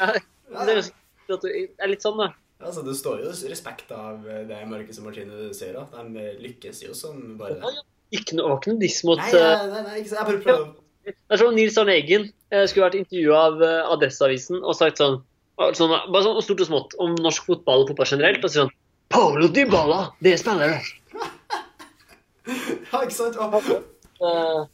Jeg, 0.00 0.22
det 0.66 0.76
er- 0.82 1.68
er 1.78 1.88
litt 1.88 2.02
sånn, 2.02 2.18
da. 2.18 2.32
Altså, 2.60 2.82
det 2.84 2.96
står 2.98 3.22
jo 3.22 3.30
respekt 3.48 3.90
av 3.96 4.26
eh, 4.28 4.42
det 4.44 4.58
Marcus 4.68 4.98
og 4.98 5.04
Martine 5.06 5.54
sier. 5.56 5.78
at 5.80 5.92
De 6.12 6.24
lykkes 6.42 6.82
jo 6.84 6.92
som 6.92 7.38
bare 7.38 7.54
det. 7.54 7.70
Ikke 8.10 8.36
noe, 8.36 8.50
var 8.50 8.58
ikke 8.58 8.72
noe 8.72 8.82
diss 8.82 9.00
mot 9.06 9.20
Nei, 9.20 9.30
eh, 9.38 9.64
nei, 9.70 9.82
nei, 9.86 9.96
ikke. 10.02 10.14
Jeg 10.16 10.26
bare 10.26 10.42
prøver 10.42 10.64
Det 11.06 11.14
er 11.36 11.40
som 11.40 11.54
Nils 11.54 11.78
Arne 11.78 11.94
Eggen 11.94 12.26
eh, 12.50 12.64
skulle 12.66 12.88
vært 12.88 12.98
intervjua 12.98 13.42
av 13.46 13.62
eh, 13.66 13.92
Adresseavisen 13.94 14.58
og 14.60 14.74
sagt 14.78 15.02
sånn, 15.02 15.20
sånn 15.78 15.94
Bare 15.94 16.24
sånn 16.26 16.42
stort 16.42 16.64
og 16.64 16.70
smått 16.70 16.96
om 17.02 17.14
norsk 17.22 17.46
fotball 17.46 17.84
og 17.84 17.92
fotball 17.92 18.10
generelt. 18.10 18.42
Og 18.42 18.52
sier 18.52 18.66
sånn 18.66 18.74
Paulo 19.10 19.50
Dybala, 19.50 20.02
det 20.22 20.36
er 20.38 20.66
jeg! 20.66 20.90
Ja, 22.90 23.02
ikke 23.04 23.14
sant? 23.14 23.38
Og, 23.38 23.86
Uh, 24.20 24.66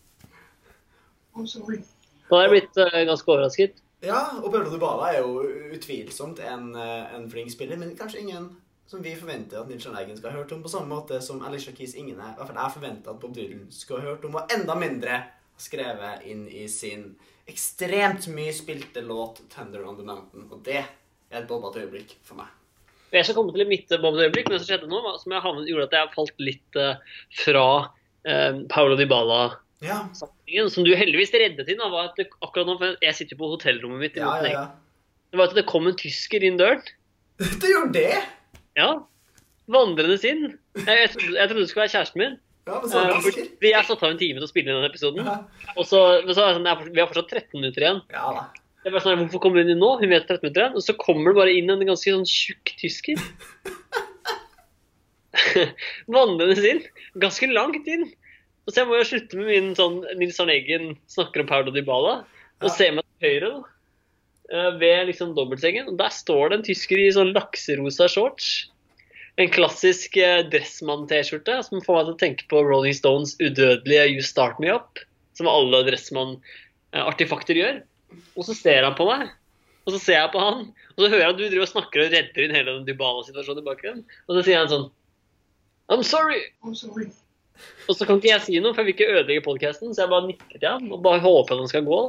da 1.37 1.45
hadde 1.45 2.41
jeg 2.41 2.51
blitt 2.51 2.79
ganske 3.07 3.31
overrasket. 3.31 3.77
ja, 4.03 4.19
og 4.41 4.49
Paulo 4.51 4.73
Dybala 4.73 5.13
er 5.13 5.21
jo 5.21 5.45
utvilsomt 5.77 6.41
en, 6.43 6.73
en 6.75 7.29
flink 7.31 7.53
spiller, 7.55 7.79
men 7.79 7.93
kanskje 7.95 8.25
ingen 8.25 8.49
som 8.87 9.03
vi 9.03 9.15
forventer 9.19 9.61
at 9.61 9.69
Nils 9.71 9.87
Arne 9.91 10.17
skal 10.17 10.31
ha 10.31 10.39
hørt 10.41 10.53
om, 10.55 10.63
på 10.63 10.71
samme 10.71 10.91
måte 10.93 11.19
som 11.25 11.43
Alicia 11.47 11.73
Keys 11.75 11.95
ingen 11.99 12.21
er. 12.21 12.35
I 12.35 12.39
hvert 12.39 12.51
fall 12.53 12.61
jeg 12.63 12.75
forventer 12.77 13.11
at 13.15 13.21
Bob 13.23 13.35
Dylan 13.35 13.65
skal 13.75 14.01
ha 14.01 14.13
hørt 14.13 14.25
om, 14.29 14.37
og 14.39 14.53
enda 14.55 14.77
mindre 14.79 15.23
skrevet 15.59 16.27
inn 16.29 16.45
i 16.53 16.67
sin 16.71 17.09
ekstremt 17.49 18.27
mye 18.35 18.53
spilte 18.55 19.03
låt 19.03 19.41
'Thunder 19.49 19.87
on 19.87 19.97
the 19.97 20.05
Mountain'. 20.07 20.47
Og 20.53 20.63
det 20.65 20.85
er 21.31 21.41
et 21.41 21.49
bobbete 21.49 21.83
øyeblikk 21.83 22.17
for 22.23 22.39
meg. 22.39 22.47
Jeg 23.13 23.25
skal 23.25 23.35
komme 23.39 23.53
til 23.55 23.67
mitt 23.69 23.89
Bob-øyeblikk, 23.89 24.49
men 24.49 24.59
det 24.59 24.65
som 24.65 24.71
skjedde 24.71 24.89
nå, 24.91 24.99
som 25.23 25.33
jeg 25.33 25.43
havnet, 25.43 25.69
gjorde 25.71 25.87
at 25.87 25.95
jeg 25.95 26.15
falt 26.15 26.43
litt 26.43 26.77
eh, 26.77 26.97
fra 27.45 27.67
eh, 28.27 28.63
Paolo 28.69 28.97
Dybala-satsingen, 28.99 29.63
Ja, 30.47 30.69
som 30.69 30.85
du 30.85 30.95
heldigvis 30.95 31.33
reddet 31.35 31.69
inn. 31.71 31.79
Da, 31.79 31.89
var 31.89 32.11
at 32.11 32.19
det, 32.19 32.29
akkurat 32.43 32.67
nå, 32.67 32.79
for 32.79 32.97
Jeg 33.03 33.15
sitter 33.15 33.39
på 33.39 33.49
hotellrommet 33.55 33.99
mitt. 33.99 34.17
ja. 34.17 34.35
Ja. 34.47 34.67
Det 35.31 35.39
var 35.39 35.49
at 35.51 35.57
det 35.59 35.67
kom 35.67 35.87
en 35.87 35.97
tysker 35.99 36.43
inn 36.47 36.57
døren. 36.59 36.83
Det 37.61 37.69
gjorde 37.69 37.93
det! 37.93 38.23
Ja. 38.77 38.91
Vandrende 39.73 40.19
sinn. 40.23 40.43
Jeg, 40.77 41.11
trodde, 41.15 41.33
jeg 41.39 41.49
trodde 41.49 41.63
det 41.65 41.71
skulle 41.71 41.85
være 41.87 41.95
kjæresten 41.97 42.21
min. 42.23 42.37
Ja, 42.67 42.81
men 42.83 42.91
så 42.91 42.99
Eh, 43.07 43.21
tysker. 43.23 43.49
vi 43.63 43.71
jeg 43.73 43.85
satt 43.87 44.03
av 44.03 44.11
en 44.11 44.19
time 44.19 44.39
til 44.41 44.47
å 44.47 44.51
spille 44.51 44.71
inn 44.73 44.79
den 44.83 44.91
episoden. 44.91 45.25
Ja, 45.27 45.37
Og 45.77 45.85
så, 45.87 46.01
så 46.27 46.43
er 46.43 46.53
det 46.53 46.57
sånn, 46.59 46.67
er, 46.67 46.85
vi 46.93 47.01
har 47.01 47.09
fortsatt 47.11 47.31
13 47.31 47.61
minutter 47.61 47.83
igjen. 47.87 48.01
ja 48.13 48.27
da. 48.37 48.47
Jeg 48.87 48.93
bare 48.95 49.03
sånn, 49.03 49.19
Hvorfor 49.25 49.41
kommer 49.43 49.63
hun 49.65 49.71
inn 49.73 49.81
nå? 49.83 49.89
Hun 49.99 50.11
vet 50.13 50.27
13 50.29 50.43
minutter 50.45 50.63
igjen. 50.63 50.77
Og 50.79 50.83
så 50.87 50.95
kommer 50.99 51.33
det 51.33 51.39
bare 51.41 51.55
inn 51.59 51.71
en 51.75 51.83
ganske 51.89 52.13
sånn 52.15 52.27
tjukk 52.31 52.75
tysker. 52.79 53.19
vandrende 56.07 56.57
sinn. 56.61 56.83
Ganske 57.21 57.49
langt 57.51 57.87
inn. 57.91 58.07
Og 58.67 58.73
så 58.75 58.83
jeg 58.83 58.89
må 58.91 58.99
jo 58.99 59.07
slutte 59.09 59.39
med 59.39 59.47
min 59.51 59.73
sånn 59.79 60.01
Nils 60.19 60.39
Arne 60.43 60.55
Eggen 60.59 60.95
snakker 61.11 61.43
om 61.45 61.51
Paulo 61.51 61.71
Dybala. 61.75 62.21
Og 62.63 62.69
Ja. 62.71 62.75
se 62.75 62.91
meg 62.91 63.05
til 63.21 63.29
høyre, 63.31 63.51
da. 63.53 63.63
Eh, 64.53 64.71
Ved 64.81 65.11
liksom 65.11 65.35
dobbeltsengen. 65.37 65.91
Og 65.93 65.99
der 66.01 66.15
står 66.15 66.51
det 66.51 66.59
en 66.59 66.67
tysker 66.71 67.03
i 67.03 67.11
sånn 67.15 67.35
lakserosa 67.37 68.09
shorts. 68.13 68.51
En 69.41 69.51
klassisk 69.53 70.17
eh, 70.21 70.45
Dressmann-T-skjorte 70.53 71.59
som 71.67 71.83
får 71.85 71.99
meg 71.99 72.07
til 72.07 72.15
å 72.15 72.21
tenke 72.23 72.49
på 72.53 72.63
Rolling 72.65 72.97
Stones 72.97 73.37
udødelige 73.43 74.07
You 74.15 74.25
Start 74.25 74.63
Me 74.63 74.73
Up. 74.75 75.03
Som 75.37 75.51
alle 75.51 75.83
Dressmann-artifakter 75.89 77.59
gjør. 77.59 77.83
Og 78.37 78.49
så 78.49 78.57
ser 78.57 78.87
han 78.87 78.97
på 78.97 79.09
meg. 79.09 79.29
Og 79.87 79.95
så 79.95 80.01
ser 80.03 80.19
jeg 80.19 80.31
på 80.33 80.41
han, 80.43 80.65
og 80.97 80.99
så 80.99 81.09
hører 81.13 81.21
jeg 81.23 81.33
at 81.33 81.37
du 81.39 81.45
driver 81.45 81.63
og 81.63 81.71
snakker 81.71 82.03
og 82.03 82.09
redder 82.11 82.43
inn 82.43 82.55
hele 82.57 82.73
den 82.73 82.87
Dybala-situasjonen 82.89 83.63
i 83.63 83.67
bakgrunnen. 83.69 84.01
Og 84.27 84.33
så 84.35 84.43
sier 84.43 84.59
han 84.59 84.71
sånn 84.73 84.89
I'm 85.95 86.03
sorry. 86.03 86.41
Og 87.87 87.95
så 87.95 88.09
kan 88.09 88.19
ikke 88.19 88.33
jeg 88.33 88.43
si 88.43 88.59
noe, 88.59 88.75
for 88.75 88.83
jeg 88.83 88.89
vil 88.89 88.97
ikke 88.97 89.13
ødelegge 89.15 89.45
podkasten, 89.47 89.95
så 89.95 90.03
jeg 90.03 90.11
bare 90.11 90.27
nikker 90.27 90.59
til 90.59 90.67
han 90.67 90.91
og 90.91 91.05
bare 91.05 91.23
håper 91.23 91.55
at 91.55 91.63
han 91.63 91.71
skal 91.71 91.87
gå. 91.87 92.01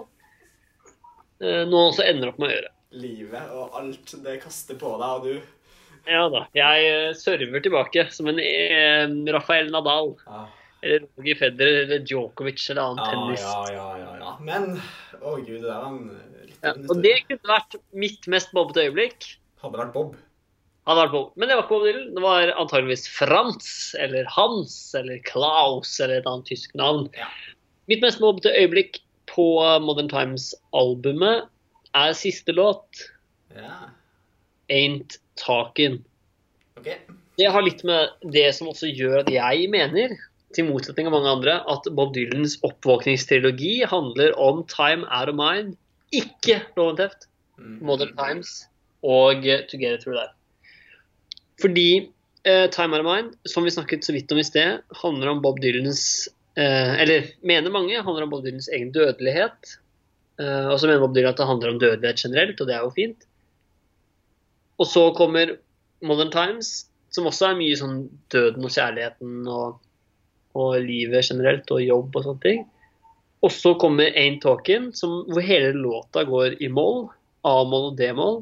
Eh, 1.43 1.63
Noe 1.67 1.83
han 1.85 1.91
også 1.91 2.05
ender 2.07 2.31
opp 2.31 2.39
med 2.41 2.49
å 2.49 2.55
gjøre. 2.55 2.71
Livet 2.97 3.53
og 3.53 3.75
alt 3.77 4.13
det 4.23 4.37
kaster 4.41 4.77
på 4.79 4.93
deg, 4.97 5.09
og 5.09 5.25
du 5.27 6.07
Ja 6.07 6.23
da. 6.31 6.45
Jeg 6.55 6.85
eh, 6.91 7.09
server 7.19 7.63
tilbake 7.65 8.07
som 8.15 8.29
en 8.31 8.39
eh, 8.41 9.09
Rafael 9.35 9.71
Nadal. 9.73 10.15
ah. 10.27 10.47
Eller 10.85 11.07
Roger 11.17 11.39
Federer 11.39 11.79
eller 11.87 12.03
Djokovic 12.05 12.61
eller 12.69 12.83
annen 12.83 13.01
ah, 13.01 13.09
tennis. 13.09 13.41
ja, 13.41 13.63
ja, 13.73 13.87
ja, 13.97 14.11
ja. 14.21 14.33
Men 14.45 14.75
Å 15.25 15.31
gud, 15.41 15.63
det 15.63 15.65
der 15.65 15.79
var 15.81 15.87
en 15.89 16.03
litt 16.45 16.61
Ja, 16.61 16.73
og 16.77 17.01
det 17.01 17.15
kunne 17.25 17.49
vært 17.49 17.77
mitt 17.97 18.27
mest 18.29 18.53
bobbete 18.53 18.85
øyeblikk. 18.85 19.25
Hadde 19.63 19.81
vært 19.81 19.95
Bob. 19.95 20.13
Hadde 20.87 21.01
vært 21.01 21.15
Bob. 21.15 21.31
Men 21.35 21.49
det 21.49 21.57
var 21.57 21.65
ikke 21.65 21.73
Bob 21.73 21.87
Dylan. 21.87 22.11
Det 22.13 22.23
var 22.23 22.53
antageligvis 22.61 23.07
Frans 23.09 23.71
eller 23.99 24.29
Hans 24.31 24.77
eller 24.95 25.17
Klaus 25.27 25.97
eller 25.99 26.21
et 26.21 26.29
annet 26.29 26.47
tysk 26.53 26.77
navn. 26.77 27.09
Ja. 27.17 27.27
Mitt 27.89 28.05
mest 28.05 28.21
bobbete 28.21 28.53
øyeblikk 28.53 29.01
på 29.37 29.45
Modern 29.85 30.09
Times-albumet 30.11 31.47
er 31.95 32.17
siste 32.17 32.55
låt, 32.57 33.05
Ja. 33.55 33.93
'Ain't 34.67 35.19
Talking. 35.37 36.03
Okay. 36.77 36.97
Det 37.37 37.51
har 37.53 37.61
litt 37.61 37.83
med 37.85 38.09
det 38.33 38.49
som 38.57 38.67
også 38.71 38.89
gjør 38.89 39.21
at 39.21 39.29
jeg 39.31 39.69
mener, 39.69 40.15
til 40.55 40.67
motsetning 40.69 41.09
av 41.09 41.13
mange 41.13 41.29
andre, 41.29 41.57
at 41.69 41.87
Bob 41.95 42.13
Dylans 42.15 42.57
oppvåkningstrilogi 42.65 43.85
handler 43.89 44.33
om 44.41 44.63
Time 44.71 45.05
Out 45.13 45.29
of 45.29 45.37
Mind, 45.37 45.75
ikke 46.11 46.61
Loven 46.77 46.97
Teft. 46.97 47.27
Mm. 47.57 47.79
Modern 47.85 48.13
Times 48.17 48.67
og 49.03 49.45
Together 49.69 49.97
Through 50.01 50.17
Life. 50.17 50.33
Fordi 51.61 52.09
eh, 52.45 52.67
Time 52.73 52.97
Out 52.97 53.05
of 53.05 53.09
Mind, 53.09 53.31
som 53.49 53.65
vi 53.65 53.73
snakket 53.73 54.05
så 54.05 54.13
vidt 54.15 54.31
om 54.31 54.41
i 54.41 54.45
sted, 54.45 54.81
handler 55.01 55.33
om 55.33 55.41
Bob 55.41 55.61
Dylans 55.61 56.29
Eller 56.57 57.27
mener 57.45 57.69
mange 57.69 58.01
handler 58.01 58.25
om 58.25 58.31
Bob 58.31 58.45
Dylans 58.45 58.69
egen 58.73 58.89
dødelighet. 58.95 59.77
Eh, 60.41 60.67
og 60.69 60.77
så 60.79 60.89
mener 60.89 61.01
Bob 61.01 61.15
Dylan 61.15 61.33
at 61.33 61.39
det 61.41 61.49
handler 61.49 61.73
om 61.73 61.81
dødelighet 61.81 62.21
generelt, 62.21 62.61
og 62.61 62.69
det 62.69 62.75
er 62.75 62.85
jo 62.85 62.93
fint. 62.93 63.27
Og 64.77 64.89
så 64.89 65.03
kommer 65.17 65.55
Modern 66.05 66.31
Times, 66.33 66.87
som 67.13 67.29
også 67.29 67.49
er 67.49 67.59
mye 67.59 67.77
sånn 67.79 68.01
døden 68.33 68.65
og 68.67 68.73
kjærligheten 68.73 69.47
og, 69.49 69.79
og 70.57 70.75
livet 70.85 71.25
generelt 71.25 71.71
og 71.73 71.81
jobb 71.81 72.19
og 72.19 72.27
sånne 72.27 72.43
ting. 72.45 72.65
Og 73.45 73.53
så 73.53 73.73
kommer 73.77 74.13
Ain't 74.17 74.41
Talkin', 74.41 74.91
hvor 74.97 75.45
hele 75.45 75.73
låta 75.77 76.23
går 76.25 76.57
i 76.61 76.69
moll. 76.73 77.07
A-moll 77.45 77.91
og 77.91 77.97
D-moll. 77.97 78.39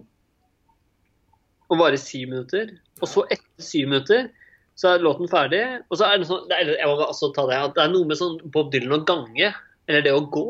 Og 1.70 1.80
varer 1.80 2.00
syv 2.00 2.32
minutter. 2.32 2.72
Og 3.02 3.12
så 3.12 3.26
etter 3.28 3.64
syv 3.64 3.92
minutter 3.92 4.30
så 4.76 4.92
er 4.92 5.04
låten 5.04 5.30
ferdig. 5.32 5.64
Og 5.90 6.00
så 6.00 6.10
er 6.10 6.20
det 6.20 6.30
sånn 6.30 6.46
det 6.50 6.60
er, 6.60 6.72
Jeg 6.76 6.90
må 6.92 7.00
også 7.06 7.32
ta 7.36 7.48
det 7.50 7.60
at 7.70 7.76
det 7.78 7.84
er 7.86 7.92
noe 7.94 8.08
med 8.10 8.20
sånn 8.20 8.38
Bob 8.54 8.72
Dylan 8.74 8.98
å 9.00 9.04
gange, 9.08 9.52
eller 9.88 10.06
det 10.06 10.16
å 10.16 10.24
gå. 10.32 10.48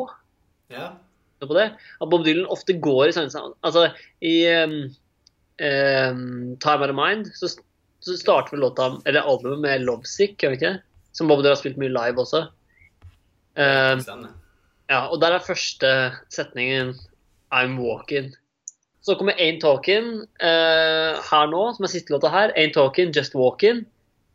Ja. 0.73 0.95
på 1.45 1.53
det, 1.53 1.67
At 2.01 2.09
Bob 2.09 2.25
Dylan 2.25 2.47
ofte 2.49 2.73
går 2.81 3.11
i 3.11 3.13
sånne 3.13 3.51
Altså, 3.61 3.83
i 4.25 4.33
um, 4.49 4.79
um, 5.61 6.55
Time 6.57 6.81
Out 6.81 6.89
of 6.89 6.97
Mind 6.97 7.29
så, 7.37 7.51
så 8.01 8.17
starter 8.17 8.55
vel 8.55 8.65
låta, 8.65 8.95
eller 9.05 9.21
albumet 9.29 9.61
med 9.61 9.85
Lovesick, 9.85 10.39
gjør 10.41 10.55
det 10.55 10.61
ikke? 10.61 10.73
Som 11.13 11.29
Bob 11.29 11.43
Dylan 11.43 11.53
har 11.53 11.61
spilt 11.61 11.77
mye 11.81 11.93
live 11.93 12.23
også. 12.23 12.47
Um, 13.55 14.01
ja, 14.89 15.05
og 15.05 15.21
der 15.21 15.37
er 15.37 15.45
første 15.45 15.91
setningen 16.33 16.95
I'm 17.53 17.77
walking. 17.79 18.33
Så 19.05 19.13
kommer 19.15 19.37
Ain't 19.37 19.61
Talking 19.61 20.25
uh, 20.41 21.13
her 21.21 21.49
nå, 21.51 21.61
som 21.75 21.85
er 21.85 21.93
siste 21.93 22.13
låta 22.13 22.31
her. 22.33 22.49
Ain't 22.57 22.73
Talking, 22.73 23.13
Just 23.13 23.37
Walking. 23.37 23.85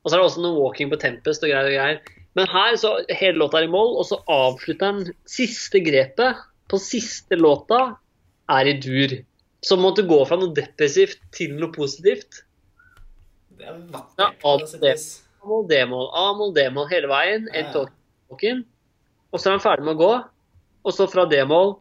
Og 0.00 0.10
så 0.10 0.16
er 0.16 0.20
det 0.20 0.28
også 0.30 0.44
noe 0.44 0.58
walking 0.58 0.90
på 0.92 0.98
Tempest 1.00 1.44
og 1.44 1.52
greier 1.52 1.68
og 1.68 1.76
greier. 1.76 2.20
Men 2.38 2.46
her 2.50 2.76
så 2.78 2.92
hele 3.10 3.40
låta 3.42 3.58
er 3.60 3.66
i 3.66 3.72
moll, 3.72 3.96
og 3.98 4.06
så 4.08 4.20
avslutter 4.30 4.94
den 5.00 5.16
siste 5.28 5.82
grepet 5.84 6.38
på 6.70 6.78
siste 6.80 7.36
låta 7.38 7.80
er 8.50 8.70
i 8.70 8.76
dur. 8.80 9.16
Så 9.66 9.76
måtte 9.76 10.06
gå 10.08 10.22
fra 10.24 10.38
noe 10.40 10.54
depressivt 10.56 11.20
til 11.36 11.56
noe 11.58 11.74
positivt. 11.74 12.44
Det 13.58 13.66
er 13.66 13.76
Ja, 13.76 14.30
vakkert. 14.46 15.08
A-moll, 15.40 15.66
D-moll, 15.68 16.08
A-moll, 16.16 16.52
D-moll 16.56 16.88
hele 16.88 17.08
veien. 17.08 17.48
Ja. 17.56 17.66
Talking. 17.72 18.64
Og 19.32 19.40
så 19.40 19.50
er 19.50 19.56
han 19.56 19.64
ferdig 19.64 19.86
med 19.88 19.96
å 19.96 20.00
gå. 20.00 20.12
Og 20.84 20.96
så 20.96 21.06
fra 21.10 21.26
D-moll 21.28 21.74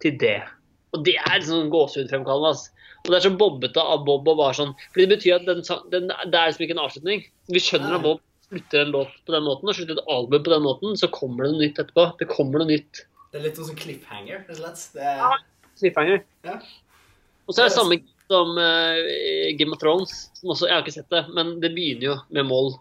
til 0.00 0.16
D. 0.20 0.32
Og 0.92 1.04
det 1.04 1.16
er 1.20 1.44
sånn 1.44 1.70
gåsehudfremkallende. 1.72 2.52
Altså. 2.52 2.70
Og 3.02 3.08
det 3.10 3.16
er 3.18 3.24
så 3.26 3.32
bobbete 3.34 3.82
av 3.82 4.04
Bob 4.06 4.28
å 4.30 4.34
bare 4.38 4.54
sånn 4.54 4.74
Fordi 4.92 5.06
det 5.08 5.16
betyr 5.16 5.40
at 5.40 5.46
den, 5.48 5.62
den, 5.90 6.04
det 6.30 6.38
er 6.38 6.50
liksom 6.52 6.64
ikke 6.66 6.76
en 6.76 6.84
avslutning. 6.84 7.24
Vi 7.50 7.62
skjønner 7.62 7.96
at 7.96 8.04
Bob 8.04 8.20
slutter 8.46 8.84
en 8.84 8.92
låt 8.94 9.14
på 9.26 9.32
den 9.34 9.46
måten 9.46 9.70
og 9.72 9.74
slutter 9.78 9.96
et 9.98 10.10
album 10.12 10.44
på 10.44 10.52
den 10.52 10.62
måten, 10.66 10.96
så 11.00 11.08
kommer 11.10 11.46
det 11.46 11.54
noe 11.54 11.62
nytt 11.64 11.80
etterpå. 11.82 12.04
Det 12.20 12.28
kommer 12.30 12.62
noe 12.62 12.68
nytt. 12.70 13.02
Det 13.32 13.40
er 13.40 13.46
litt 13.48 13.58
sånn 13.58 13.78
cliffhanger, 13.78 14.42
rett 14.44 14.50
og 14.52 14.60
slett. 14.60 14.84
Er, 15.00 15.22
Ja. 15.22 15.30
Cliffhanger. 15.80 16.20
Ja. 16.46 16.58
Og 17.48 17.56
så 17.56 17.64
er 17.64 17.70
det 17.70 17.74
samme 17.74 17.96
som 18.30 18.52
uh, 18.60 19.00
Game 19.58 19.72
of 19.74 19.80
Thrones. 19.82 20.12
Som 20.38 20.52
også, 20.54 20.68
jeg 20.68 20.76
har 20.76 20.84
ikke 20.84 20.94
sett 20.98 21.08
det, 21.10 21.24
men 21.34 21.56
det 21.64 21.72
begynner 21.74 22.06
jo 22.10 22.16
med 22.38 22.46
moll. 22.50 22.74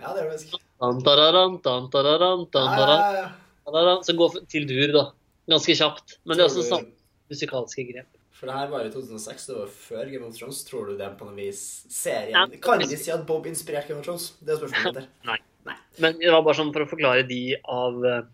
ja, 0.00 0.10
det 0.12 0.24
er 0.24 0.26
det 0.26 0.34
faktisk. 0.34 0.58
Som 0.82 1.00
dararan, 1.06 1.60
dan, 1.64 1.86
dararan, 1.94 2.44
dan, 2.52 2.66
Ja, 2.66 2.76
dararan. 2.76 3.00
ja, 3.14 3.22
ja. 3.22 3.30
Da-da-da, 3.64 3.94
Så 4.04 4.12
gå 4.18 4.28
til 4.52 4.66
dur, 4.68 4.92
da. 4.92 5.04
Ganske 5.48 5.72
kjapt. 5.78 6.18
Men 6.26 6.36
det 6.36 6.44
er 6.44 6.50
også 6.50 6.66
samme 6.66 6.90
musikalske 7.32 7.86
grep. 7.88 8.10
For 8.34 8.50
det 8.50 8.54
her 8.58 8.70
var 8.72 8.82
jo 8.82 8.90
i 8.90 8.94
2006, 8.94 9.46
det 9.46 9.56
var 9.56 9.68
før 9.70 10.08
Game 10.10 10.26
of 10.26 10.34
Thrones. 10.36 10.64
Tror 10.66 10.88
du 10.90 10.96
det 10.98 11.10
på 11.18 11.26
noe 11.28 11.36
vis 11.38 11.60
serien 11.92 12.34
Ja. 12.34 12.46
Kan 12.62 12.82
de 12.82 12.98
si 12.98 13.12
at 13.14 13.26
Bob 13.28 13.46
inspirerte 13.46 13.92
Game 13.92 14.02
of 14.02 14.08
Thrones? 14.08 14.32
Det 14.40 14.56
er 14.56 14.62
spørsmålet 14.62 15.04
mitt. 15.04 15.12
Nei. 15.30 15.76
Men 16.02 16.18
det 16.18 16.32
var 16.34 16.42
bare 16.44 16.58
sånn 16.58 16.72
for 16.74 16.84
å 16.84 16.88
forklare 16.90 17.22
de 17.28 17.54
av 17.70 18.02
eh, 18.04 18.26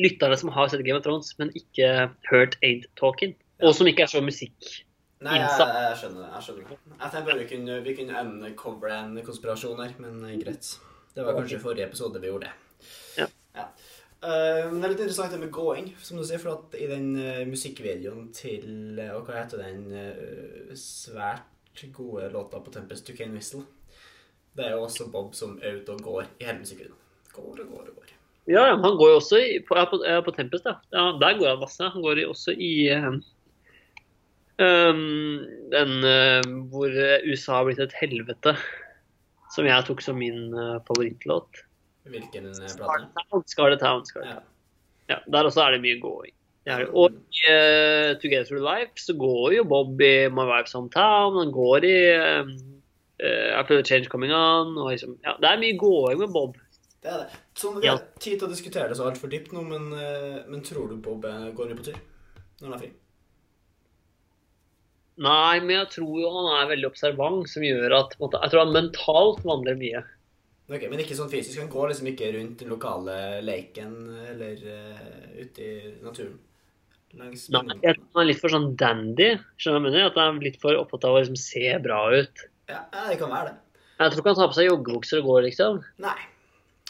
lytterne 0.00 0.38
som 0.40 0.50
har 0.56 0.72
sett 0.72 0.82
Game 0.86 0.98
of 0.98 1.04
Thrones, 1.04 1.34
men 1.38 1.52
ikke 1.54 2.08
hørt 2.30 2.56
Aid 2.66 2.88
Talking. 2.98 3.36
Ja. 3.60 3.68
Og 3.68 3.76
som 3.78 3.86
ikke 3.86 4.06
er 4.06 4.10
så 4.10 4.24
musikk. 4.24 4.56
Nei, 5.24 5.36
jeg, 5.38 5.52
jeg 5.52 6.00
skjønner. 6.00 6.26
Jeg 6.34 6.46
skjønner. 6.48 6.72
Jeg 6.74 7.04
tenkte 7.04 7.26
bare 7.28 7.38
vi 7.38 7.46
kunne, 7.52 7.78
vi 7.84 7.94
kunne 8.00 8.24
uncovere 8.24 8.98
en 9.04 9.20
konspirasjon 9.24 9.84
her, 9.84 9.94
men 10.02 10.24
eh, 10.26 10.40
greit. 10.42 10.72
Det 11.14 11.22
var 11.22 11.36
kanskje 11.38 11.60
i 11.60 11.62
forrige 11.62 11.86
episode 11.86 12.20
vi 12.24 12.32
gjorde 12.32 12.48
det. 12.48 12.88
Ja. 13.20 13.28
Eh, 14.24 14.70
men 14.70 14.78
det 14.80 14.86
er 14.86 14.92
litt 14.94 15.02
interessant 15.04 15.34
det 15.34 15.40
med 15.42 15.52
gåing, 15.52 15.90
som 16.00 16.16
du 16.16 16.24
sier, 16.24 16.40
for 16.40 16.54
at 16.54 16.76
i 16.80 16.86
den 16.88 17.10
uh, 17.18 17.42
musikkvideoen 17.48 18.30
til 18.32 18.96
uh, 18.96 19.18
hva 19.20 19.42
heter 19.42 19.60
den 19.60 19.82
svært 20.80 21.82
gode 21.92 22.30
låta 22.32 22.62
på 22.62 22.72
Tempest, 22.72 23.04
To 23.04 23.16
Cane 23.18 23.36
Whistle? 23.36 23.64
Det 24.54 24.64
er 24.64 24.76
jo 24.76 24.84
også 24.86 25.10
Bob 25.12 25.34
som 25.36 25.58
er 25.60 25.80
ute 25.80 25.92
og 25.92 26.04
går 26.06 26.30
i 26.38 26.46
hele 26.46 26.62
musikkvideoen. 26.62 27.00
Går 27.34 27.64
og 27.66 27.74
går 27.74 27.90
og 27.90 27.98
går. 27.98 28.14
Ja, 28.48 28.64
han 28.70 28.96
går 29.00 29.10
jo 29.10 29.18
også 29.18 29.40
i, 29.42 29.58
på, 29.66 29.76
på, 29.90 30.00
på 30.00 30.34
Tempest, 30.36 30.70
ja. 30.70 30.78
ja. 30.94 31.04
Der 31.20 31.38
går 31.40 31.50
han 31.50 31.60
masse. 31.60 31.90
Han 31.92 32.04
går 32.04 32.22
også 32.28 32.54
i 32.54 32.72
um, 32.94 33.20
den 35.74 35.94
hvor 36.70 36.96
USA 37.26 37.58
har 37.58 37.66
blitt 37.66 37.82
et 37.82 37.96
helvete, 37.98 38.54
som 39.56 39.66
jeg 39.66 39.88
tok 39.88 40.04
som 40.04 40.20
min 40.22 40.54
favorittlåt. 40.86 41.64
Hvilken 42.04 42.46
eh, 42.50 42.56
plate? 42.58 42.74
Scarlet 42.74 43.12
Town, 43.30 43.44
Scarlet 43.48 43.80
Town. 43.80 44.02
Ja. 44.28 44.38
Ja, 45.08 45.18
der 45.28 45.44
også 45.48 45.60
er 45.66 45.74
det 45.76 45.82
mye 45.84 46.00
gåing. 46.00 46.32
Og 46.96 47.12
i 47.12 47.42
uh, 47.52 48.14
Together 48.22 48.46
Through 48.48 48.64
Life 48.64 48.96
så 48.96 49.12
går 49.20 49.52
jo 49.58 49.64
Bob 49.68 50.00
i 50.00 50.28
My 50.32 50.46
Wife's 50.48 50.72
Hometown. 50.72 51.36
Han 51.42 51.52
går 51.52 51.84
i 51.84 51.96
uh, 52.16 52.48
After 53.58 53.76
the 53.76 53.84
Change 53.84 54.08
Coming 54.08 54.32
On. 54.32 54.72
Og 54.80 54.94
liksom, 54.94 55.18
ja, 55.24 55.34
det 55.40 55.50
er 55.50 55.60
mye 55.60 55.76
gåing 55.80 56.22
med 56.24 56.32
Bob. 56.32 56.56
Det 57.04 57.12
er 57.12 57.18
det. 57.26 57.40
Sånn, 57.60 57.76
vi 57.82 57.86
Ja. 57.86 57.98
har 57.98 58.06
tid 58.18 58.38
til 58.40 58.48
å 58.48 58.50
diskutere 58.50 58.88
det 58.88 58.96
så 58.96 59.04
altfor 59.10 59.28
dypt 59.28 59.52
nå, 59.52 59.60
men, 59.68 59.90
eh, 59.92 60.40
men 60.48 60.62
tror 60.64 60.88
du 60.88 60.96
Bob 61.04 61.24
eh, 61.28 61.50
går 61.52 61.68
mye 61.68 61.76
på 61.76 61.84
tur 61.90 61.98
når 62.00 62.64
han 62.64 62.72
er 62.78 62.80
fri? 62.80 62.88
Nei, 65.24 65.60
men 65.60 65.76
jeg 65.76 65.90
tror 65.94 66.14
jo 66.18 66.30
han 66.32 66.48
er 66.56 66.70
veldig 66.72 66.88
observant, 66.88 67.44
som 67.52 67.62
gjør 67.62 67.92
at 68.00 68.16
på 68.16 68.24
en 68.24 68.24
måte, 68.24 68.40
Jeg 68.42 68.50
tror 68.54 68.64
han 68.64 68.72
mentalt 68.74 69.44
vandrer 69.46 69.76
mye. 69.78 70.00
Ok, 70.64 70.86
Men 70.88 71.02
ikke 71.02 71.16
sånn 71.18 71.28
fysisk? 71.28 71.58
Han 71.60 71.72
går 71.72 71.90
liksom 71.92 72.08
ikke 72.14 72.30
rundt 72.38 72.62
den 72.62 72.72
lokale 72.72 73.16
leken 73.44 73.94
eller 74.30 74.62
uh, 74.64 75.26
ute 75.36 75.64
i 75.64 75.74
naturen? 76.00 76.38
Langs 77.14 77.44
Nei, 77.52 77.76
jeg 77.84 77.98
tror 77.98 78.06
han 78.16 78.22
er 78.22 78.28
litt 78.30 78.40
for 78.40 78.54
sånn 78.54 78.70
dandy. 78.80 79.26
Skjønner 79.60 79.92
du? 79.92 79.98
At 80.02 80.16
han 80.18 80.40
er 80.40 80.46
litt 80.48 80.56
for 80.62 80.78
opptatt 80.80 81.04
av 81.06 81.18
å 81.18 81.20
liksom 81.20 81.36
se 81.38 81.68
bra 81.84 82.00
ut. 82.14 82.46
Ja, 82.72 82.80
det 83.10 83.18
kan 83.20 83.30
være 83.30 83.52
det. 83.52 83.58
Jeg 84.00 84.10
tror 84.10 84.22
ikke 84.22 84.32
han 84.32 84.38
tar 84.40 84.50
på 84.50 84.56
seg 84.56 84.70
joggebukser 84.70 85.20
og 85.20 85.28
går, 85.28 85.42
liksom. 85.50 85.82
Nei. 86.02 86.16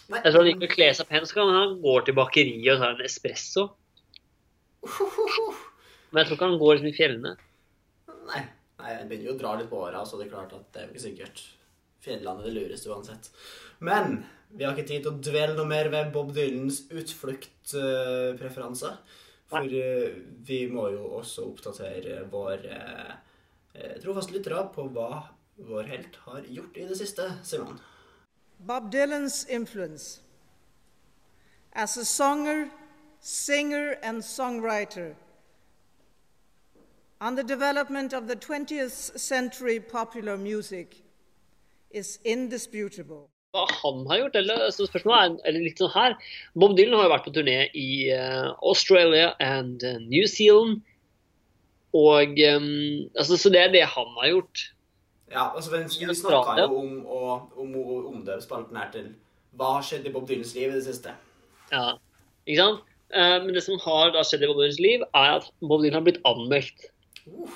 Nei. 0.06 0.20
Jeg 0.20 0.30
tror 0.30 0.38
han 0.38 0.48
liker 0.48 0.70
å 0.70 0.74
kle 0.76 0.88
seg 0.96 1.10
pent, 1.10 1.28
så 1.28 1.36
kan 1.40 1.52
han 1.52 1.74
gå 1.82 1.96
til 2.06 2.16
bakeriet 2.16 2.76
og 2.76 2.80
ta 2.80 2.92
en 2.94 3.04
espresso. 3.04 3.66
Men 4.84 6.22
jeg 6.22 6.30
tror 6.30 6.38
ikke 6.38 6.48
han 6.48 6.62
går 6.62 6.76
liksom 6.76 6.90
i 6.92 6.96
fjellene. 6.96 7.34
Nei. 8.30 8.44
Nei, 8.80 8.94
jeg 8.94 9.04
begynner 9.10 9.28
jo 9.30 9.34
å 9.34 9.40
dra 9.40 9.52
litt 9.58 9.70
på 9.70 9.82
åra, 9.82 10.02
så 10.06 10.18
det 10.20 10.26
er 10.26 10.32
klart 10.32 10.56
at 10.56 10.64
det 10.72 10.80
er 10.80 10.88
jo 10.88 10.94
ikke 10.94 11.04
sikkert 11.04 11.44
er 12.12 12.42
det 12.44 12.55
lureste 12.55 12.90
uansett. 12.90 13.30
Men 13.78 14.24
vi 14.48 14.64
har 14.64 14.74
ikke 14.74 14.88
tid 14.88 15.05
til 15.05 15.12
å 15.12 15.22
dvele 15.22 15.57
noe 15.57 15.68
mer 15.68 15.90
ved 15.92 16.12
Bob 16.14 16.32
Dylans 16.34 16.84
utfluktpreferanse. 16.94 18.92
For 19.50 19.66
eh, 19.66 20.14
vi 20.46 20.64
må 20.72 20.88
jo 20.94 21.09
også 21.18 21.48
oppdatere 21.50 22.22
våre 22.30 22.78
eh, 23.74 23.96
trofaste 24.02 24.36
lyttere 24.36 24.62
på 24.74 24.86
hva 24.94 25.24
vår 25.57 25.90
helt 25.90 26.16
har 26.26 26.46
gjort 26.50 26.76
i 26.76 26.86
det 26.88 26.96
siste, 26.98 27.28
Simon. 27.42 27.78
Bob 28.59 28.90
Dylan's 28.90 29.44
influence 29.48 30.20
as 31.72 31.96
a 31.96 32.05
songer, 32.05 32.70
singer, 33.20 33.96
and 34.02 34.22
songwriter 34.22 35.14
on 37.20 37.34
the 37.34 37.42
development 37.42 38.12
of 38.12 38.26
the 38.28 38.36
20th 38.36 39.18
century 39.18 39.80
popular 39.80 40.36
music 40.36 41.03
is 41.95 42.18
indisputable. 42.24 43.28
Hva 43.55 43.64
han 43.70 44.03
har 44.11 44.24
gjort, 44.24 44.36
eller 44.40 44.64
så 44.74 44.86
spørsmålet 44.88 45.36
er 45.38 45.49
eller 45.51 45.66
litt 45.68 45.80
sånn 45.80 45.92
her. 45.95 46.16
Bob 46.59 46.74
Dylan 46.78 46.99
har 46.99 47.07
jo 47.07 47.12
vært 47.12 47.28
på 47.28 47.34
turné 47.36 47.59
i 47.70 47.88
eh, 48.11 48.49
Australia 48.66 49.32
and 49.42 49.84
eh, 49.86 50.01
New 50.03 50.26
Zealand. 50.30 50.80
Og 51.95 52.40
um, 52.51 52.64
altså, 53.14 53.38
Så 53.38 53.53
det 53.55 53.61
er 53.62 53.70
det 53.70 53.84
han 53.86 54.09
har 54.16 54.32
gjort. 54.32 54.64
Ja, 55.30 55.45
altså, 55.55 55.70
vi, 55.70 55.84
vi 55.86 56.16
snakka 56.18 56.57
jo 56.64 56.80
om 56.80 56.97
å 57.07 57.20
om, 57.62 57.76
å 57.78 58.01
omdøpe 58.11 58.42
spalten 58.42 58.76
her 58.78 58.90
til 58.95 59.12
Hva 59.59 59.76
har 59.76 59.86
skjedd 59.86 60.09
i 60.09 60.12
Bob 60.14 60.26
Dylans 60.28 60.53
liv 60.57 60.72
i 60.72 60.74
det 60.74 60.82
siste? 60.88 61.14
Ja, 61.70 61.95
ikke 62.45 62.59
sant? 62.59 62.90
Eh, 63.14 63.36
men 63.45 63.55
det 63.55 63.62
som 63.66 63.78
har 63.86 64.11
da 64.16 64.26
skjedd 64.26 64.42
i 64.42 64.51
Bob 64.51 64.59
Dylans 64.59 64.82
liv, 64.82 65.07
er 65.14 65.38
at 65.38 65.47
Bob 65.62 65.84
Dylan 65.84 66.01
har 66.01 66.09
blitt 66.09 66.20
anmeldt. 66.26 66.90
Uh, 67.30 67.55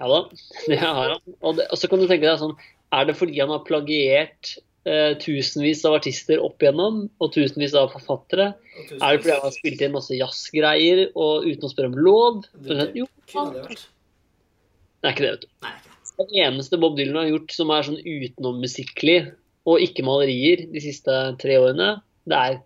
Ja 0.00 0.08
da, 0.08 0.20
det 0.70 0.78
har 0.80 0.94
han. 1.12 1.20
Og, 1.40 1.56
det, 1.58 1.66
og 1.70 1.78
så 1.78 1.88
kan 1.90 2.00
du 2.00 2.08
tenke 2.08 2.24
deg 2.24 2.40
sånn 2.40 2.56
Er 2.96 3.06
det 3.06 3.16
fordi 3.18 3.38
han 3.38 3.52
har 3.52 3.62
plagiert 3.66 4.56
eh, 4.88 5.12
tusenvis 5.22 5.84
av 5.86 5.98
artister 6.00 6.42
opp 6.42 6.62
igjennom, 6.62 7.04
og 7.22 7.32
tusenvis 7.36 7.76
av 7.78 7.92
forfattere? 7.94 8.50
Tusenvis. 8.74 8.98
Er 8.98 9.14
det 9.14 9.22
fordi 9.22 9.36
han 9.36 9.46
har 9.46 9.56
spilt 9.56 9.84
inn 9.86 9.94
masse 9.94 10.18
jazzgreier 10.18 11.04
og 11.12 11.46
uten 11.46 11.68
å 11.68 11.72
spørre 11.72 11.92
om 11.92 12.00
lov? 12.00 12.42
Det 12.58 12.80
det 12.80 12.88
jo, 12.98 13.06
det 13.30 15.08
er 15.08 15.14
ikke 15.14 15.24
det, 15.24 15.30
vet 15.30 15.46
du. 15.46 15.52
Nei. 15.66 15.76
Det 16.20 16.26
eneste 16.44 16.76
Bob 16.76 16.98
Dylan 16.98 17.22
har 17.22 17.30
gjort 17.30 17.54
som 17.56 17.70
er 17.72 17.86
sånn 17.86 18.00
utenommusikkelig, 18.04 19.18
og 19.70 19.84
ikke 19.84 20.04
malerier, 20.04 20.66
de 20.68 20.82
siste 20.84 21.14
tre 21.40 21.56
årene, 21.60 21.94
det 22.28 22.40
er 22.40 22.58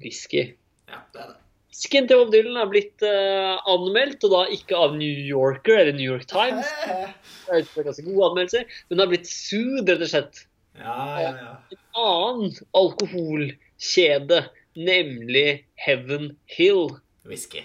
whisky. 0.00 0.46
Ja, 0.88 1.02
det 1.12 1.20
er 1.26 1.32
det. 1.34 1.43
Whiskyen 1.74 2.06
til 2.06 2.20
Bob 2.20 2.28
Dylan 2.30 2.54
er 2.62 2.68
blitt 2.70 3.02
uh, 3.02 3.56
anmeldt, 3.66 4.22
og 4.22 4.30
da 4.30 4.42
ikke 4.54 4.76
av 4.78 4.92
New 4.94 5.22
Yorker 5.26 5.80
eller 5.80 5.96
New 5.96 6.06
York 6.06 6.28
Times. 6.30 6.68
Det 7.48 7.56
er 7.58 7.86
ganske 7.88 8.04
gode 8.06 8.28
anmeldelser, 8.28 8.68
men 8.88 8.96
det 8.96 9.02
har 9.02 9.10
blitt 9.10 9.26
sued, 9.28 9.88
rett 9.90 10.04
og 10.06 10.10
slett. 10.12 10.38
Ja, 10.78 10.94
ja, 11.20 11.32
ja. 11.34 11.50
En 11.74 11.98
annen 12.04 12.54
alkoholkjede, 12.78 14.38
nemlig 14.78 15.48
Heaven 15.82 16.30
Hill. 16.54 16.94
Whisky. 17.26 17.64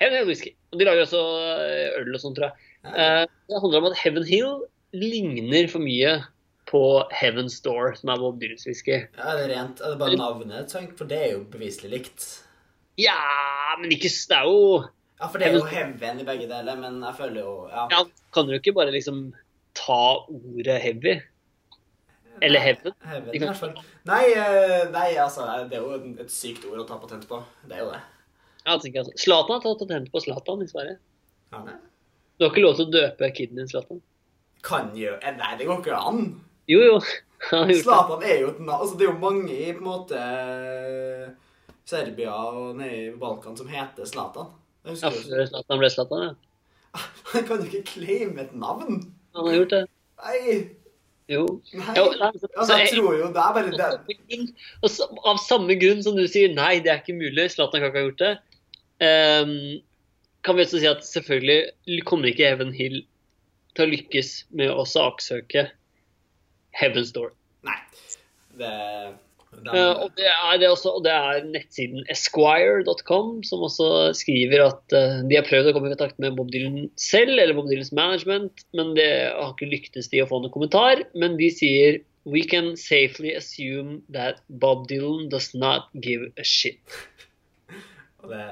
Heaven 0.00 0.20
Hill 0.20 0.30
Whisky. 0.30 0.54
Og 0.70 0.78
de 0.80 0.86
lager 0.88 1.04
også 1.04 1.20
eh, 1.66 1.98
øl 1.98 2.14
og 2.14 2.22
sånn, 2.22 2.38
tror 2.38 2.48
jeg. 2.48 2.72
Eh, 2.94 3.26
Det 3.50 3.60
handler 3.66 3.82
om 3.82 3.90
at 3.90 4.00
Heaven 4.00 4.26
Hill 4.30 4.56
ligner 4.96 5.68
for 5.74 5.82
mye 5.82 6.16
på 6.70 6.82
Heaven 7.14 7.50
Store, 7.52 7.92
som 7.98 8.14
er 8.14 8.22
Bob 8.22 8.40
Dylans 8.40 8.66
whisky. 8.70 9.02
Ja, 9.18 9.36
er 9.36 9.50
det? 9.50 9.60
Er 9.82 10.00
bare 10.00 10.18
navnet? 10.18 10.78
For 10.96 11.10
det 11.10 11.20
er 11.20 11.30
jo 11.36 11.44
beviselig 11.52 11.92
likt. 11.98 12.26
Ja, 13.00 13.16
men 13.80 13.92
ikke 13.92 14.08
Det 14.08 14.36
er 14.36 14.48
jo 14.48 14.84
Ja, 15.20 15.28
for 15.28 15.38
det 15.38 15.48
er 15.48 15.56
jo 15.56 15.64
heavy 15.68 16.10
i 16.20 16.24
begge 16.28 16.48
deler, 16.48 16.76
men 16.80 17.00
jeg 17.04 17.16
føler 17.18 17.40
jo 17.40 17.54
Ja. 17.70 17.88
Ja, 17.92 18.04
kan 18.32 18.46
du 18.46 18.56
ikke 18.56 18.74
bare 18.76 18.92
liksom 18.92 19.32
ta 19.76 20.24
ordet 20.28 20.80
heavy? 20.80 21.20
Eller 22.42 22.60
heaven? 22.60 22.92
Heaven, 23.00 23.34
i 23.34 23.40
hvert 23.40 23.56
fall. 23.56 23.76
Nei, 24.08 24.24
eh, 24.36 24.90
nei, 24.92 25.14
altså, 25.20 25.46
det 25.70 25.78
er 25.78 25.84
jo 25.84 26.16
et 26.20 26.32
sykt 26.32 26.66
ord 26.68 26.82
å 26.82 26.86
ta 26.88 26.98
patent 27.00 27.24
på. 27.28 27.38
Det 27.64 27.78
er 27.78 27.84
jo 27.84 27.92
det. 27.94 28.00
Ja, 28.66 28.76
tenker 28.82 29.00
jeg. 29.00 29.20
Zlatan 29.22 29.56
har 29.56 29.62
tatt 29.64 29.80
patent 29.84 30.10
på 30.12 30.20
Zlatan 30.24 30.64
i 30.64 30.68
Sverige. 30.68 30.98
Ja, 31.54 31.62
nei. 31.64 31.78
Du 32.36 32.44
har 32.44 32.52
ikke 32.52 32.66
lov 32.66 32.76
til 32.76 32.88
å 32.90 32.92
døpe 32.92 33.30
kiden 33.32 33.60
din 33.60 33.70
Zlatan. 33.70 34.02
Kan 34.66 34.92
jo 34.98 35.14
eh, 35.16 35.32
Nei, 35.38 35.54
det 35.56 35.68
går 35.68 35.80
ikke 35.80 35.96
an. 36.10 36.22
Jo, 36.68 36.82
jo. 36.84 37.00
Zlatan 37.80 38.24
er 38.26 38.42
jo 38.42 38.52
et 38.52 38.60
navn 38.60 38.82
Altså, 38.82 38.96
det 38.98 39.06
er 39.06 39.12
jo 39.12 39.18
mange 39.22 39.52
i 39.54 39.72
på 39.76 39.84
en 39.84 39.86
måte 39.86 40.20
eh, 40.20 41.32
Serbia 41.86 42.32
og 42.34 42.76
nede 42.80 42.96
i 43.06 43.10
Balkan 43.20 43.56
som 43.58 43.68
heter 43.70 44.08
Zlatan. 44.08 44.48
Ja, 44.86 45.10
før 45.12 45.46
Zlatan 45.50 45.78
ble 45.82 45.90
Zlatan, 45.92 46.24
ja. 46.28 47.04
Han 47.32 47.44
kan 47.48 47.62
jo 47.62 47.68
ikke 47.68 47.84
claime 47.92 48.42
et 48.46 48.54
navn. 48.56 49.00
Han 49.36 49.46
har 49.50 49.56
gjort 49.60 49.74
det. 49.74 49.82
Nei. 50.24 50.56
Jo. 51.28 51.42
Nei. 51.74 51.94
Jo, 51.98 52.04
Altså, 52.22 52.76
jeg 52.78 52.86
jeg- 52.86 52.92
tror 52.96 53.16
jo 53.18 53.26
det 53.34 53.42
er 53.42 53.54
bare 53.56 53.70
det. 53.74 54.38
Og 54.82 55.26
av 55.32 55.40
samme 55.42 55.74
grunn 55.80 56.02
som 56.06 56.16
du 56.16 56.24
sier 56.30 56.54
nei, 56.54 56.78
det 56.80 56.92
er 56.92 57.02
ikke 57.02 57.18
mulig, 57.18 57.48
Zlatan 57.54 57.82
kan 57.82 57.90
ikke 57.90 58.00
ha 58.00 58.06
gjort 58.08 58.22
det, 58.22 58.32
um, 59.02 59.54
kan 60.46 60.56
vi 60.56 60.62
også 60.64 60.78
si 60.80 60.86
at 60.86 61.02
selvfølgelig 61.04 62.04
kommer 62.06 62.30
ikke 62.30 62.46
Even 62.52 62.72
Hill 62.72 63.00
til 63.76 63.84
å 63.86 63.90
lykkes 63.90 64.30
med 64.56 64.70
å 64.72 64.86
saksøke 64.88 65.66
Heaven's 66.80 67.10
Door. 67.12 67.32
Nei. 67.66 67.76
Det, 68.56 68.70
Eh, 69.64 69.92
og, 70.02 70.10
det 70.18 70.28
er 70.28 70.58
det 70.60 70.68
også, 70.70 70.92
og 70.98 71.04
det 71.06 71.12
er 71.12 71.46
nettsiden 71.48 72.04
esquire.com 72.12 73.40
som 73.46 73.64
også 73.66 73.88
skriver 74.18 74.66
at 74.66 74.96
uh, 74.96 75.22
de 75.26 75.38
har 75.38 75.46
prøvd 75.48 75.70
å 75.70 75.76
komme 75.76 75.90
i 75.90 75.94
kontakt 75.94 76.20
med 76.22 76.36
Bob 76.38 76.52
Dylan 76.54 76.90
selv, 77.00 77.34
eller 77.34 77.56
Bob 77.56 77.70
Dylans 77.70 77.92
management, 77.96 78.66
men 78.76 78.92
det 78.98 79.08
har 79.32 79.54
ikke 79.54 79.70
lyktes 79.70 80.10
de 80.12 80.22
å 80.22 80.28
få 80.30 80.42
noen 80.42 80.54
kommentar. 80.54 81.06
Men 81.18 81.38
de 81.40 81.50
sier 81.54 82.02
We 82.26 82.42
can 82.42 82.74
safely 82.74 83.36
assume 83.38 84.00
that 84.10 84.40
Bob 84.48 84.88
Dylan 84.90 85.28
does 85.30 85.52
not 85.54 85.86
give 85.94 86.26
a 86.36 86.44
shit. 86.44 86.80
Og 88.22 88.32
det 88.32 88.46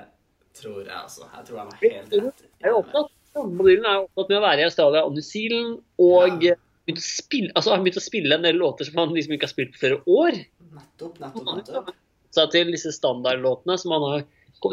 tror 0.55 0.84
jeg 0.84 0.94
altså. 0.94 1.26
Jeg 1.26 1.48
tror 1.48 1.59
han 1.59 1.72
har 1.72 1.80
helt 1.82 2.14
rett. 2.14 2.44
er 2.62 2.70
jo 2.70 2.82
opptatt. 2.84 3.11
Bob 3.34 3.66
Dylan 3.66 3.88
er 3.90 4.05
opptatt 4.05 4.30
med 4.30 4.38
å 4.38 4.44
være 4.44 4.62
i 4.62 4.68
Australia 4.68 5.02
og 5.02 5.16
New 5.16 5.26
Zealand, 5.26 5.80
og 5.98 6.44
Ja. 6.46 6.55
begynt 6.86 7.02
å 7.02 7.07
spille, 7.09 7.50
altså, 7.57 7.72
han 7.72 7.80
har 7.80 7.84
begynt 7.88 7.98
å 7.98 8.05
spille 8.05 8.36
en 8.36 8.46
del 8.46 8.61
låter 8.61 8.86
som 8.86 9.00
han 9.00 9.14
liksom 9.16 9.34
ikke 9.34 9.48
har 9.48 9.55
spilt 9.57 9.72
på 9.74 9.82
flere 9.82 9.98
år. 10.07 10.38
Nettopp, 10.75 11.20
nettopp, 11.22 11.51
nettopp. 11.59 11.93
Så 12.35 12.47
til 12.51 12.72
disse 12.75 12.91
standardlåtene 12.97 13.77
som 13.79 13.95
han 13.95 14.07
har 14.11 14.25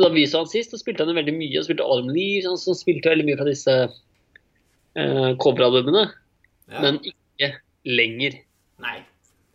Da 0.01 0.07
viste 0.13 0.39
han 0.39 0.47
sist, 0.47 0.73
og 0.73 0.79
spilte 0.79 1.03
han 1.03 1.17
veldig 1.17 1.33
mye. 1.35 1.57
Han 1.57 1.65
spilte 1.67 1.83
Autumn 1.83 2.13
så 2.47 2.71
han 2.71 2.79
spilte 2.79 3.11
veldig 3.11 3.25
mye 3.27 3.39
fra 3.39 3.47
disse 3.49 3.73
eh, 4.95 5.31
coveralbumene, 5.41 6.05
Ja. 6.71 6.81
men 6.85 6.99
ikke 7.03 7.49
lenger. 7.85 8.37
Nei. 8.79 9.01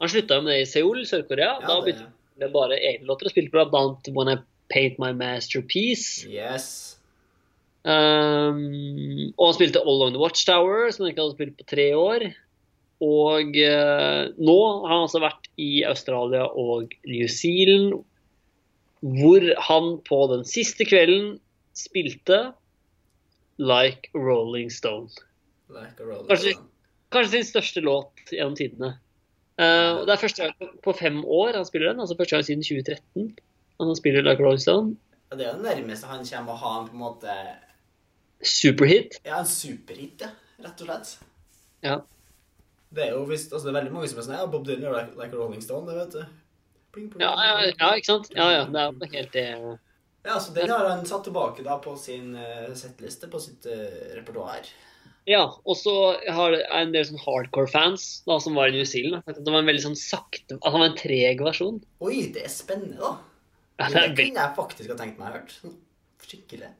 Han 0.00 0.12
slutta 0.12 0.42
med 0.42 0.52
det 0.52 0.60
i 0.66 0.68
Seoul, 0.68 1.00
Sør-Korea. 1.08 1.54
Ja, 1.62 1.66
da 1.70 1.78
begynte 1.80 2.04
han 2.04 2.12
med 2.42 2.52
bare 2.52 2.76
egne 2.76 3.08
låter 3.08 3.30
og 3.30 3.32
spilte 3.32 3.54
bl.a. 3.54 4.12
When 4.12 4.28
I 4.28 4.36
Paint 4.68 4.98
My 5.00 5.12
Masterpiece. 5.16 6.26
Yes. 6.28 6.98
Um, 7.86 9.30
og 9.38 9.44
han 9.46 9.56
spilte 9.56 9.80
All 9.80 9.94
Along 10.02 10.16
the 10.16 10.20
Watchtower, 10.20 10.90
som 10.92 11.04
han 11.06 11.14
ikke 11.14 11.22
hadde 11.22 11.36
spilt 11.38 11.56
på 11.60 11.68
tre 11.70 11.86
år. 11.96 12.26
Og 13.04 13.56
eh, 13.60 14.28
nå 14.40 14.56
har 14.86 14.92
han 14.94 15.02
altså 15.04 15.20
vært 15.20 15.48
i 15.60 15.82
Australia 15.84 16.46
og 16.48 16.94
New 17.04 17.26
Zealand, 17.28 17.98
hvor 19.04 19.44
han 19.68 19.90
på 20.06 20.20
den 20.32 20.44
siste 20.48 20.86
kvelden 20.88 21.34
spilte 21.76 22.38
Like 23.60 24.08
Rolling 24.16 24.70
Stone. 24.72 25.08
Like 25.68 26.00
a 26.00 26.06
rolling 26.08 26.28
Kanskje- 26.30 26.54
stone. 26.56 26.72
Kanskje 27.12 27.30
sin 27.36 27.44
største 27.52 27.80
låt 27.84 28.32
gjennom 28.32 28.56
tidene. 28.58 28.94
Uh, 29.60 30.04
Det 30.04 30.12
er 30.16 30.20
første 30.20 30.42
gang 30.42 30.54
på- 30.58 30.80
på 30.82 30.92
fem 30.98 31.20
år 31.24 31.52
han 31.54 31.64
spiller 31.64 31.88
den, 31.92 32.00
altså 32.00 32.16
første 32.16 32.36
gang 32.36 32.44
siden 32.44 32.62
2013. 32.64 33.36
Han 33.80 33.96
spiller 33.96 34.22
Like 34.22 34.40
a 34.40 34.44
Rolling 34.44 34.60
Stone. 34.60 34.96
Og 35.30 35.38
det 35.38 35.46
er 35.46 35.52
jo 35.56 35.62
det 35.62 35.76
nærmeste 35.76 36.06
han 36.06 36.24
kommer 36.24 36.52
å 36.52 36.56
ha 36.56 36.80
en 36.80 36.88
på 36.88 36.92
en 36.92 36.98
måte 37.04 37.36
Superhit. 38.42 39.16
Ja, 39.24 39.38
en 39.40 39.46
superhit, 39.48 40.20
ja. 40.20 40.28
Rett 40.62 40.80
og 40.82 40.86
slett. 40.88 41.18
Ja. 41.82 42.00
Det 42.96 43.04
er 43.04 43.12
jo 43.12 43.24
visst, 43.28 43.52
altså 43.52 43.68
det 43.68 43.72
er 43.74 43.78
veldig 43.80 43.94
mange 43.94 44.08
som 44.10 44.20
er 44.20 44.26
sånn 44.26 44.38
Ja, 44.38 44.46
Bob 44.50 44.64
Dylan 44.66 44.86
er 44.88 44.94
like, 44.96 45.16
like 45.20 45.36
Rolling 45.36 45.64
Stone, 45.64 45.84
det 45.90 45.98
vet 45.98 46.16
du. 46.16 46.22
Pling, 46.96 47.10
pling, 47.12 47.24
Ja, 47.24 47.34
ja, 47.44 47.68
ja, 47.68 47.90
ikke 47.92 48.08
sant? 48.14 48.30
Ja, 48.32 48.48
ja, 48.54 48.64
det 48.72 48.80
er 48.80 48.94
jo 48.94 49.10
helt 49.12 49.36
det. 49.36 49.46
Ja, 50.26 50.40
så 50.42 50.54
den 50.56 50.72
har 50.72 50.88
han 50.88 51.04
satt 51.06 51.28
tilbake 51.28 51.62
da 51.66 51.76
på 51.82 51.92
sin 52.00 52.32
uh, 52.34 52.72
settliste, 52.74 53.28
på 53.30 53.38
sitt 53.42 53.68
uh, 53.68 54.16
repertoar. 54.16 54.70
Ja, 55.26 55.42
og 55.66 55.76
så 55.78 55.92
har 56.30 56.54
det 56.54 56.62
er 56.64 56.84
en 56.84 56.94
del 56.94 57.04
sånn 57.08 57.20
hardcore-fans 57.20 58.06
da, 58.30 58.38
som 58.42 58.58
var 58.58 58.70
i 58.70 58.76
New 58.78 58.86
Zealand. 58.86 59.26
da, 59.26 59.34
Det 59.36 59.52
var 59.52 59.62
en 59.62 59.70
veldig 59.70 59.84
sånn 59.88 59.98
sakte 59.98 60.58
At 60.60 60.70
han 60.70 60.82
var 60.82 60.92
en 60.92 60.98
treg 60.98 61.42
versjon. 61.42 61.80
Oi, 62.06 62.28
det 62.34 62.46
er 62.46 62.52
spennende, 62.54 62.98
da. 63.02 63.16
Ja, 63.76 63.88
det 63.88 63.92
det 63.92 64.00
er 64.00 64.06
veldig, 64.06 64.26
kunne 64.30 64.44
jeg 64.44 64.56
faktisk 64.56 64.92
ha 64.92 64.98
tenkt 65.02 65.18
meg 65.20 65.28
å 65.28 65.36
hørt. 65.36 65.54
Sånn 65.60 65.76
Skikkelig. 66.26 66.70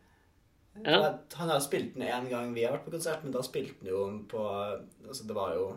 Ja. 0.85 0.97
Han 1.39 1.51
har 1.51 1.61
spilt 1.65 1.95
den 1.95 2.07
en 2.09 2.27
gang 2.29 2.55
vi 2.55 2.65
har 2.67 2.75
vært 2.75 2.87
på 2.87 2.95
konsert, 2.97 3.23
men 3.25 3.35
da 3.35 3.43
spilte 3.47 3.79
han 3.81 3.91
jo 3.93 4.01
på 4.31 4.43
Altså, 4.43 5.27
det 5.29 5.37
var 5.37 5.55
jo 5.57 5.69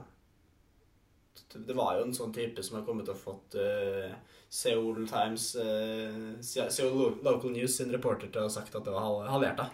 Det 1.53 1.75
var 1.77 1.97
jo 1.97 2.05
en 2.07 2.13
sånn 2.15 2.33
type 2.35 2.63
som 2.65 2.77
har 2.79 2.85
kommet 2.87 3.09
og 3.11 3.17
fått 3.17 3.55
uh, 3.59 4.11
Seoul 4.49 5.05
Times, 5.09 5.55
uh, 5.55 6.35
Seoul 6.41 7.17
Local 7.25 7.51
News 7.53 7.77
sin 7.77 7.91
reporter 7.93 8.27
til 8.31 8.41
å 8.43 8.47
ha 8.47 8.53
sagt 8.53 8.75
at 8.75 8.85
det 8.85 8.93
var 8.93 9.01
hal- 9.05 9.27
halvert. 9.29 9.57
da. 9.57 9.69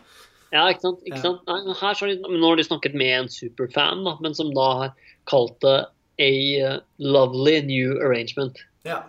Ja, 0.53 0.67
ikke 0.71 0.81
sant? 0.85 1.01
Ikke 1.03 1.17
Ja. 1.17 1.21
sant? 1.25 1.41
Nei, 1.47 1.73
her 1.81 1.93
så 1.99 2.07
de, 2.07 2.15
nå 2.21 2.47
har 2.47 2.55
de 2.59 2.63
snakket 2.67 2.93
med 2.95 3.13
en 3.19 3.27
superfan, 3.31 4.03
da, 4.05 4.17
men 4.21 4.33
som 4.37 4.53
da 4.55 4.67
har 4.83 4.93
kalt 5.27 5.59
det 5.65 5.77
a 6.19 6.31
uh, 6.63 6.79
lovely 6.99 7.61
new 7.65 7.97
arrangement. 8.01 8.61
Ja. 8.85 9.01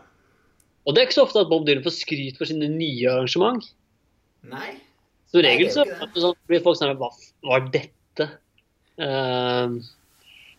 Og 0.86 0.94
det 0.94 1.02
er 1.02 1.06
ikke 1.08 1.18
så 1.20 1.26
ofte 1.26 1.40
at 1.42 1.48
Bob 1.50 1.66
Dylan 1.66 1.84
får 1.84 1.94
skryt 1.98 2.38
for 2.38 2.46
sine 2.46 2.66
nye 2.70 3.06
arrangement. 3.10 3.64
Nei. 4.46 4.76
Som 5.30 5.42
regel 5.42 5.66
Nei, 5.66 5.74
så 5.74 5.84
sånn, 6.14 6.36
blir 6.46 6.62
folk 6.62 6.78
sånn 6.78 6.94
Hva 6.98 7.10
var 7.42 7.64
dette? 7.74 8.28
Ehm, 9.02 9.80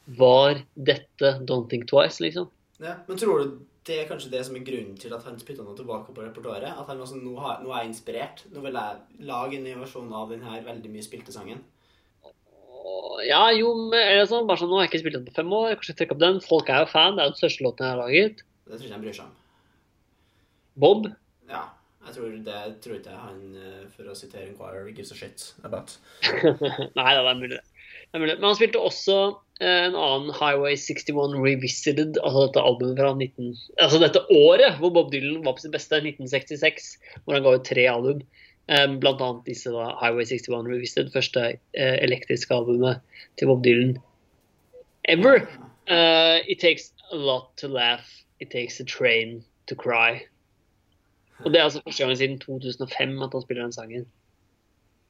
var 0.07 0.61
dette 0.75 1.33
Don't 1.43 1.67
Think 1.69 1.87
Twice, 1.89 2.23
liksom? 2.23 2.49
Ja. 2.79 2.99
Men 3.07 3.19
tror 3.19 3.43
du 3.43 3.57
det 3.87 4.01
er 4.01 4.07
kanskje 4.09 4.31
det 4.33 4.41
som 4.43 4.55
er 4.57 4.65
grunnen 4.67 4.97
til 4.99 5.13
at 5.15 5.23
han 5.23 5.37
spytta 5.39 5.63
noe 5.63 5.75
tilbake 5.77 6.11
på 6.11 6.23
repertoaret? 6.23 6.75
At 6.75 6.89
han 6.91 6.99
var 6.99 7.07
sånn, 7.07 7.23
nå, 7.23 7.37
har, 7.39 7.61
nå 7.63 7.71
er 7.71 7.85
jeg 7.85 7.93
inspirert. 7.93 8.43
Nå 8.51 8.59
vil 8.65 8.75
jeg 8.75 9.23
lage 9.29 9.55
en 9.55 9.63
ny 9.63 9.75
versjon 9.79 10.11
av 10.11 10.33
denne 10.33 10.59
veldig 10.65 10.91
mye 10.91 11.05
spilte 11.05 11.35
sangen. 11.35 11.61
Ja, 13.27 13.47
jo, 13.55 13.71
men 13.89 13.97
er 13.99 14.19
det 14.19 14.27
sånn, 14.31 14.47
bare 14.47 14.61
sånn, 14.61 14.71
nå 14.71 14.79
har 14.79 14.85
jeg 14.85 14.91
ikke 14.91 15.01
spilt 15.05 15.17
den 15.17 15.27
på 15.27 15.37
fem 15.39 15.55
år, 15.55 15.77
kanskje 15.79 15.95
trekke 16.01 16.15
opp 16.15 16.21
den. 16.23 16.41
Folk 16.43 16.69
er 16.71 16.83
jo 16.83 16.91
fan, 16.91 17.15
det 17.15 17.23
er 17.23 17.29
jo 17.29 17.35
den 17.35 17.39
største 17.39 17.65
låten 17.65 17.87
jeg 17.87 17.95
har 17.95 18.01
laget. 18.03 18.43
Det 18.67 18.75
tror 18.75 18.87
ikke 18.89 18.97
han 18.97 19.05
bryr 19.07 19.17
seg 19.17 19.25
om. 19.25 19.33
Bob. 20.83 21.09
Ja. 21.49 21.63
Jeg 22.07 22.15
tror 22.15 22.35
det 22.45 22.59
tror 22.83 22.99
ikke 22.99 23.15
han, 23.19 23.39
eh, 23.59 23.87
for 23.91 24.07
å 24.07 24.15
sitere 24.15 24.47
Inquirer, 24.47 24.87
gives 24.91 25.11
a 25.11 25.17
shit 25.17 25.49
about. 25.67 25.97
Nei, 26.99 27.09
det 27.11 27.23
er 27.23 27.39
mulig. 27.39 27.57
Det. 27.57 27.76
Men 28.15 28.31
han 28.41 28.55
spilte 28.55 28.79
også 28.79 29.17
eh, 29.59 29.83
en 29.89 29.97
annen 29.99 30.31
Highway 30.33 30.77
61 30.79 31.35
Revisited, 31.43 32.17
altså 32.23 32.47
dette 32.47 32.63
albumet 32.63 32.99
fra 33.01 33.13
19... 33.13 33.53
Altså 33.83 33.99
dette 34.01 34.23
året 34.33 34.79
hvor 34.79 34.93
Bob 34.95 35.11
Dylan 35.13 35.43
var 35.45 35.57
på 35.57 35.65
sitt 35.65 35.75
beste, 35.75 35.99
1966, 35.99 36.93
hvor 37.25 37.37
han 37.37 37.45
ga 37.45 37.57
ut 37.57 37.67
tre 37.67 37.85
album. 37.91 38.23
Eh, 38.71 38.87
blant 39.03 39.21
annet 39.23 39.47
disse 39.47 39.71
da, 39.75 39.91
Highway 40.01 40.25
61 40.25 40.71
Revisited, 40.71 41.11
første 41.13 41.45
eh, 41.53 41.97
elektriske 42.07 42.55
albumet 42.55 43.03
til 43.39 43.51
Bob 43.51 43.65
Dylan 43.67 43.97
ever. 45.07 45.47
Uh, 45.89 46.39
it 46.47 46.59
takes 46.59 46.91
a 47.11 47.15
lot 47.15 47.55
to 47.57 47.67
laugh, 47.67 48.05
it 48.39 48.51
takes 48.51 48.79
a 48.79 48.83
train 48.83 49.43
to 49.67 49.75
cry. 49.75 50.21
Og 51.45 51.53
det 51.53 51.59
er 51.59 51.63
altså 51.63 51.81
første 51.83 52.03
gang 52.03 52.17
siden 52.17 52.39
2005 52.39 53.21
at 53.21 53.29
han 53.33 53.41
spiller 53.41 53.63
den 53.63 53.73
sangen. 53.73 54.07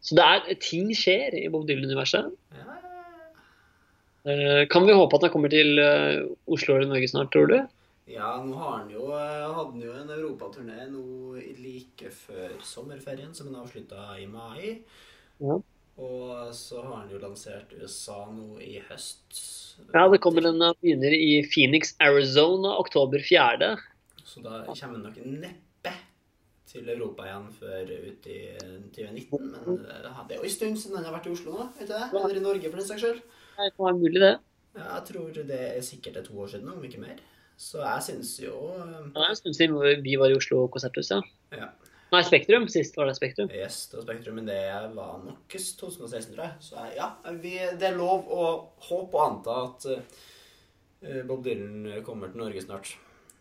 Så 0.02 0.16
det 0.16 0.24
er, 0.24 0.54
ting 0.62 0.91
skjer 0.95 1.34
i 1.45 1.50
Bob 1.50 1.68
Dylan-universet. 1.68 2.32
Ja. 2.52 2.58
Eh, 2.58 2.87
Kan 4.71 4.88
vi 4.88 4.95
håpe 4.97 5.15
at 5.15 5.28
han 5.28 5.32
kommer 5.32 5.51
til 5.51 5.80
eh, 5.80 6.25
Oslo 6.51 6.75
eller 6.75 6.89
Norge 6.89 7.07
snart, 7.07 7.32
tror 7.32 7.47
du? 7.47 7.57
Ja, 8.07 8.34
nå 8.43 8.55
har 8.55 8.73
han 8.78 8.91
jo, 8.91 9.09
eh, 9.15 9.45
hadde 9.45 9.71
han 9.71 9.84
jo 9.84 9.93
en 9.95 10.11
europaturné 10.15 10.86
nå 10.91 11.39
like 11.59 12.11
før 12.15 12.53
sommerferien, 12.63 13.34
som 13.36 13.49
han 13.49 13.61
avslutta 13.63 14.13
i 14.19 14.28
mai. 14.32 14.80
Ja. 15.43 15.59
Og 15.97 16.53
så 16.53 16.82
har 16.84 17.01
han 17.01 17.11
jo 17.11 17.19
lansert 17.19 17.71
USA 17.75 18.19
nå 18.32 18.59
i 18.61 18.78
høst. 18.89 19.39
Ja, 19.93 20.05
det 20.11 20.21
kommer 20.21 20.45
en 20.45 20.61
begynner 20.82 21.13
i 21.13 21.41
Phoenix, 21.47 21.95
Arizona, 21.99 22.75
oktober 22.78 23.23
4. 23.23 23.73
Så 24.23 24.43
da 24.45 24.61
kommer 24.67 24.99
han 24.99 25.03
nok 25.07 25.19
neppe 25.25 25.93
til 26.67 26.88
Europa 26.91 27.25
igjen 27.25 27.49
før 27.57 27.91
ut 27.91 28.30
i 28.30 28.39
2019. 28.93 29.51
Men 29.51 29.84
eh, 29.84 30.23
det 30.30 30.38
er 30.38 30.39
jo 30.39 30.47
en 30.47 30.55
stund 30.55 30.80
siden 30.80 30.99
han 30.99 31.09
har 31.09 31.17
vært 31.17 31.28
i 31.28 31.36
Oslo 31.36 31.57
nå, 31.57 31.67
vet 31.80 31.89
du 31.89 31.95
det? 31.95 32.07
Eller 32.11 32.39
i 32.39 32.45
Norge, 32.47 32.71
for 32.71 32.80
den 32.82 32.89
saks 32.91 33.05
skyld. 33.05 33.21
Det 33.58 33.74
kan 33.74 33.88
være 33.88 33.97
mulig, 33.97 34.22
det. 34.22 34.36
Ja, 34.78 34.86
jeg 34.99 35.03
tror 35.10 35.34
det 35.34 35.58
er 35.72 35.82
sikkert 35.86 36.20
er 36.20 36.26
to 36.28 36.38
år 36.38 36.51
siden, 36.53 36.70
om 36.70 36.84
ikke 36.86 37.01
mer. 37.01 37.18
Så 37.58 37.82
jeg 37.82 38.03
syns 38.05 38.36
jo 38.43 38.53
eh, 38.76 39.08
Det 39.16 39.24
er 39.24 39.32
en 39.32 39.39
stund 39.39 39.58
siden 39.58 40.03
vi 40.05 40.14
var 40.22 40.30
i 40.30 40.38
Oslo 40.38 40.68
konserthus, 40.70 41.10
ja. 41.10 41.22
Ja. 41.58 41.72
Nei, 42.14 42.22
Spektrum. 42.24 42.68
Sist 42.72 42.95
var 42.95 43.10
det 43.10 43.18
Spektrum. 43.18 43.49
Yes, 43.51 43.88
det 43.91 43.97
var 43.97 44.05
Spektrum, 44.05 44.38
men 44.39 44.47
det 44.47 44.60
var 44.93 45.18
nok 45.26 45.58
2016, 45.58 46.36
tror 46.36 46.43
jeg. 46.45 46.53
Så 46.64 46.86
ja, 46.95 47.10
vi, 47.41 47.58
det 47.80 47.89
er 47.89 47.97
lov 47.97 48.30
å 48.32 48.45
håpe 48.88 49.18
og 49.18 49.24
anta 49.26 49.58
at 49.66 49.88
eh, 49.91 51.24
Bob 51.28 51.41
Dylan 51.43 52.03
kommer 52.05 52.32
til 52.32 52.45
Norge 52.45 52.64
snart. 52.64 52.93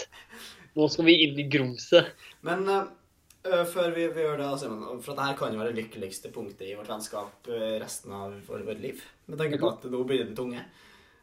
Nå 0.78 0.88
skal 0.88 1.08
vi 1.08 1.18
inn 1.26 1.40
i 1.40 1.48
grumset. 1.52 2.14
Men 2.48 2.68
eh, 2.72 3.64
før 3.68 3.92
vi, 3.96 4.06
vi 4.16 4.24
gjør 4.24 4.40
det, 4.40 4.52
Simon, 4.62 5.02
for 5.04 5.14
at 5.14 5.20
dette 5.20 5.40
kan 5.42 5.56
jo 5.56 5.60
være 5.60 5.74
det 5.74 5.84
lykkeligste 5.84 6.32
punktet 6.32 6.70
i 6.70 6.78
vårt 6.78 6.92
vennskap 6.92 7.50
eh, 7.52 7.76
resten 7.82 8.14
av 8.16 8.38
vårt 8.48 8.64
vårt 8.68 8.84
liv, 8.84 9.02
med 9.28 9.42
tanke 9.42 9.60
på 9.60 9.72
at 9.74 9.90
nå 9.92 10.04
blir 10.08 10.24
den 10.24 10.38
tunge. 10.38 10.64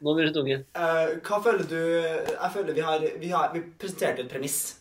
Nå 0.05 0.15
blir 0.15 0.29
det 0.29 0.35
tunge. 0.37 0.61
Uh, 0.79 1.17
hva 1.27 1.41
føler 1.43 1.65
du 1.67 1.81
Jeg 1.81 2.51
føler 2.55 2.77
vi 2.77 2.83
har 2.87 3.01
Vi, 3.19 3.31
har, 3.33 3.49
vi 3.51 3.65
presenterte 3.83 4.23
et 4.23 4.31
premiss 4.31 4.77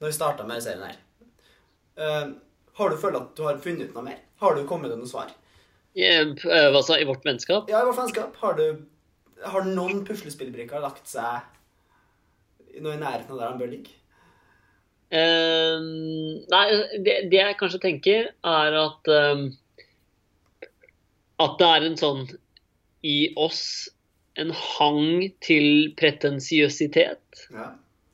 da 0.00 0.08
vi 0.08 0.14
starta 0.16 0.46
med 0.48 0.62
serien 0.64 0.86
her. 0.86 0.96
Uh, 2.00 2.32
har 2.78 2.90
du 2.90 2.96
følt 2.98 3.18
at 3.18 3.34
du 3.36 3.44
har 3.44 3.60
funnet 3.62 3.90
ut 3.90 3.98
noe 3.98 4.06
mer? 4.06 4.22
Har 4.40 4.56
du 4.56 4.64
kommet 4.66 4.90
til 4.90 4.98
noe 4.98 5.10
svar? 5.10 5.28
I, 5.92 6.08
Hva 6.40 6.80
sa 6.82 6.96
I 6.96 7.04
vårt 7.06 7.26
vennskap? 7.28 7.68
Ja, 7.70 7.82
i 7.82 7.86
vårt 7.86 8.00
vennskap. 8.00 8.38
Har 8.40 8.56
du 8.58 8.64
Har 9.44 9.68
noen 9.68 10.00
puslespillbrikker 10.08 10.80
lagt 10.82 11.04
seg 11.10 12.80
noe 12.80 12.96
i 12.96 13.02
nærheten 13.02 13.34
av 13.36 13.42
der 13.42 13.50
han 13.50 13.60
bør 13.60 13.70
ligge? 13.74 13.92
Eh, 15.12 15.80
nei, 16.52 16.66
det, 17.04 17.16
det 17.32 17.40
jeg 17.40 17.58
kanskje 17.60 17.82
tenker, 17.82 18.30
er 18.32 18.76
at 18.80 19.10
eh, 19.12 19.42
At 21.42 21.58
det 21.60 21.68
er 21.68 21.86
en 21.88 21.98
sånn 22.00 22.22
i 23.02 23.16
oss 23.40 23.90
en 24.40 24.52
hang 24.54 25.26
til 25.44 25.92
pretensiøsitet. 25.98 27.44
Ja. 27.52 27.72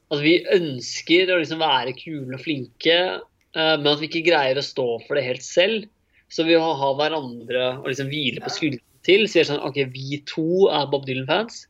At 0.08 0.22
vi 0.24 0.38
ønsker 0.54 1.30
å 1.30 1.38
liksom 1.42 1.60
være 1.60 1.94
kule 1.98 2.38
og 2.38 2.42
flinke, 2.42 2.98
uh, 3.20 3.74
men 3.76 3.90
at 3.92 4.00
vi 4.00 4.08
ikke 4.08 4.30
greier 4.30 4.58
å 4.58 4.64
stå 4.64 4.86
for 5.04 5.18
det 5.18 5.26
helt 5.26 5.44
selv. 5.44 5.84
Så 6.32 6.46
vi 6.48 6.56
har 6.56 6.80
ha 6.80 6.90
hverandre 6.96 7.66
å 7.78 7.86
liksom 7.86 8.08
hvile 8.12 8.42
på 8.44 8.52
skuldrene 8.52 9.04
til. 9.06 9.26
Så 9.28 9.38
vi 9.38 9.42
er 9.44 9.50
sånn 9.52 9.64
OK, 9.68 9.82
vi 9.92 10.22
to 10.28 10.66
er 10.72 10.88
Bob 10.90 11.06
Dylan-fans. 11.08 11.66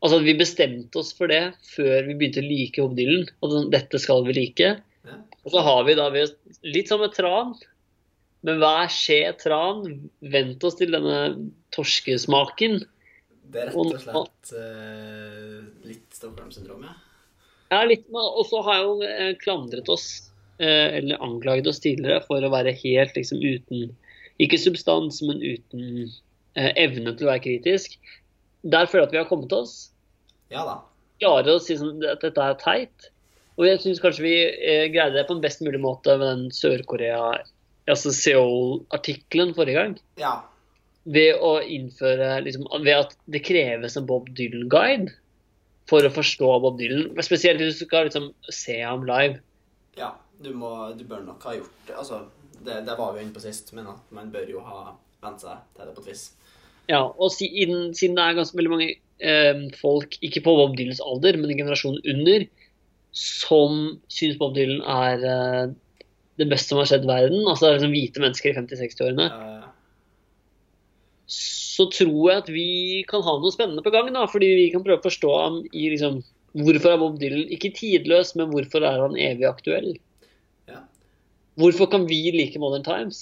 Altså 0.00 0.20
at 0.20 0.24
vi 0.24 0.36
bestemte 0.38 1.00
oss 1.02 1.10
for 1.16 1.28
det 1.28 1.42
før 1.74 2.06
vi 2.06 2.16
begynte 2.16 2.40
å 2.40 2.46
like 2.46 2.80
Bob 2.80 2.94
Dylan. 2.96 3.26
Og 3.40 3.52
sånn, 3.52 3.68
dette 3.72 4.00
skal 4.00 4.24
vi 4.24 4.36
like. 4.38 4.70
Ja. 5.04 5.18
Og 5.44 5.52
så 5.52 5.64
har 5.66 5.84
vi 5.88 5.96
da 5.98 6.06
vi, 6.14 6.24
litt 6.64 6.88
som 6.88 7.04
et 7.04 7.16
tran. 7.16 7.52
Men 8.46 8.62
hver 8.62 8.88
skje 8.92 9.20
tran 9.40 9.84
vent 10.32 10.64
oss 10.64 10.78
til 10.78 10.94
denne 10.96 11.18
torskesmaken. 11.76 12.80
Det 13.50 13.60
er 13.60 13.68
rett 13.68 13.76
og 13.76 14.00
slett 14.00 14.52
uh, 14.56 15.60
litt 15.84 16.16
Stockholm-syndrom, 16.16 16.86
ja. 16.86 16.96
Ja, 17.70 17.84
litt, 17.86 18.08
og 18.10 18.42
så 18.48 18.64
har 18.66 18.80
jeg 18.80 18.86
jo 18.88 18.94
eh, 19.06 19.32
klandret 19.38 19.86
oss, 19.92 20.06
eh, 20.58 20.96
eller 20.98 21.20
anklaget 21.22 21.68
oss 21.70 21.78
tidligere, 21.82 22.24
for 22.26 22.42
å 22.42 22.50
være 22.50 22.72
helt 22.80 23.14
liksom 23.14 23.38
uten 23.38 23.92
Ikke 24.42 24.58
substans, 24.58 25.20
men 25.22 25.38
uten 25.38 26.08
evne 26.56 27.12
til 27.14 27.28
å 27.28 27.30
være 27.30 27.44
kritisk. 27.44 27.94
Der 28.62 28.88
føler 28.90 29.04
jeg 29.04 29.08
at 29.08 29.14
vi 29.14 29.22
har 29.22 29.30
kommet 29.30 29.52
oss. 29.56 29.74
Ja 30.52 30.66
da. 30.68 30.76
Klarer 31.20 31.56
å 31.56 31.62
si 31.62 31.76
sånn, 31.78 32.00
at 32.04 32.22
dette 32.24 32.44
er 32.44 32.58
teit. 32.60 33.10
Og 33.60 33.66
jeg 33.66 33.80
syns 33.82 34.00
kanskje 34.00 34.24
vi 34.24 34.36
eh, 34.48 34.86
greide 34.92 35.18
det 35.18 35.26
på 35.28 35.36
en 35.36 35.42
best 35.44 35.60
mulig 35.64 35.80
måte 35.82 36.14
med 36.16 36.26
den 36.26 36.54
Sør-Korea, 36.54 37.34
altså 37.90 38.12
Seoul-artikkelen 38.16 39.52
forrige 39.56 39.82
gang. 39.82 39.96
Ja. 40.20 40.38
Ved 41.10 41.40
å 41.44 41.58
innføre 41.64 42.38
liksom, 42.44 42.66
Ved 42.84 42.92
at 42.92 43.14
det 43.32 43.42
kreves 43.44 43.96
en 43.96 44.08
Bob 44.08 44.28
Dylan-guide 44.36 45.12
for 45.90 46.06
å 46.06 46.12
forstå 46.14 46.50
Bob 46.64 46.80
Dylan. 46.80 47.10
Spesielt 47.26 47.60
hvis 47.60 47.80
du 47.80 47.86
skal 47.86 48.08
liksom, 48.08 48.30
se 48.52 48.78
ham 48.80 49.04
live. 49.08 49.40
Ja, 49.98 50.14
du, 50.40 50.52
må, 50.56 50.72
du 50.96 51.04
bør 51.08 51.24
nok 51.26 51.44
ha 51.48 51.56
gjort 51.56 51.88
det. 51.88 51.96
Altså, 52.00 52.22
det, 52.60 52.82
det 52.86 52.96
var 52.96 53.16
vi 53.16 53.24
inne 53.24 53.34
på 53.34 53.42
sist, 53.44 53.72
men 53.76 53.88
at 53.90 54.12
man 54.14 54.32
bør 54.32 54.48
jo 54.48 54.64
ha 54.64 54.94
vent 55.20 55.44
seg 55.44 55.64
til 55.76 55.88
det 55.88 55.96
på 55.96 56.04
et 56.04 56.12
vis. 56.12 56.28
Ja, 56.90 57.04
og 57.06 57.30
siden, 57.34 57.92
siden 57.94 58.16
det 58.18 58.24
er 58.24 58.38
ganske 58.40 58.58
veldig 58.58 58.72
mange 58.72 58.88
eh, 59.22 59.66
folk, 59.78 60.16
ikke 60.26 60.42
på 60.46 60.56
Bob 60.58 60.74
Dylans 60.78 61.02
alder, 61.04 61.38
men 61.38 61.52
i 61.52 61.58
generasjonen 61.58 62.02
under, 62.14 62.46
som 63.16 63.76
syns 64.12 64.38
Bob 64.40 64.56
Dylan 64.56 64.82
er 64.82 65.26
eh, 65.26 65.72
det 66.40 66.48
beste 66.50 66.72
som 66.72 66.80
har 66.80 66.88
skjedd 66.90 67.06
i 67.06 67.10
verden, 67.10 67.44
altså 67.44 67.66
det 67.66 67.70
er 67.70 67.78
liksom 67.78 67.94
hvite 67.94 68.24
mennesker 68.24 68.50
i 68.50 68.58
50-60-årene, 68.58 69.28
ja. 69.30 69.70
så 71.30 71.86
tror 71.92 72.20
jeg 72.30 72.44
at 72.44 72.52
vi 72.54 72.68
kan 73.10 73.24
ha 73.26 73.38
noe 73.38 73.54
spennende 73.54 73.84
på 73.86 73.92
gang. 73.94 74.10
da, 74.14 74.26
Fordi 74.30 74.50
vi 74.58 74.68
kan 74.74 74.84
prøve 74.86 75.02
å 75.02 75.08
forstå 75.08 75.32
ham 75.44 75.64
i 75.70 75.88
liksom 75.94 76.22
Hvorfor 76.50 76.90
er 76.90 76.96
Bob 76.98 77.20
Dylan 77.20 77.44
ikke 77.54 77.68
tidløs, 77.76 78.32
men 78.34 78.48
hvorfor 78.50 78.82
er 78.82 78.98
han 78.98 79.12
evig 79.14 79.44
aktuell? 79.46 79.92
Ja. 80.66 80.80
Hvorfor 81.54 81.86
kan 81.92 82.08
vi 82.10 82.32
like 82.34 82.58
Modern 82.58 82.82
Times? 82.82 83.20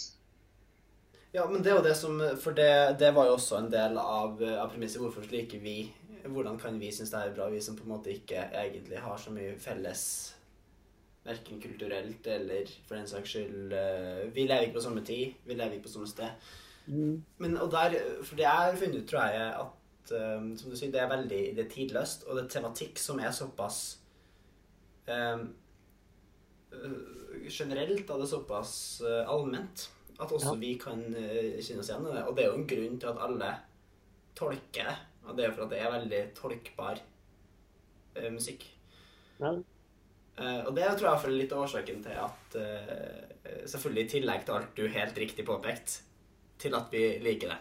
Ja, 1.32 1.44
men 1.48 1.62
det 1.62 1.72
er 1.72 1.76
jo 1.76 1.84
det 1.84 1.96
som 1.96 2.20
For 2.40 2.56
det, 2.56 2.96
det 3.00 3.12
var 3.14 3.28
jo 3.28 3.36
også 3.36 3.58
en 3.58 3.70
del 3.72 3.98
av, 4.00 4.40
av 4.40 4.70
premisset. 4.72 5.00
Hvorfor 5.02 5.26
liker 5.32 5.60
vi 5.60 5.82
Hvordan 6.24 6.58
kan 6.60 6.80
vi 6.80 6.90
synes 6.92 7.12
det 7.12 7.20
er 7.20 7.34
bra, 7.36 7.48
vi 7.52 7.60
som 7.62 7.76
på 7.76 7.84
en 7.86 7.94
måte 7.94 8.12
ikke 8.12 8.48
egentlig 8.48 8.98
har 9.00 9.20
så 9.20 9.32
mye 9.32 9.54
felles 9.60 10.04
Verken 11.28 11.60
kulturelt 11.60 12.26
eller 12.32 12.70
for 12.86 12.96
den 12.96 13.08
saks 13.08 13.34
skyld 13.34 13.74
eh, 13.76 14.24
Vi 14.32 14.46
lever 14.46 14.68
ikke 14.68 14.78
på 14.78 14.86
samme 14.86 15.04
tid. 15.04 15.36
Vi 15.44 15.56
lever 15.56 15.76
ikke 15.76 15.88
på 15.88 15.92
samme 15.92 16.08
sted. 16.08 16.48
Men 16.88 17.56
og 17.60 17.70
der 17.72 17.98
For 18.22 18.36
det 18.36 18.46
jeg 18.46 18.50
har 18.50 18.76
funnet 18.76 19.02
ut, 19.02 19.08
tror 19.08 19.26
jeg, 19.28 19.48
at 19.60 20.12
um, 20.38 20.56
som 20.56 20.70
du 20.70 20.76
sier, 20.76 20.92
det 20.92 21.02
er 21.02 21.10
veldig 21.10 21.40
det 21.56 21.64
er 21.64 21.70
tidløst, 21.70 22.24
og 22.24 22.36
det 22.36 22.44
er 22.44 22.52
tematikk 22.54 22.98
som 22.98 23.20
er 23.20 23.34
såpass 23.36 23.98
um, 25.08 25.50
Generelt 27.48 28.10
er 28.10 28.22
det 28.22 28.28
såpass 28.28 28.72
uh, 29.04 29.28
allment 29.28 29.90
at 30.18 30.32
også 30.32 30.54
Ja. 30.54 30.58
vi 30.58 30.74
kan 30.78 31.02
eh, 31.14 31.58
kjenne 31.62 31.80
oss 31.80 31.90
igjen 31.90 32.06
i 32.06 32.14
det. 32.16 32.24
Og 32.26 32.36
det 32.36 32.44
er 32.44 32.48
jo 32.48 32.58
en 32.58 32.66
grunn 32.66 32.98
til 32.98 33.08
at 33.12 33.22
alle 33.22 33.52
tolker 34.38 34.90
det. 34.90 34.96
Og 35.28 35.36
det 35.36 35.44
er 35.44 35.48
jo 35.48 35.54
for 35.54 35.64
at 35.64 35.70
det 35.70 35.80
er 35.80 35.92
veldig 35.92 36.22
tolkbar 36.34 37.00
uh, 38.16 38.30
musikk. 38.32 38.64
Ja. 39.38 39.52
Uh, 40.38 40.60
og 40.66 40.74
det 40.76 40.86
tror 40.96 41.08
jeg 41.08 41.24
er 41.24 41.34
litt 41.34 41.52
av 41.52 41.64
årsaken 41.66 42.02
til 42.02 42.20
at 42.22 42.56
uh, 42.56 43.24
Selvfølgelig 43.68 44.04
i 44.04 44.10
tillegg 44.12 44.44
til 44.44 44.54
alt 44.54 44.76
du 44.76 44.88
helt 44.92 45.18
riktig 45.18 45.44
påpekt, 45.48 46.02
til 46.60 46.74
at 46.76 46.92
vi 46.92 47.18
liker 47.24 47.52
det. 47.52 47.58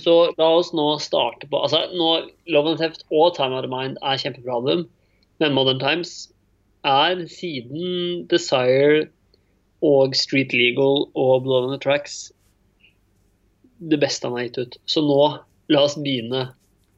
Så 0.00 0.14
la 0.38 0.48
oss 0.56 0.70
nå 0.76 0.86
starte 1.02 1.48
på 1.50 1.60
altså 1.60 1.82
nå, 1.92 2.30
Love 2.48 2.72
and 2.72 2.80
Theft 2.80 3.04
og 3.10 3.34
Time 3.36 3.56
Out 3.56 3.66
of 3.66 3.72
Mind 3.72 3.98
er 4.00 4.20
kjempebra 4.22 4.56
album, 4.60 4.86
men 5.42 5.56
Modern 5.56 5.80
Times 5.82 6.30
er 6.86 7.24
siden 7.28 8.26
Desire 8.30 9.08
og 9.86 10.16
Street 10.18 10.52
Legal 10.56 11.06
og 11.18 11.46
Blood 11.46 11.68
on 11.68 11.74
the 11.74 11.80
Tracks 11.82 12.28
det 13.80 13.98
beste 14.00 14.28
han 14.28 14.36
har 14.36 14.48
gitt 14.48 14.58
ut. 14.58 14.76
Så 14.84 15.02
nå, 15.04 15.20
la 15.72 15.84
oss 15.86 15.96
begynne 15.96 16.50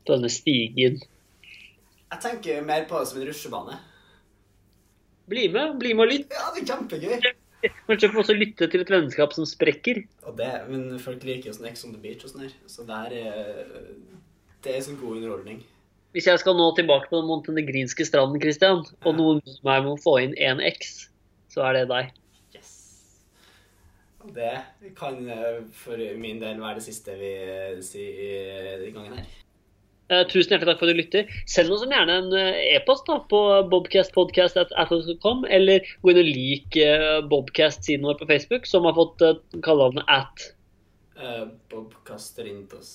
på 0.06 0.16
denne 0.16 0.30
stigen. 0.32 0.98
Jeg 2.12 2.22
tenker 2.24 2.64
mer 2.66 2.86
på 2.90 2.98
det 2.98 3.08
som 3.08 3.20
en 3.20 3.28
rusjebane. 3.28 3.78
Bli 5.30 5.46
med, 5.52 5.76
bli 5.80 5.94
med 5.94 6.08
og 6.08 6.10
lytt. 6.12 6.34
Ja, 6.34 6.50
det 6.54 6.64
er 6.64 6.72
kjempegøy! 6.72 7.30
Kanskje 7.86 8.08
få 8.10 8.24
også 8.24 8.34
lytte 8.34 8.66
til 8.66 8.82
et 8.82 8.90
vennskap 8.90 9.34
som 9.36 9.46
sprekker. 9.46 10.02
Og 10.26 10.34
det, 10.40 10.50
men 10.66 10.98
folk 11.00 11.22
liker 11.22 11.52
jo 11.52 11.54
sånn 11.54 11.68
Ex 11.70 11.84
on 11.86 11.94
the 11.94 12.00
Beach 12.02 12.24
og 12.26 12.32
sånn 12.32 12.48
her, 12.48 12.56
så 12.66 12.82
der 12.88 13.14
er 13.20 13.36
Det 14.62 14.74
er 14.74 14.82
sånn 14.82 14.98
god 14.98 15.20
underholdning. 15.20 15.62
Hvis 16.12 16.26
jeg 16.28 16.42
skal 16.42 16.58
nå 16.58 16.66
tilbake 16.76 17.08
på 17.08 17.20
den 17.20 17.30
montenegrinske 17.30 18.04
stranden, 18.04 18.42
Christian, 18.42 18.82
og 19.06 19.14
noen 19.16 19.40
som 19.46 19.70
jeg 19.70 19.84
må 19.86 19.94
få 20.02 20.18
inn 20.24 20.34
en 20.42 20.60
X, 20.60 21.06
så 21.54 21.64
er 21.70 21.78
det 21.78 21.86
deg. 21.94 22.10
Det 24.34 24.92
kan 24.98 25.20
eh, 25.28 25.62
for 25.74 26.00
min 26.20 26.40
del 26.42 26.60
være 26.62 26.80
det 26.80 26.86
siste 26.86 27.16
vi 27.18 27.32
eh, 27.42 27.78
sier 27.84 28.84
i 28.86 28.92
gangen 28.94 29.18
her. 29.18 29.30
Eh, 30.12 30.24
tusen 30.28 30.54
hjertelig 30.54 30.72
takk 30.72 30.80
for 30.80 30.90
at 30.90 30.94
du 30.94 31.00
lytter. 31.00 31.36
Send 31.50 31.72
oss 31.74 31.84
gjerne 31.88 32.18
en 32.22 32.32
eh, 32.38 32.62
e-post 32.76 33.06
da 33.08 33.20
på 33.30 33.42
bobcastpodcast.com, 33.72 35.46
eller 35.48 35.86
gå 36.02 36.14
inn 36.14 36.24
og 36.24 36.32
lik 36.32 36.80
eh, 36.80 37.20
Bobcast-siden 37.30 38.08
vår 38.08 38.18
på 38.20 38.30
Facebook, 38.34 38.68
som 38.68 38.88
har 38.88 38.98
fått 38.98 39.22
kallenavnet 39.60 40.04
at 40.10 40.52
Uh, 41.22 41.48
Bobcasterintos. 41.70 42.88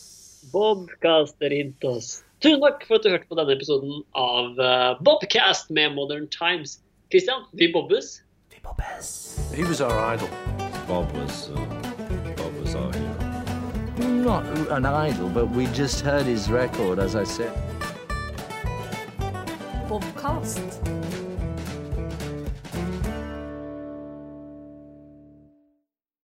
Bobcasterintos. 0.52 2.24
Tusen 2.42 2.62
takk 2.62 2.84
for 2.88 3.00
at 3.00 3.06
du 3.06 3.10
hørte 3.14 3.30
på 3.30 3.38
denne 3.40 3.56
episoden 3.56 4.02
av 4.20 4.60
eh, 4.62 5.00
Bobcast 5.06 5.72
med 5.74 5.96
Modern 5.96 6.28
Times. 6.34 6.80
Christian, 7.10 7.48
vi 7.54 7.72
bobbes. 7.74 8.22
Vi 8.52 8.60
bobbes. 8.64 9.40
He 9.56 9.64
was 9.64 9.82
our 9.82 9.96
idol. 10.14 10.77
Bob 10.88 11.12
was 11.12 11.50
uh, 11.50 11.56
Bob 12.38 12.54
was 12.62 12.76
our 12.76 12.94
hero. 12.94 13.44
Not 14.24 14.46
an 14.72 14.86
idol, 14.86 15.28
but 15.28 15.50
we 15.50 15.66
just 15.68 16.00
heard 16.00 16.26
his 16.26 16.50
record, 16.50 16.98
as 16.98 17.16
I 17.16 17.26
said. 17.26 17.52
Bobcast. 19.90 21.07